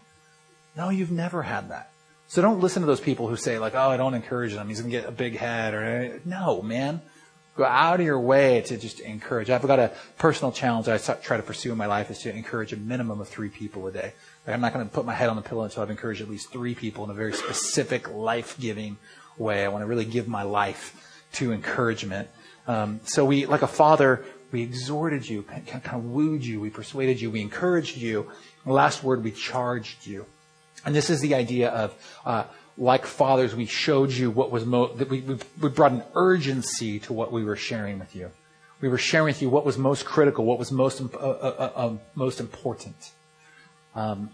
No, 0.76 0.90
you've 0.90 1.12
never 1.12 1.44
had 1.44 1.70
that. 1.70 1.91
So 2.32 2.42
don't 2.42 2.62
listen 2.62 2.82
to 2.82 2.86
those 2.86 3.02
people 3.02 3.28
who 3.28 3.36
say 3.36 3.60
like, 3.60 3.76
"Oh, 3.76 3.90
I 3.90 3.98
don't 3.98 4.14
encourage 4.14 4.54
him. 4.54 4.70
He's 4.70 4.80
going 4.80 4.90
to 4.90 4.98
get 4.98 5.06
a 5.06 5.12
big 5.12 5.36
head." 5.36 5.74
Or 5.74 6.22
no, 6.24 6.62
man, 6.62 7.02
go 7.58 7.66
out 7.66 8.00
of 8.00 8.06
your 8.06 8.22
way 8.22 8.62
to 8.62 8.78
just 8.78 9.02
encourage. 9.02 9.50
I've 9.50 9.62
got 9.68 9.80
a 9.80 9.92
personal 10.18 10.54
challenge 10.54 10.88
I 10.88 10.98
try 10.98 11.36
to 11.36 11.44
pursue 11.44 11.74
in 11.74 11.78
my 11.78 11.88
life 11.88 12.10
is 12.10 12.20
to 12.20 12.34
encourage 12.34 12.72
a 12.72 12.78
minimum 12.78 13.20
of 13.20 13.28
three 13.28 13.50
people 13.50 13.86
a 13.88 13.92
day. 13.92 14.14
Like, 14.48 14.54
I'm 14.54 14.62
not 14.62 14.72
going 14.72 14.88
to 14.88 14.96
put 14.96 15.04
my 15.04 15.14
head 15.14 15.28
on 15.28 15.36
the 15.36 15.42
pillow 15.42 15.66
until 15.66 15.84
I've 15.84 15.90
encouraged 15.90 16.22
at 16.22 16.30
least 16.30 16.54
three 16.54 16.74
people 16.74 17.04
in 17.04 17.10
a 17.10 17.14
very 17.14 17.34
specific, 17.34 18.10
life-giving 18.10 18.96
way. 19.38 19.66
I 19.66 19.68
want 19.68 19.82
to 19.82 19.86
really 19.86 20.06
give 20.06 20.30
my 20.30 20.44
life 20.44 21.26
to 21.34 21.52
encouragement. 21.52 22.30
Um, 22.66 23.02
so 23.04 23.26
we, 23.26 23.46
like 23.46 23.62
a 23.62 23.68
father, 23.68 24.24
we 24.54 24.62
exhorted 24.62 25.28
you, 25.28 25.44
kind 25.44 25.86
of 25.86 26.06
wooed 26.06 26.46
you, 26.46 26.62
we 26.62 26.70
persuaded 26.70 27.20
you, 27.20 27.30
we 27.30 27.42
encouraged 27.42 27.98
you. 27.98 28.32
The 28.66 28.72
last 28.72 29.04
word, 29.04 29.22
we 29.22 29.32
charged 29.32 30.08
you. 30.08 30.26
And 30.86 30.96
this 30.96 31.10
is 31.10 31.20
the 31.22 31.36
idea 31.36 31.70
of, 31.70 31.94
uh, 32.26 32.46
like 32.78 33.06
fathers, 33.06 33.56
we 33.56 33.66
showed 33.66 34.12
you 34.12 34.32
what 34.32 34.50
was 34.52 34.66
most, 34.66 34.98
that 34.98 35.10
we, 35.10 35.22
we 35.22 35.70
brought 35.70 35.92
an 35.92 36.04
urgency 36.16 37.00
to 37.02 37.14
what 37.14 37.32
we 37.32 37.44
were 37.44 37.56
sharing 37.56 38.00
with 38.00 38.16
you. 38.16 38.32
We 38.80 38.90
were 38.90 38.98
sharing 38.98 39.26
with 39.26 39.42
you 39.42 39.50
what 39.50 39.66
was 39.66 39.78
most 39.78 40.06
critical, 40.06 40.46
what 40.46 40.58
was 40.58 40.72
most, 40.72 41.02
uh, 41.02 41.18
uh, 41.18 41.20
uh, 41.20 41.72
um, 41.76 42.00
most 42.16 42.40
important. 42.40 43.12
Um, 43.96 44.32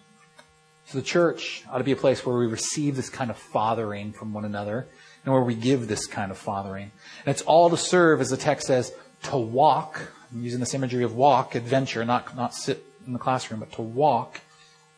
so 0.86 1.00
the 1.00 1.04
church 1.04 1.66
ought 1.70 1.80
to 1.80 1.84
be 1.84 1.92
a 1.92 1.98
place 1.98 2.26
where 2.26 2.38
we 2.38 2.48
receive 2.48 2.96
this 2.96 3.10
kind 3.10 3.30
of 3.30 3.38
fathering 3.38 4.14
from 4.14 4.34
one 4.34 4.46
another 4.46 4.88
and 5.26 5.34
where 5.34 5.44
we 5.44 5.54
give 5.54 5.90
this 5.90 6.08
kind 6.08 6.32
of 6.32 6.38
fathering. 6.38 6.92
And 7.26 7.36
it's 7.36 7.42
all 7.42 7.70
to 7.70 7.76
serve, 7.76 8.22
as 8.22 8.30
the 8.30 8.38
text 8.38 8.68
says, 8.68 8.94
to 9.24 9.38
walk, 9.38 10.14
I'm 10.32 10.42
using 10.42 10.62
this 10.62 10.74
imagery 10.74 11.04
of 11.04 11.14
walk, 11.14 11.56
adventure, 11.56 12.06
not, 12.06 12.38
not 12.38 12.54
sit 12.54 12.86
in 13.06 13.12
the 13.12 13.20
classroom, 13.20 13.60
but 13.60 13.74
to 13.74 13.82
walk 13.82 14.40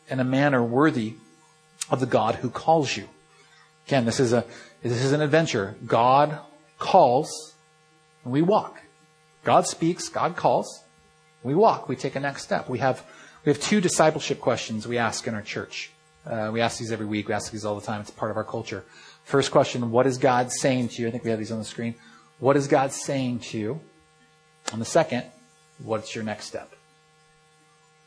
in 0.10 0.20
a 0.20 0.24
manner 0.24 0.64
worthy 0.64 1.16
of 1.90 2.00
the 2.00 2.06
God 2.06 2.36
who 2.36 2.50
calls 2.50 2.96
you. 2.96 3.08
Again, 3.88 4.06
this 4.06 4.20
is 4.20 4.34
a, 4.34 4.46
this 4.84 5.04
is 5.04 5.12
an 5.12 5.22
adventure. 5.22 5.76
God 5.86 6.40
calls 6.78 7.54
and 8.24 8.34
we 8.34 8.42
walk. 8.42 8.82
God 9.44 9.66
speaks, 9.68 10.10
God 10.10 10.36
calls, 10.36 10.84
we 11.44 11.56
walk, 11.56 11.88
we 11.88 11.96
take 11.96 12.16
a 12.16 12.20
next 12.20 12.44
step. 12.44 12.70
We 12.70 12.80
have, 12.80 13.04
we 13.46 13.52
have 13.52 13.62
two 13.62 13.82
discipleship 13.82 14.40
questions 14.40 14.88
we 14.88 14.98
ask 14.98 15.28
in 15.28 15.34
our 15.34 15.42
church. 15.42 15.92
Uh, 16.26 16.50
we 16.52 16.62
ask 16.62 16.78
these 16.78 16.92
every 16.92 17.06
week. 17.06 17.28
We 17.28 17.34
ask 17.34 17.52
these 17.52 17.66
all 17.66 17.80
the 17.80 17.86
time. 17.86 18.02
It's 18.02 18.12
part 18.12 18.30
of 18.30 18.38
our 18.38 18.44
culture. 18.44 18.84
First 19.24 19.52
question, 19.52 19.92
what 19.92 20.06
is 20.06 20.18
God 20.18 20.52
saying 20.52 20.90
to 20.90 21.02
you? 21.02 21.08
I 21.08 21.12
think 21.12 21.24
we 21.24 21.30
have 21.30 21.40
these 21.40 21.52
on 21.52 21.60
the 21.60 21.66
screen. 21.66 21.96
What 22.40 22.58
is 22.58 22.68
God 22.68 22.92
saying 22.92 23.40
to 23.40 23.58
you? 23.58 23.80
And 24.72 24.82
the 24.82 24.86
second, 24.86 25.24
what's 25.80 26.14
your 26.14 26.24
next 26.24 26.46
step? 26.46 26.74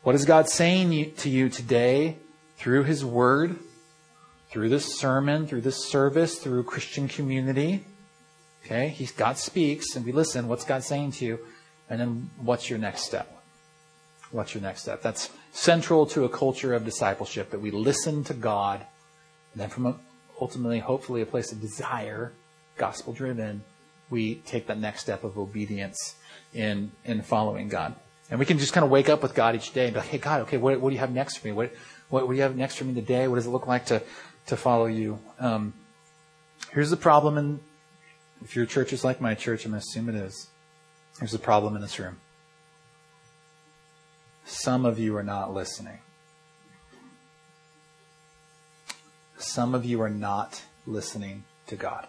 What 0.03 0.15
is 0.15 0.25
God 0.25 0.49
saying 0.49 1.13
to 1.15 1.29
you 1.29 1.49
today 1.49 2.17
through 2.57 2.83
His 2.83 3.03
Word, 3.03 3.57
through 4.53 4.69
this 4.69 4.99
sermon, 4.99 5.47
through 5.47 5.61
this 5.61 5.83
service, 5.83 6.37
through 6.37 6.61
Christian 6.61 7.07
community. 7.07 7.83
Okay, 8.63 8.89
He's 8.89 9.11
God 9.11 9.39
speaks, 9.39 9.95
and 9.95 10.05
we 10.05 10.11
listen. 10.11 10.47
What's 10.47 10.63
God 10.63 10.83
saying 10.83 11.13
to 11.13 11.25
you? 11.25 11.39
And 11.89 11.99
then 11.99 12.29
what's 12.37 12.69
your 12.69 12.77
next 12.77 13.01
step? 13.01 13.35
What's 14.29 14.53
your 14.53 14.61
next 14.61 14.83
step? 14.83 15.01
That's 15.01 15.31
central 15.53 16.05
to 16.05 16.23
a 16.23 16.29
culture 16.29 16.75
of 16.75 16.85
discipleship 16.85 17.49
that 17.49 17.61
we 17.61 17.71
listen 17.71 18.23
to 18.25 18.35
God, 18.35 18.85
and 19.53 19.61
then 19.61 19.69
from 19.69 19.87
a, 19.87 19.95
ultimately, 20.39 20.79
hopefully, 20.79 21.23
a 21.23 21.25
place 21.25 21.51
of 21.51 21.59
desire, 21.59 22.31
gospel 22.77 23.11
driven, 23.11 23.63
we 24.11 24.35
take 24.35 24.67
that 24.67 24.77
next 24.77 25.01
step 25.01 25.23
of 25.23 25.35
obedience 25.35 26.15
in 26.53 26.91
in 27.05 27.23
following 27.23 27.69
God. 27.69 27.95
And 28.29 28.39
we 28.39 28.45
can 28.45 28.59
just 28.59 28.71
kind 28.71 28.85
of 28.85 28.91
wake 28.91 29.09
up 29.09 29.23
with 29.23 29.33
God 29.33 29.55
each 29.55 29.73
day 29.73 29.85
and 29.85 29.93
be 29.95 29.99
like, 29.99 30.09
hey, 30.09 30.17
God, 30.19 30.41
okay, 30.41 30.57
what, 30.57 30.79
what 30.79 30.89
do 30.89 30.93
you 30.93 30.99
have 30.99 31.11
next 31.11 31.37
for 31.37 31.47
me? 31.47 31.53
What, 31.53 31.73
what, 32.09 32.25
what 32.25 32.33
do 32.33 32.37
you 32.37 32.43
have 32.43 32.55
next 32.55 32.77
for 32.77 32.85
me 32.85 32.93
today? 32.93 33.27
What 33.27 33.35
does 33.35 33.47
it 33.47 33.49
look 33.49 33.67
like 33.67 33.87
to, 33.87 34.01
to 34.47 34.57
follow 34.57 34.85
you. 34.85 35.19
Um, 35.39 35.73
here's 36.71 36.89
the 36.89 36.97
problem, 36.97 37.37
and 37.37 37.59
if 38.43 38.55
your 38.55 38.65
church 38.65 38.93
is 38.93 39.03
like 39.03 39.21
my 39.21 39.35
church, 39.35 39.65
I'm 39.65 39.71
to 39.71 39.77
assume 39.77 40.09
it 40.09 40.15
is. 40.15 40.47
Here's 41.19 41.31
the 41.31 41.39
problem 41.39 41.75
in 41.75 41.81
this 41.81 41.99
room. 41.99 42.17
Some 44.45 44.85
of 44.85 44.99
you 44.99 45.15
are 45.15 45.23
not 45.23 45.53
listening. 45.53 45.99
Some 49.37 49.75
of 49.75 49.85
you 49.85 50.01
are 50.01 50.09
not 50.09 50.61
listening 50.85 51.43
to 51.67 51.75
God. 51.75 52.07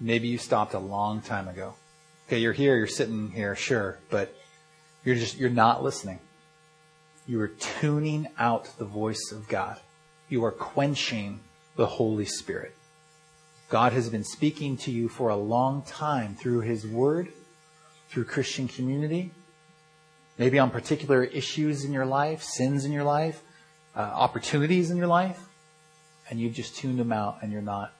Maybe 0.00 0.28
you 0.28 0.38
stopped 0.38 0.74
a 0.74 0.78
long 0.78 1.20
time 1.20 1.48
ago. 1.48 1.74
Okay, 2.26 2.38
you're 2.38 2.52
here, 2.52 2.76
you're 2.76 2.86
sitting 2.86 3.30
here, 3.30 3.54
sure, 3.54 3.98
but 4.10 4.34
you're 5.04 5.14
just, 5.14 5.36
you're 5.36 5.50
not 5.50 5.82
listening. 5.82 6.18
You 7.26 7.40
are 7.40 7.48
tuning 7.48 8.28
out 8.38 8.68
the 8.78 8.84
voice 8.84 9.32
of 9.32 9.48
God. 9.48 9.78
You 10.28 10.44
are 10.44 10.52
quenching 10.52 11.40
the 11.76 11.86
Holy 11.86 12.26
Spirit. 12.26 12.74
God 13.70 13.92
has 13.92 14.10
been 14.10 14.24
speaking 14.24 14.76
to 14.78 14.90
you 14.90 15.08
for 15.08 15.30
a 15.30 15.36
long 15.36 15.82
time 15.82 16.34
through 16.34 16.60
His 16.60 16.86
Word, 16.86 17.28
through 18.08 18.24
Christian 18.24 18.68
community, 18.68 19.32
maybe 20.38 20.58
on 20.58 20.70
particular 20.70 21.24
issues 21.24 21.84
in 21.84 21.92
your 21.92 22.06
life, 22.06 22.42
sins 22.42 22.84
in 22.84 22.92
your 22.92 23.04
life, 23.04 23.42
uh, 23.96 24.00
opportunities 24.00 24.90
in 24.90 24.96
your 24.96 25.06
life, 25.06 25.40
and 26.28 26.38
you've 26.38 26.54
just 26.54 26.76
tuned 26.76 26.98
them 26.98 27.12
out 27.12 27.38
and 27.42 27.52
you're 27.52 27.62
not 27.62 27.92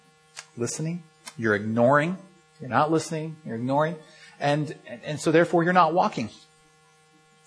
listening. 0.56 1.02
You're 1.36 1.54
ignoring. 1.54 2.18
You're 2.60 2.70
not 2.70 2.90
listening. 2.90 3.36
You're 3.44 3.56
ignoring. 3.56 3.96
And, 4.38 4.74
and 5.04 5.18
so 5.18 5.32
therefore 5.32 5.64
you're 5.64 5.72
not 5.72 5.94
walking. 5.94 6.30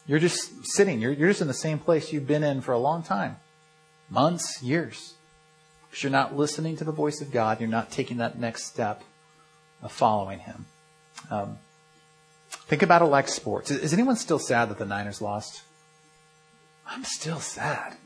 You're 0.07 0.19
just 0.19 0.65
sitting. 0.65 1.01
You're, 1.01 1.11
you're 1.11 1.29
just 1.29 1.41
in 1.41 1.47
the 1.47 1.53
same 1.53 1.79
place 1.79 2.13
you've 2.13 2.27
been 2.27 2.43
in 2.43 2.61
for 2.61 2.71
a 2.71 2.79
long 2.79 3.03
time. 3.03 3.37
Months, 4.09 4.63
years. 4.63 5.13
Because 5.89 6.03
you're 6.03 6.11
not 6.11 6.35
listening 6.35 6.77
to 6.77 6.83
the 6.83 6.91
voice 6.91 7.21
of 7.21 7.31
God. 7.31 7.59
You're 7.59 7.69
not 7.69 7.91
taking 7.91 8.17
that 8.17 8.39
next 8.39 8.63
step 8.63 9.03
of 9.81 9.91
following 9.91 10.39
Him. 10.39 10.65
Um, 11.29 11.57
think 12.49 12.81
about 12.81 13.01
it 13.01 13.05
like 13.05 13.27
sports. 13.27 13.69
Is 13.69 13.93
anyone 13.93 14.15
still 14.15 14.39
sad 14.39 14.69
that 14.69 14.77
the 14.77 14.85
Niners 14.85 15.21
lost? 15.21 15.61
I'm 16.87 17.03
still 17.03 17.39
sad. 17.39 17.97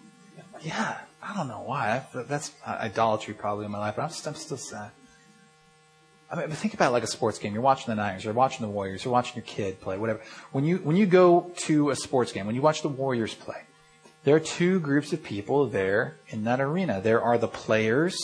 Yeah, 0.62 0.98
I 1.22 1.36
don't 1.36 1.48
know 1.48 1.64
why. 1.66 2.04
That's 2.14 2.52
idolatry 2.66 3.36
probably 3.36 3.66
in 3.66 3.72
my 3.72 3.80
life, 3.80 3.96
but 3.96 4.04
I'm, 4.04 4.10
just, 4.10 4.28
I'm 4.28 4.36
still 4.36 4.58
sad. 4.58 4.90
I 6.32 6.36
mean, 6.36 6.50
think 6.52 6.74
about 6.74 6.94
like 6.94 7.04
a 7.04 7.08
sports 7.08 7.40
game. 7.40 7.54
You're 7.54 7.62
watching 7.62 7.88
the 7.88 8.02
Niners, 8.02 8.24
you're 8.24 8.34
watching 8.34 8.66
the 8.66 8.72
Warriors, 8.72 9.04
you're 9.04 9.12
watching 9.12 9.36
your 9.36 9.46
kid 9.46 9.82
play, 9.82 9.98
whatever. 9.98 10.22
When 10.52 10.64
you 10.64 10.78
when 10.78 10.96
you 10.96 11.06
go 11.06 11.52
to 11.68 11.90
a 11.90 11.96
sports 11.96 12.32
game, 12.32 12.46
when 12.46 12.56
you 12.56 12.62
watch 12.62 12.82
the 12.82 12.90
Warriors 12.90 13.36
play, 13.36 13.64
there 14.24 14.36
are 14.36 14.40
two 14.40 14.80
groups 14.80 15.12
of 15.12 15.24
people 15.24 15.68
there 15.68 16.16
in 16.30 16.46
that 16.46 16.62
arena. 16.62 17.02
There 17.02 17.22
are 17.22 17.38
the 17.38 17.48
players 17.48 18.16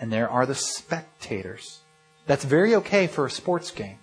and 0.00 0.12
there 0.12 0.28
are 0.28 0.46
the 0.46 0.54
spectators. 0.54 1.80
That's 2.26 2.44
very 2.44 2.74
okay 2.76 3.06
for 3.06 3.26
a 3.26 3.30
sports 3.30 3.70
game. 3.70 3.98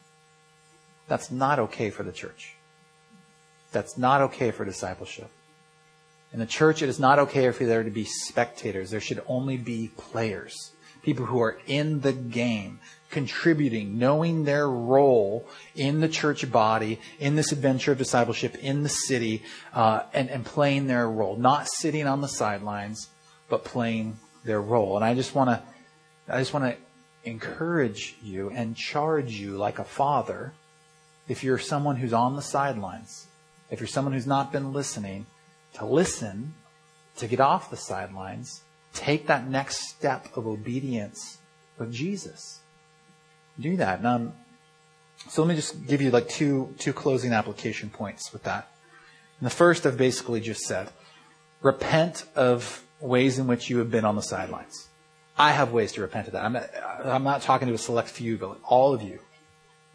That's 1.08 1.30
not 1.30 1.60
okay 1.60 1.90
for 1.90 2.04
the 2.04 2.12
church. 2.12 2.56
That's 3.72 3.98
not 3.98 4.22
okay 4.22 4.52
for 4.52 4.64
discipleship. 4.64 5.30
In 6.32 6.40
the 6.40 6.46
church, 6.46 6.82
it 6.82 6.88
is 6.88 7.00
not 7.00 7.20
okay 7.20 7.52
for 7.52 7.66
there 7.66 7.84
to 7.84 7.90
be 7.90 8.06
spectators. 8.06 8.92
There 8.92 9.02
should 9.02 9.22
only 9.28 9.58
be 9.58 9.92
players. 9.98 10.72
People 11.04 11.26
who 11.26 11.42
are 11.42 11.58
in 11.68 12.02
the 12.02 12.14
game, 12.14 12.80
contributing, 13.12 14.00
knowing 14.00 14.46
their 14.46 14.68
role 14.68 15.48
in 15.76 16.00
the 16.00 16.08
church 16.08 16.50
body, 16.52 17.00
in 17.20 17.36
this 17.36 17.52
adventure 17.52 17.92
of 17.92 17.98
discipleship, 17.98 18.56
in 18.56 18.84
the 18.84 18.90
city, 18.90 19.44
uh, 19.74 20.04
and, 20.14 20.30
and 20.30 20.46
playing 20.46 20.88
their 20.88 21.08
role. 21.08 21.36
Not 21.36 21.68
sitting 21.68 22.08
on 22.08 22.22
the 22.22 22.28
sidelines, 22.28 23.10
but 23.50 23.64
playing 23.64 24.18
their 24.44 24.62
role. 24.62 24.96
And 24.96 25.06
I 25.06 25.14
just 25.14 25.36
want 25.36 25.50
to, 25.50 25.62
I 26.34 26.40
just 26.40 26.54
want 26.54 26.66
to 26.66 27.30
encourage 27.30 28.16
you 28.24 28.50
and 28.50 28.76
charge 28.76 29.34
you 29.34 29.58
like 29.58 29.78
a 29.78 29.84
father 29.84 30.54
if 31.28 31.44
you're 31.44 31.60
someone 31.60 31.98
who's 31.98 32.14
on 32.14 32.36
the 32.36 32.42
sidelines, 32.42 33.28
if 33.70 33.80
you're 33.80 33.88
someone 33.88 34.14
who's 34.14 34.28
not 34.28 34.52
been 34.52 34.74
listening, 34.74 35.28
to 35.74 35.86
listen, 35.86 36.54
to 37.18 37.28
get 37.28 37.40
off 37.40 37.70
the 37.70 37.78
sidelines, 37.78 38.62
take 38.94 39.28
that 39.28 39.48
next 39.48 39.90
step 39.90 40.36
of 40.36 40.48
obedience 40.48 41.38
with 41.78 41.92
Jesus 41.92 42.61
do 43.60 43.78
that. 43.78 44.04
Um, 44.06 44.34
so 45.30 45.44
let 45.44 45.50
me 45.50 45.56
just 45.56 45.88
give 45.88 46.02
you 46.02 46.12
like 46.12 46.30
two 46.30 46.74
two 46.78 46.94
closing 46.94 47.34
application 47.34 47.90
points 47.90 48.34
with 48.34 48.44
that. 48.44 48.70
And 49.40 49.46
the 49.46 49.54
first 49.54 49.86
I've 49.86 49.98
basically 49.98 50.40
just 50.40 50.62
said, 50.62 50.90
repent 51.62 52.26
of 52.36 52.84
ways 53.00 53.40
in 53.40 53.48
which 53.48 53.70
you 53.70 53.80
have 53.80 53.92
been 53.92 54.06
on 54.06 54.16
the 54.16 54.22
sidelines. 54.22 54.88
I 55.38 55.52
have 55.52 55.72
ways 55.72 55.92
to 55.94 56.02
repent 56.02 56.28
of 56.28 56.34
that. 56.34 56.44
I'm 56.44 56.54
not, 56.54 56.70
I'm 57.04 57.24
not 57.24 57.42
talking 57.42 57.68
to 57.68 57.74
a 57.74 57.78
select 57.78 58.10
few, 58.10 58.38
but 58.38 58.60
all 58.64 58.94
of 58.94 59.02
you. 59.02 59.20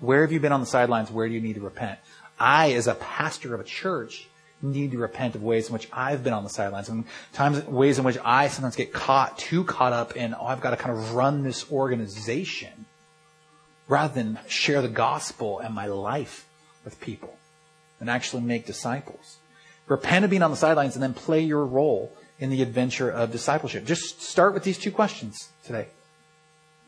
Where 0.00 0.22
have 0.22 0.32
you 0.32 0.40
been 0.40 0.52
on 0.52 0.60
the 0.60 0.66
sidelines? 0.66 1.10
Where 1.10 1.28
do 1.28 1.34
you 1.34 1.40
need 1.40 1.54
to 1.54 1.60
repent? 1.60 1.98
I, 2.38 2.72
as 2.72 2.86
a 2.86 2.94
pastor 2.94 3.54
of 3.54 3.60
a 3.60 3.64
church, 3.64 4.28
need 4.62 4.92
to 4.92 4.98
repent 4.98 5.34
of 5.34 5.42
ways 5.42 5.68
in 5.68 5.72
which 5.72 5.88
I've 5.92 6.24
been 6.24 6.32
on 6.32 6.42
the 6.42 6.50
sidelines 6.50 6.88
and 6.88 7.04
times 7.32 7.64
ways 7.66 7.98
in 7.98 8.04
which 8.04 8.18
I 8.24 8.48
sometimes 8.48 8.74
get 8.74 8.92
caught 8.92 9.38
too 9.38 9.64
caught 9.64 9.92
up 9.92 10.16
in 10.16 10.34
oh 10.34 10.46
I've 10.46 10.62
got 10.62 10.70
to 10.70 10.76
kind 10.76 10.96
of 10.96 11.14
run 11.14 11.42
this 11.42 11.70
organization 11.70 12.85
rather 13.88 14.14
than 14.14 14.38
share 14.48 14.82
the 14.82 14.88
gospel 14.88 15.58
and 15.58 15.74
my 15.74 15.86
life 15.86 16.46
with 16.84 17.00
people 17.00 17.36
and 18.00 18.10
actually 18.10 18.42
make 18.42 18.66
disciples. 18.66 19.38
Repent 19.86 20.24
of 20.24 20.30
being 20.30 20.42
on 20.42 20.50
the 20.50 20.56
sidelines 20.56 20.94
and 20.94 21.02
then 21.02 21.14
play 21.14 21.40
your 21.40 21.64
role 21.64 22.12
in 22.38 22.50
the 22.50 22.62
adventure 22.62 23.10
of 23.10 23.32
discipleship. 23.32 23.84
Just 23.84 24.20
start 24.22 24.52
with 24.52 24.64
these 24.64 24.78
two 24.78 24.90
questions 24.90 25.50
today. 25.64 25.88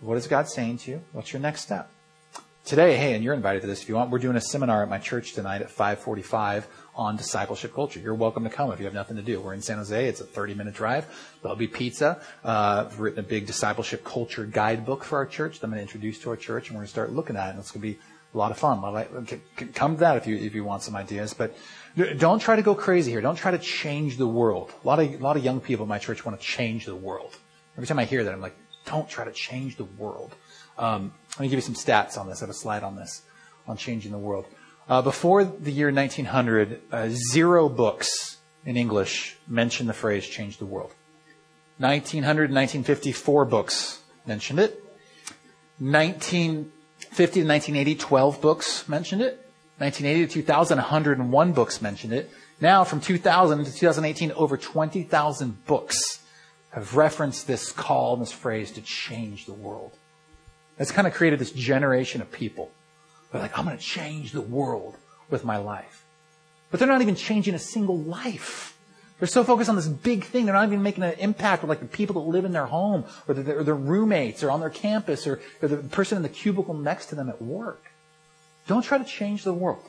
What 0.00 0.16
is 0.16 0.26
God 0.26 0.48
saying 0.48 0.78
to 0.78 0.90
you? 0.90 1.02
What's 1.12 1.32
your 1.32 1.40
next 1.40 1.62
step? 1.62 1.90
Today, 2.68 2.98
hey, 2.98 3.14
and 3.14 3.24
you're 3.24 3.32
invited 3.32 3.62
to 3.62 3.66
this 3.66 3.80
if 3.80 3.88
you 3.88 3.94
want. 3.94 4.10
We're 4.10 4.18
doing 4.18 4.36
a 4.36 4.42
seminar 4.42 4.82
at 4.82 4.90
my 4.90 4.98
church 4.98 5.32
tonight 5.32 5.62
at 5.62 5.70
545 5.70 6.68
on 6.94 7.16
discipleship 7.16 7.74
culture. 7.74 7.98
You're 7.98 8.14
welcome 8.14 8.44
to 8.44 8.50
come 8.50 8.70
if 8.72 8.78
you 8.78 8.84
have 8.84 8.92
nothing 8.92 9.16
to 9.16 9.22
do. 9.22 9.40
We're 9.40 9.54
in 9.54 9.62
San 9.62 9.78
Jose. 9.78 10.06
It's 10.06 10.20
a 10.20 10.24
30 10.24 10.52
minute 10.52 10.74
drive. 10.74 11.06
There'll 11.40 11.56
be 11.56 11.66
pizza. 11.66 12.20
Uh, 12.44 12.84
I've 12.84 13.00
written 13.00 13.20
a 13.20 13.22
big 13.22 13.46
discipleship 13.46 14.04
culture 14.04 14.44
guidebook 14.44 15.02
for 15.02 15.16
our 15.16 15.24
church 15.24 15.60
that 15.60 15.64
I'm 15.64 15.70
going 15.70 15.78
to 15.78 15.82
introduce 15.82 16.18
to 16.18 16.28
our 16.28 16.36
church 16.36 16.68
and 16.68 16.76
we're 16.76 16.80
going 16.80 16.88
to 16.88 16.90
start 16.90 17.10
looking 17.10 17.36
at 17.36 17.46
it. 17.46 17.50
And 17.52 17.58
it's 17.58 17.70
going 17.70 17.80
to 17.80 17.88
be 17.88 17.98
a 18.34 18.36
lot 18.36 18.50
of 18.50 18.58
fun. 18.58 18.82
Come 19.72 19.94
to 19.94 20.00
that 20.00 20.18
if 20.18 20.26
you, 20.26 20.36
if 20.36 20.54
you 20.54 20.62
want 20.62 20.82
some 20.82 20.94
ideas, 20.94 21.32
but 21.32 21.56
don't 22.18 22.38
try 22.38 22.54
to 22.54 22.62
go 22.62 22.74
crazy 22.74 23.10
here. 23.12 23.22
Don't 23.22 23.36
try 23.36 23.50
to 23.50 23.58
change 23.58 24.18
the 24.18 24.28
world. 24.28 24.74
A 24.84 24.86
lot 24.86 25.00
of, 25.00 25.10
a 25.10 25.24
lot 25.24 25.38
of 25.38 25.42
young 25.42 25.62
people 25.62 25.84
in 25.84 25.88
my 25.88 25.98
church 25.98 26.22
want 26.22 26.38
to 26.38 26.46
change 26.46 26.84
the 26.84 26.94
world. 26.94 27.34
Every 27.78 27.86
time 27.86 27.98
I 27.98 28.04
hear 28.04 28.24
that, 28.24 28.34
I'm 28.34 28.42
like, 28.42 28.56
don't 28.84 29.08
try 29.08 29.24
to 29.24 29.32
change 29.32 29.76
the 29.76 29.84
world. 29.84 30.34
Um, 30.78 31.12
let 31.32 31.40
me 31.40 31.48
give 31.48 31.58
you 31.58 31.62
some 31.62 31.74
stats 31.74 32.16
on 32.16 32.28
this. 32.28 32.40
I 32.40 32.46
have 32.46 32.50
a 32.50 32.54
slide 32.54 32.82
on 32.82 32.96
this, 32.96 33.22
on 33.66 33.76
changing 33.76 34.12
the 34.12 34.18
world. 34.18 34.46
Uh, 34.88 35.02
before 35.02 35.44
the 35.44 35.70
year 35.70 35.92
1900, 35.92 36.80
uh, 36.90 37.08
zero 37.32 37.68
books 37.68 38.38
in 38.64 38.76
English 38.76 39.36
mention 39.46 39.86
the 39.86 39.92
phrase 39.92 40.26
change 40.26 40.58
the 40.58 40.66
world. 40.66 40.92
1900 41.78 42.50
1954 42.50 43.44
books 43.44 44.00
mentioned 44.26 44.58
it. 44.58 44.82
1950 45.78 47.40
to 47.40 47.46
1980, 47.46 47.94
12 47.94 48.40
books 48.40 48.88
mentioned 48.88 49.22
it. 49.22 49.44
1980 49.78 50.26
to 50.26 50.32
2000, 50.32 50.78
101 50.78 51.52
books 51.52 51.80
mentioned 51.80 52.12
it. 52.12 52.30
Now, 52.60 52.82
from 52.82 53.00
2000 53.00 53.64
to 53.64 53.72
2018, 53.72 54.32
over 54.32 54.56
20,000 54.56 55.66
books 55.66 56.20
have 56.70 56.96
referenced 56.96 57.46
this 57.46 57.70
call 57.70 58.14
and 58.14 58.22
this 58.22 58.32
phrase 58.32 58.72
to 58.72 58.80
change 58.80 59.46
the 59.46 59.52
world. 59.52 59.92
It's 60.78 60.92
kind 60.92 61.06
of 61.06 61.14
created 61.14 61.38
this 61.38 61.50
generation 61.52 62.20
of 62.20 62.30
people 62.30 62.70
they're 63.30 63.42
like, 63.42 63.58
I'm 63.58 63.64
going 63.64 63.76
to 63.76 63.82
change 63.82 64.32
the 64.32 64.40
world 64.40 64.96
with 65.30 65.44
my 65.44 65.58
life. 65.58 66.04
But 66.70 66.80
they're 66.80 66.88
not 66.88 67.02
even 67.02 67.14
changing 67.14 67.54
a 67.54 67.58
single 67.58 67.98
life. 67.98 68.76
They're 69.18 69.28
so 69.28 69.42
focused 69.42 69.68
on 69.68 69.76
this 69.76 69.88
big 69.88 70.24
thing, 70.24 70.44
they're 70.44 70.54
not 70.54 70.68
even 70.68 70.82
making 70.82 71.02
an 71.02 71.14
impact 71.18 71.62
with 71.62 71.68
like 71.68 71.80
the 71.80 71.86
people 71.86 72.22
that 72.22 72.30
live 72.30 72.44
in 72.44 72.52
their 72.52 72.66
home, 72.66 73.04
or 73.26 73.34
their, 73.34 73.58
or 73.58 73.64
their 73.64 73.74
roommates, 73.74 74.44
or 74.44 74.50
on 74.50 74.60
their 74.60 74.70
campus, 74.70 75.26
or, 75.26 75.40
or 75.60 75.68
the 75.68 75.78
person 75.78 76.16
in 76.16 76.22
the 76.22 76.28
cubicle 76.28 76.74
next 76.74 77.06
to 77.06 77.16
them 77.16 77.28
at 77.28 77.42
work. 77.42 77.90
Don't 78.68 78.82
try 78.82 78.96
to 78.96 79.04
change 79.04 79.42
the 79.42 79.52
world. 79.52 79.82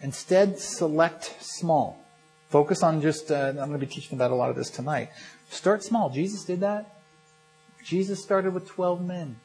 Instead, 0.00 0.58
select 0.58 1.36
small. 1.40 2.02
Focus 2.48 2.82
on 2.82 3.02
just, 3.02 3.30
uh, 3.30 3.48
I'm 3.48 3.56
going 3.56 3.72
to 3.72 3.78
be 3.78 3.86
teaching 3.86 4.16
about 4.16 4.30
a 4.30 4.34
lot 4.34 4.48
of 4.48 4.56
this 4.56 4.70
tonight. 4.70 5.10
Start 5.50 5.82
small. 5.82 6.08
Jesus 6.08 6.44
did 6.44 6.60
that. 6.60 6.96
Jesus 7.84 8.22
started 8.22 8.54
with 8.54 8.66
12 8.66 9.04
men. 9.04 9.36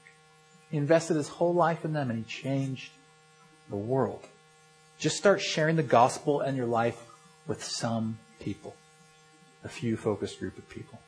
He 0.74 0.80
invested 0.80 1.18
his 1.18 1.28
whole 1.28 1.54
life 1.54 1.86
in 1.86 1.94
them 1.94 2.10
and 2.10 2.18
he 2.18 2.26
changed 2.26 2.90
the 3.70 3.76
world. 3.76 4.26
Just 4.98 5.18
start 5.18 5.40
sharing 5.40 5.76
the 5.76 5.84
gospel 5.84 6.42
and 6.42 6.58
your 6.58 6.66
life 6.66 7.00
with 7.46 7.64
some 7.64 8.18
people, 8.40 8.76
a 9.64 9.70
few 9.70 9.96
focused 9.96 10.40
group 10.40 10.58
of 10.58 10.68
people. 10.70 11.00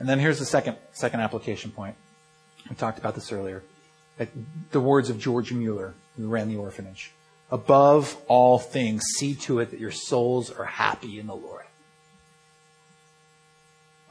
And 0.00 0.08
then 0.08 0.18
here's 0.18 0.40
the 0.40 0.44
second, 0.44 0.78
second 0.90 1.20
application 1.20 1.70
point. 1.70 1.94
We 2.68 2.74
talked 2.74 2.98
about 2.98 3.14
this 3.14 3.30
earlier. 3.30 3.62
The 4.72 4.80
words 4.80 5.10
of 5.10 5.20
George 5.20 5.52
Mueller, 5.52 5.94
who 6.16 6.26
ran 6.26 6.48
the 6.48 6.56
orphanage. 6.56 7.12
Above 7.52 8.16
all 8.26 8.58
things, 8.58 9.04
see 9.16 9.36
to 9.36 9.60
it 9.60 9.70
that 9.70 9.78
your 9.78 9.92
souls 9.92 10.50
are 10.50 10.64
happy 10.64 11.20
in 11.20 11.28
the 11.28 11.36
Lord. 11.36 11.66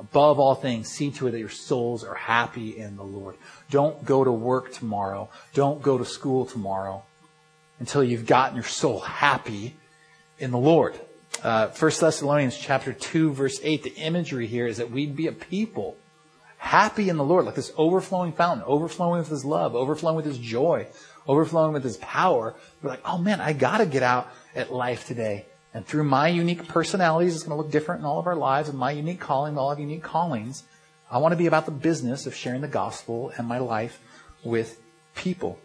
Above 0.02 0.40
all 0.40 0.56
things, 0.56 0.90
see 0.90 1.12
to 1.12 1.28
it 1.28 1.32
that 1.32 1.40
your 1.40 1.48
souls 1.48 2.04
are 2.04 2.16
happy 2.16 2.76
in 2.76 2.96
the 2.96 3.04
Lord. 3.04 3.36
Don't 3.70 4.04
go 4.04 4.24
to 4.24 4.32
work 4.32 4.74
tomorrow. 4.74 5.30
Don't 5.54 5.80
go 5.80 6.00
to 6.00 6.06
school 6.06 6.48
tomorrow 6.48 7.04
until 7.80 8.04
you've 8.04 8.26
gotten 8.26 8.56
your 8.56 8.66
soul 8.66 9.00
happy 9.00 9.76
in 10.40 10.50
the 10.50 10.58
Lord. 10.58 11.00
Uh, 11.44 11.68
1 11.68 11.92
Thessalonians 12.00 12.58
chapter 12.58 12.94
2 12.94 13.32
verse 13.34 13.60
8, 13.62 13.84
the 13.84 13.94
imagery 13.96 14.48
here 14.48 14.66
is 14.66 14.78
that 14.78 14.90
we'd 14.90 15.16
be 15.16 15.28
a 15.28 15.32
people 15.32 15.98
happy 16.58 17.08
in 17.08 17.18
the 17.18 17.24
Lord, 17.24 17.46
like 17.46 17.54
this 17.56 17.72
overflowing 17.78 18.34
fountain, 18.34 18.66
overflowing 18.66 19.20
with 19.20 19.30
His 19.30 19.46
love, 19.46 19.76
overflowing 19.76 20.16
with 20.16 20.26
His 20.26 20.40
joy, 20.40 20.88
overflowing 21.28 21.74
with 21.74 21.84
His 21.84 21.98
power. 21.98 22.56
We're 22.82 22.90
like, 22.90 23.02
oh 23.06 23.20
man, 23.20 23.40
I 23.40 23.54
gotta 23.54 23.86
get 23.86 24.02
out 24.02 24.32
at 24.56 24.74
life 24.74 25.06
today. 25.06 25.46
And 25.74 25.86
through 25.86 26.04
my 26.04 26.28
unique 26.28 26.68
personalities, 26.68 27.36
it's 27.36 27.44
going 27.44 27.58
to 27.58 27.62
look 27.62 27.72
different 27.72 28.02
in 28.02 28.06
all 28.06 28.20
of 28.20 28.28
our 28.28 28.36
lives, 28.36 28.68
and 28.68 28.78
my 28.78 28.92
unique 28.92 29.20
calling, 29.20 29.58
all 29.58 29.72
of 29.72 29.80
unique 29.80 30.04
callings. 30.04 30.64
I 31.10 31.18
want 31.18 31.32
to 31.32 31.38
be 31.38 31.48
about 31.48 31.66
the 31.66 31.72
business 31.72 32.26
of 32.26 32.36
sharing 32.36 32.62
the 32.62 32.68
gospel 32.68 33.32
and 33.38 33.48
my 33.48 33.60
life 33.60 34.00
with 34.44 34.80
people. 35.16 35.60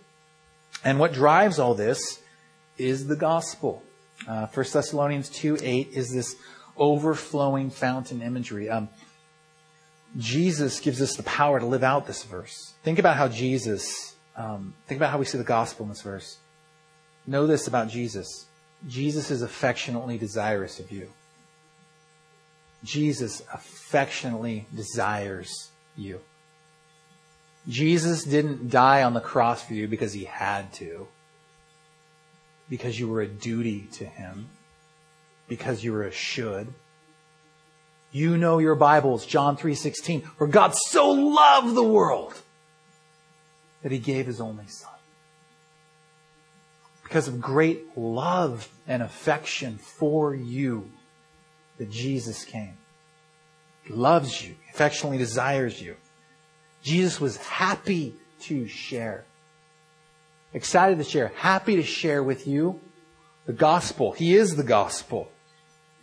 And 0.85 0.99
what 0.99 1.13
drives 1.13 1.59
all 1.59 1.75
this 1.75 2.21
is 2.79 3.07
the 3.07 3.17
gospel. 3.17 3.83
Uh, 4.29 4.47
1 4.47 4.67
Thessalonians 4.73 5.29
2 5.29 5.59
8 5.61 5.89
is 5.93 6.13
this 6.13 6.37
overflowing 6.77 7.71
fountain 7.71 8.23
imagery. 8.23 8.69
Um, 8.69 8.89
Jesus 10.17 10.81
gives 10.81 11.03
us 11.03 11.17
the 11.17 11.23
power 11.25 11.61
to 11.61 11.67
live 11.67 11.83
out 11.83 12.07
this 12.07 12.23
verse. 12.23 12.75
Think 12.83 12.99
about 12.99 13.17
how 13.17 13.29
Jesus, 13.29 14.15
um, 14.37 14.75
think 14.87 14.99
about 14.99 15.11
how 15.11 15.19
we 15.19 15.25
see 15.25 15.39
the 15.39 15.45
gospel 15.45 15.85
in 15.85 15.91
this 15.91 16.03
verse. 16.03 16.39
Know 17.27 17.47
this 17.47 17.67
about 17.67 17.89
Jesus. 17.89 18.46
Jesus 18.89 19.31
is 19.31 19.43
affectionately 19.43 20.19
desirous 20.19 20.79
of 20.79 20.91
you. 20.91 21.11
Jesus 22.85 23.43
affectionately 23.53 24.67
desires 24.75 25.71
you. 25.97 26.21
Jesus 27.69 28.23
didn't 28.23 28.71
die 28.71 29.03
on 29.03 29.15
the 29.15 29.21
cross 29.21 29.63
for 29.63 29.75
you 29.75 29.89
because 29.89 30.13
he 30.13 30.25
had 30.25 30.73
to, 30.75 31.09
because 32.69 32.99
you 32.99 33.09
were 33.09 33.21
a 33.21 33.27
duty 33.27 33.89
to 33.93 34.05
him, 34.05 34.51
because 35.49 35.83
you 35.83 35.93
were 35.93 36.05
a 36.05 36.13
should. 36.13 36.73
You 38.13 38.37
know 38.37 38.59
your 38.59 38.77
Bibles, 38.77 39.27
John 39.27 39.57
3:16, 39.57 40.23
where 40.39 40.49
God 40.49 40.75
so 40.77 41.11
loved 41.11 41.75
the 41.75 41.83
world 41.83 42.35
that 43.83 43.91
he 43.91 43.99
gave 43.99 44.27
his 44.27 44.41
only 44.41 44.67
son. 44.69 44.96
Because 47.07 47.29
of 47.29 47.41
great 47.41 47.97
love 47.97 48.69
and 48.89 49.01
affection 49.01 49.79
for 49.79 50.35
you 50.35 50.91
that 51.79 51.89
Jesus 51.89 52.45
came. 52.45 52.77
He 53.85 53.93
loves 53.93 54.45
you, 54.45 54.57
affectionately 54.75 55.17
desires 55.17 55.81
you. 55.81 55.95
Jesus 56.83 57.21
was 57.21 57.37
happy 57.37 58.15
to 58.41 58.67
share. 58.67 59.25
Excited 60.53 60.99
to 60.99 61.05
share, 61.05 61.29
happy 61.37 61.77
to 61.77 61.85
share 61.85 62.25
with 62.25 62.49
you 62.49 62.81
the 63.47 63.53
gospel. 63.53 64.11
He 64.11 64.35
is 64.35 64.57
the 64.57 64.65
gospel. 64.65 65.31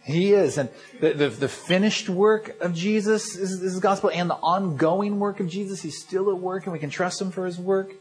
He 0.06 0.32
is. 0.32 0.58
And 0.58 0.70
the, 1.02 1.12
the, 1.12 1.28
the 1.28 1.50
finished 1.50 2.08
work 2.08 2.56
of 2.62 2.74
Jesus 2.74 3.36
is, 3.36 3.62
is 3.62 3.76
the 3.76 3.82
gospel 3.82 4.10
and 4.10 4.30
the 4.30 4.36
ongoing 4.36 5.20
work 5.20 5.42
of 5.42 5.50
Jesus. 5.50 5.82
He's 5.82 6.02
still 6.02 6.30
at 6.30 6.38
work 6.38 6.64
and 6.64 6.72
we 6.72 6.80
can 6.80 6.90
trust 6.90 7.22
him 7.22 7.32
for 7.32 7.46
his 7.46 7.60
work. 7.60 7.92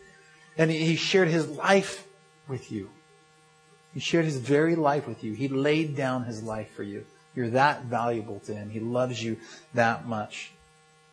And 0.56 0.70
he, 0.70 0.84
he 0.84 0.94
shared 0.94 1.26
his 1.26 1.48
life 1.48 2.06
with 2.52 2.70
you. 2.70 2.90
He 3.94 4.00
shared 4.00 4.26
his 4.26 4.36
very 4.36 4.76
life 4.76 5.08
with 5.08 5.24
you. 5.24 5.32
He 5.32 5.48
laid 5.48 5.96
down 5.96 6.24
his 6.24 6.42
life 6.42 6.70
for 6.74 6.82
you. 6.82 7.06
You're 7.34 7.50
that 7.50 7.84
valuable 7.84 8.40
to 8.40 8.54
him. 8.54 8.68
He 8.68 8.78
loves 8.78 9.22
you 9.22 9.38
that 9.72 10.06
much 10.06 10.52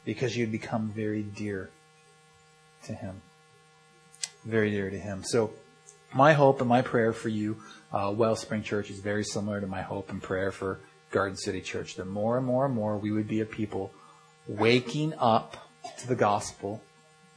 because 0.04 0.36
you'd 0.36 0.52
become 0.52 0.90
very 0.90 1.24
dear 1.24 1.70
to 2.84 2.94
him. 2.94 3.22
Very 4.44 4.70
dear 4.70 4.90
to 4.90 5.00
him. 5.00 5.24
So 5.24 5.54
my 6.14 6.34
hope 6.34 6.60
and 6.60 6.70
my 6.70 6.82
prayer 6.82 7.14
for 7.14 7.30
you 7.30 7.58
uh, 7.94 8.14
Wellspring 8.16 8.64
Church 8.64 8.90
is 8.90 9.00
very 9.00 9.24
similar 9.24 9.62
to 9.62 9.68
my 9.68 9.82
hope 9.82 10.10
and 10.10 10.22
prayer 10.22 10.52
for 10.52 10.80
Garden 11.12 11.38
City 11.38 11.62
Church. 11.62 11.96
That 11.96 12.06
more 12.06 12.38
and 12.38 12.46
more 12.46 12.66
and 12.66 12.76
more 12.76 12.98
we 12.98 13.12
would 13.12 13.28
be 13.28 13.40
a 13.40 13.46
people 13.46 13.92
waking 14.48 15.14
up 15.18 15.70
to 16.00 16.08
the 16.08 16.16
gospel, 16.16 16.82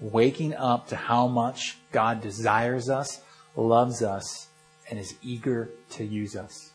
waking 0.00 0.54
up 0.54 0.88
to 0.88 0.96
how 0.96 1.28
much 1.28 1.78
God 1.92 2.20
desires 2.20 2.88
us, 2.90 3.20
loves 3.56 4.02
us, 4.02 4.48
and 4.88 4.98
is 4.98 5.14
eager 5.22 5.70
to 5.90 6.04
use 6.04 6.36
us. 6.36 6.70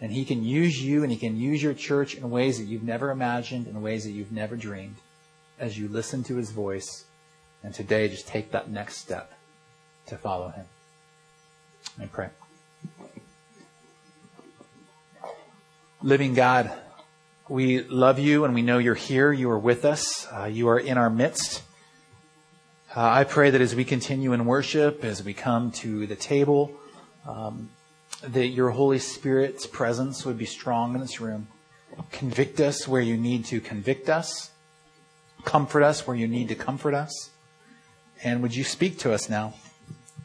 And 0.00 0.12
He 0.12 0.24
can 0.24 0.44
use 0.44 0.82
you 0.82 1.02
and 1.02 1.10
He 1.10 1.18
can 1.18 1.36
use 1.36 1.62
your 1.62 1.74
church 1.74 2.14
in 2.14 2.30
ways 2.30 2.58
that 2.58 2.64
you've 2.64 2.84
never 2.84 3.10
imagined, 3.10 3.66
in 3.66 3.82
ways 3.82 4.04
that 4.04 4.12
you've 4.12 4.32
never 4.32 4.56
dreamed, 4.56 4.96
as 5.58 5.78
you 5.78 5.88
listen 5.88 6.22
to 6.24 6.36
His 6.36 6.50
voice. 6.50 7.04
And 7.62 7.74
today, 7.74 8.08
just 8.08 8.28
take 8.28 8.52
that 8.52 8.70
next 8.70 8.98
step 8.98 9.32
to 10.06 10.16
follow 10.16 10.50
Him. 10.50 10.66
I 12.00 12.06
pray. 12.06 12.28
Living 16.00 16.34
God, 16.34 16.70
we 17.48 17.82
love 17.82 18.20
you 18.20 18.44
and 18.44 18.54
we 18.54 18.62
know 18.62 18.78
you're 18.78 18.94
here. 18.94 19.32
You 19.32 19.50
are 19.50 19.58
with 19.58 19.84
us. 19.84 20.28
Uh, 20.32 20.44
you 20.44 20.68
are 20.68 20.78
in 20.78 20.96
our 20.96 21.10
midst. 21.10 21.62
Uh, 22.98 23.10
I 23.12 23.22
pray 23.22 23.50
that 23.50 23.60
as 23.60 23.76
we 23.76 23.84
continue 23.84 24.32
in 24.32 24.44
worship, 24.44 25.04
as 25.04 25.22
we 25.22 25.32
come 25.32 25.70
to 25.70 26.04
the 26.08 26.16
table, 26.16 26.72
um, 27.28 27.70
that 28.24 28.48
your 28.48 28.70
Holy 28.70 28.98
Spirit's 28.98 29.68
presence 29.68 30.26
would 30.26 30.36
be 30.36 30.46
strong 30.46 30.96
in 30.96 31.00
this 31.00 31.20
room. 31.20 31.46
Convict 32.10 32.58
us 32.58 32.88
where 32.88 33.00
you 33.00 33.16
need 33.16 33.44
to 33.44 33.60
convict 33.60 34.08
us. 34.08 34.50
Comfort 35.44 35.84
us 35.84 36.08
where 36.08 36.16
you 36.16 36.26
need 36.26 36.48
to 36.48 36.56
comfort 36.56 36.92
us. 36.92 37.30
And 38.24 38.42
would 38.42 38.56
you 38.56 38.64
speak 38.64 38.98
to 38.98 39.12
us 39.12 39.28
now 39.28 39.54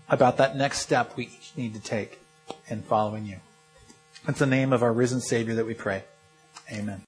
about 0.09 0.37
that 0.37 0.55
next 0.55 0.79
step 0.79 1.15
we 1.15 1.25
each 1.25 1.53
need 1.55 1.75
to 1.75 1.79
take 1.79 2.21
in 2.69 2.81
following 2.81 3.27
you? 3.27 3.37
It's 4.27 4.39
the 4.39 4.47
name 4.47 4.73
of 4.73 4.81
our 4.81 4.91
risen 4.91 5.21
Savior 5.21 5.53
that 5.53 5.67
we 5.67 5.75
pray. 5.75 6.05
Amen. 6.71 7.01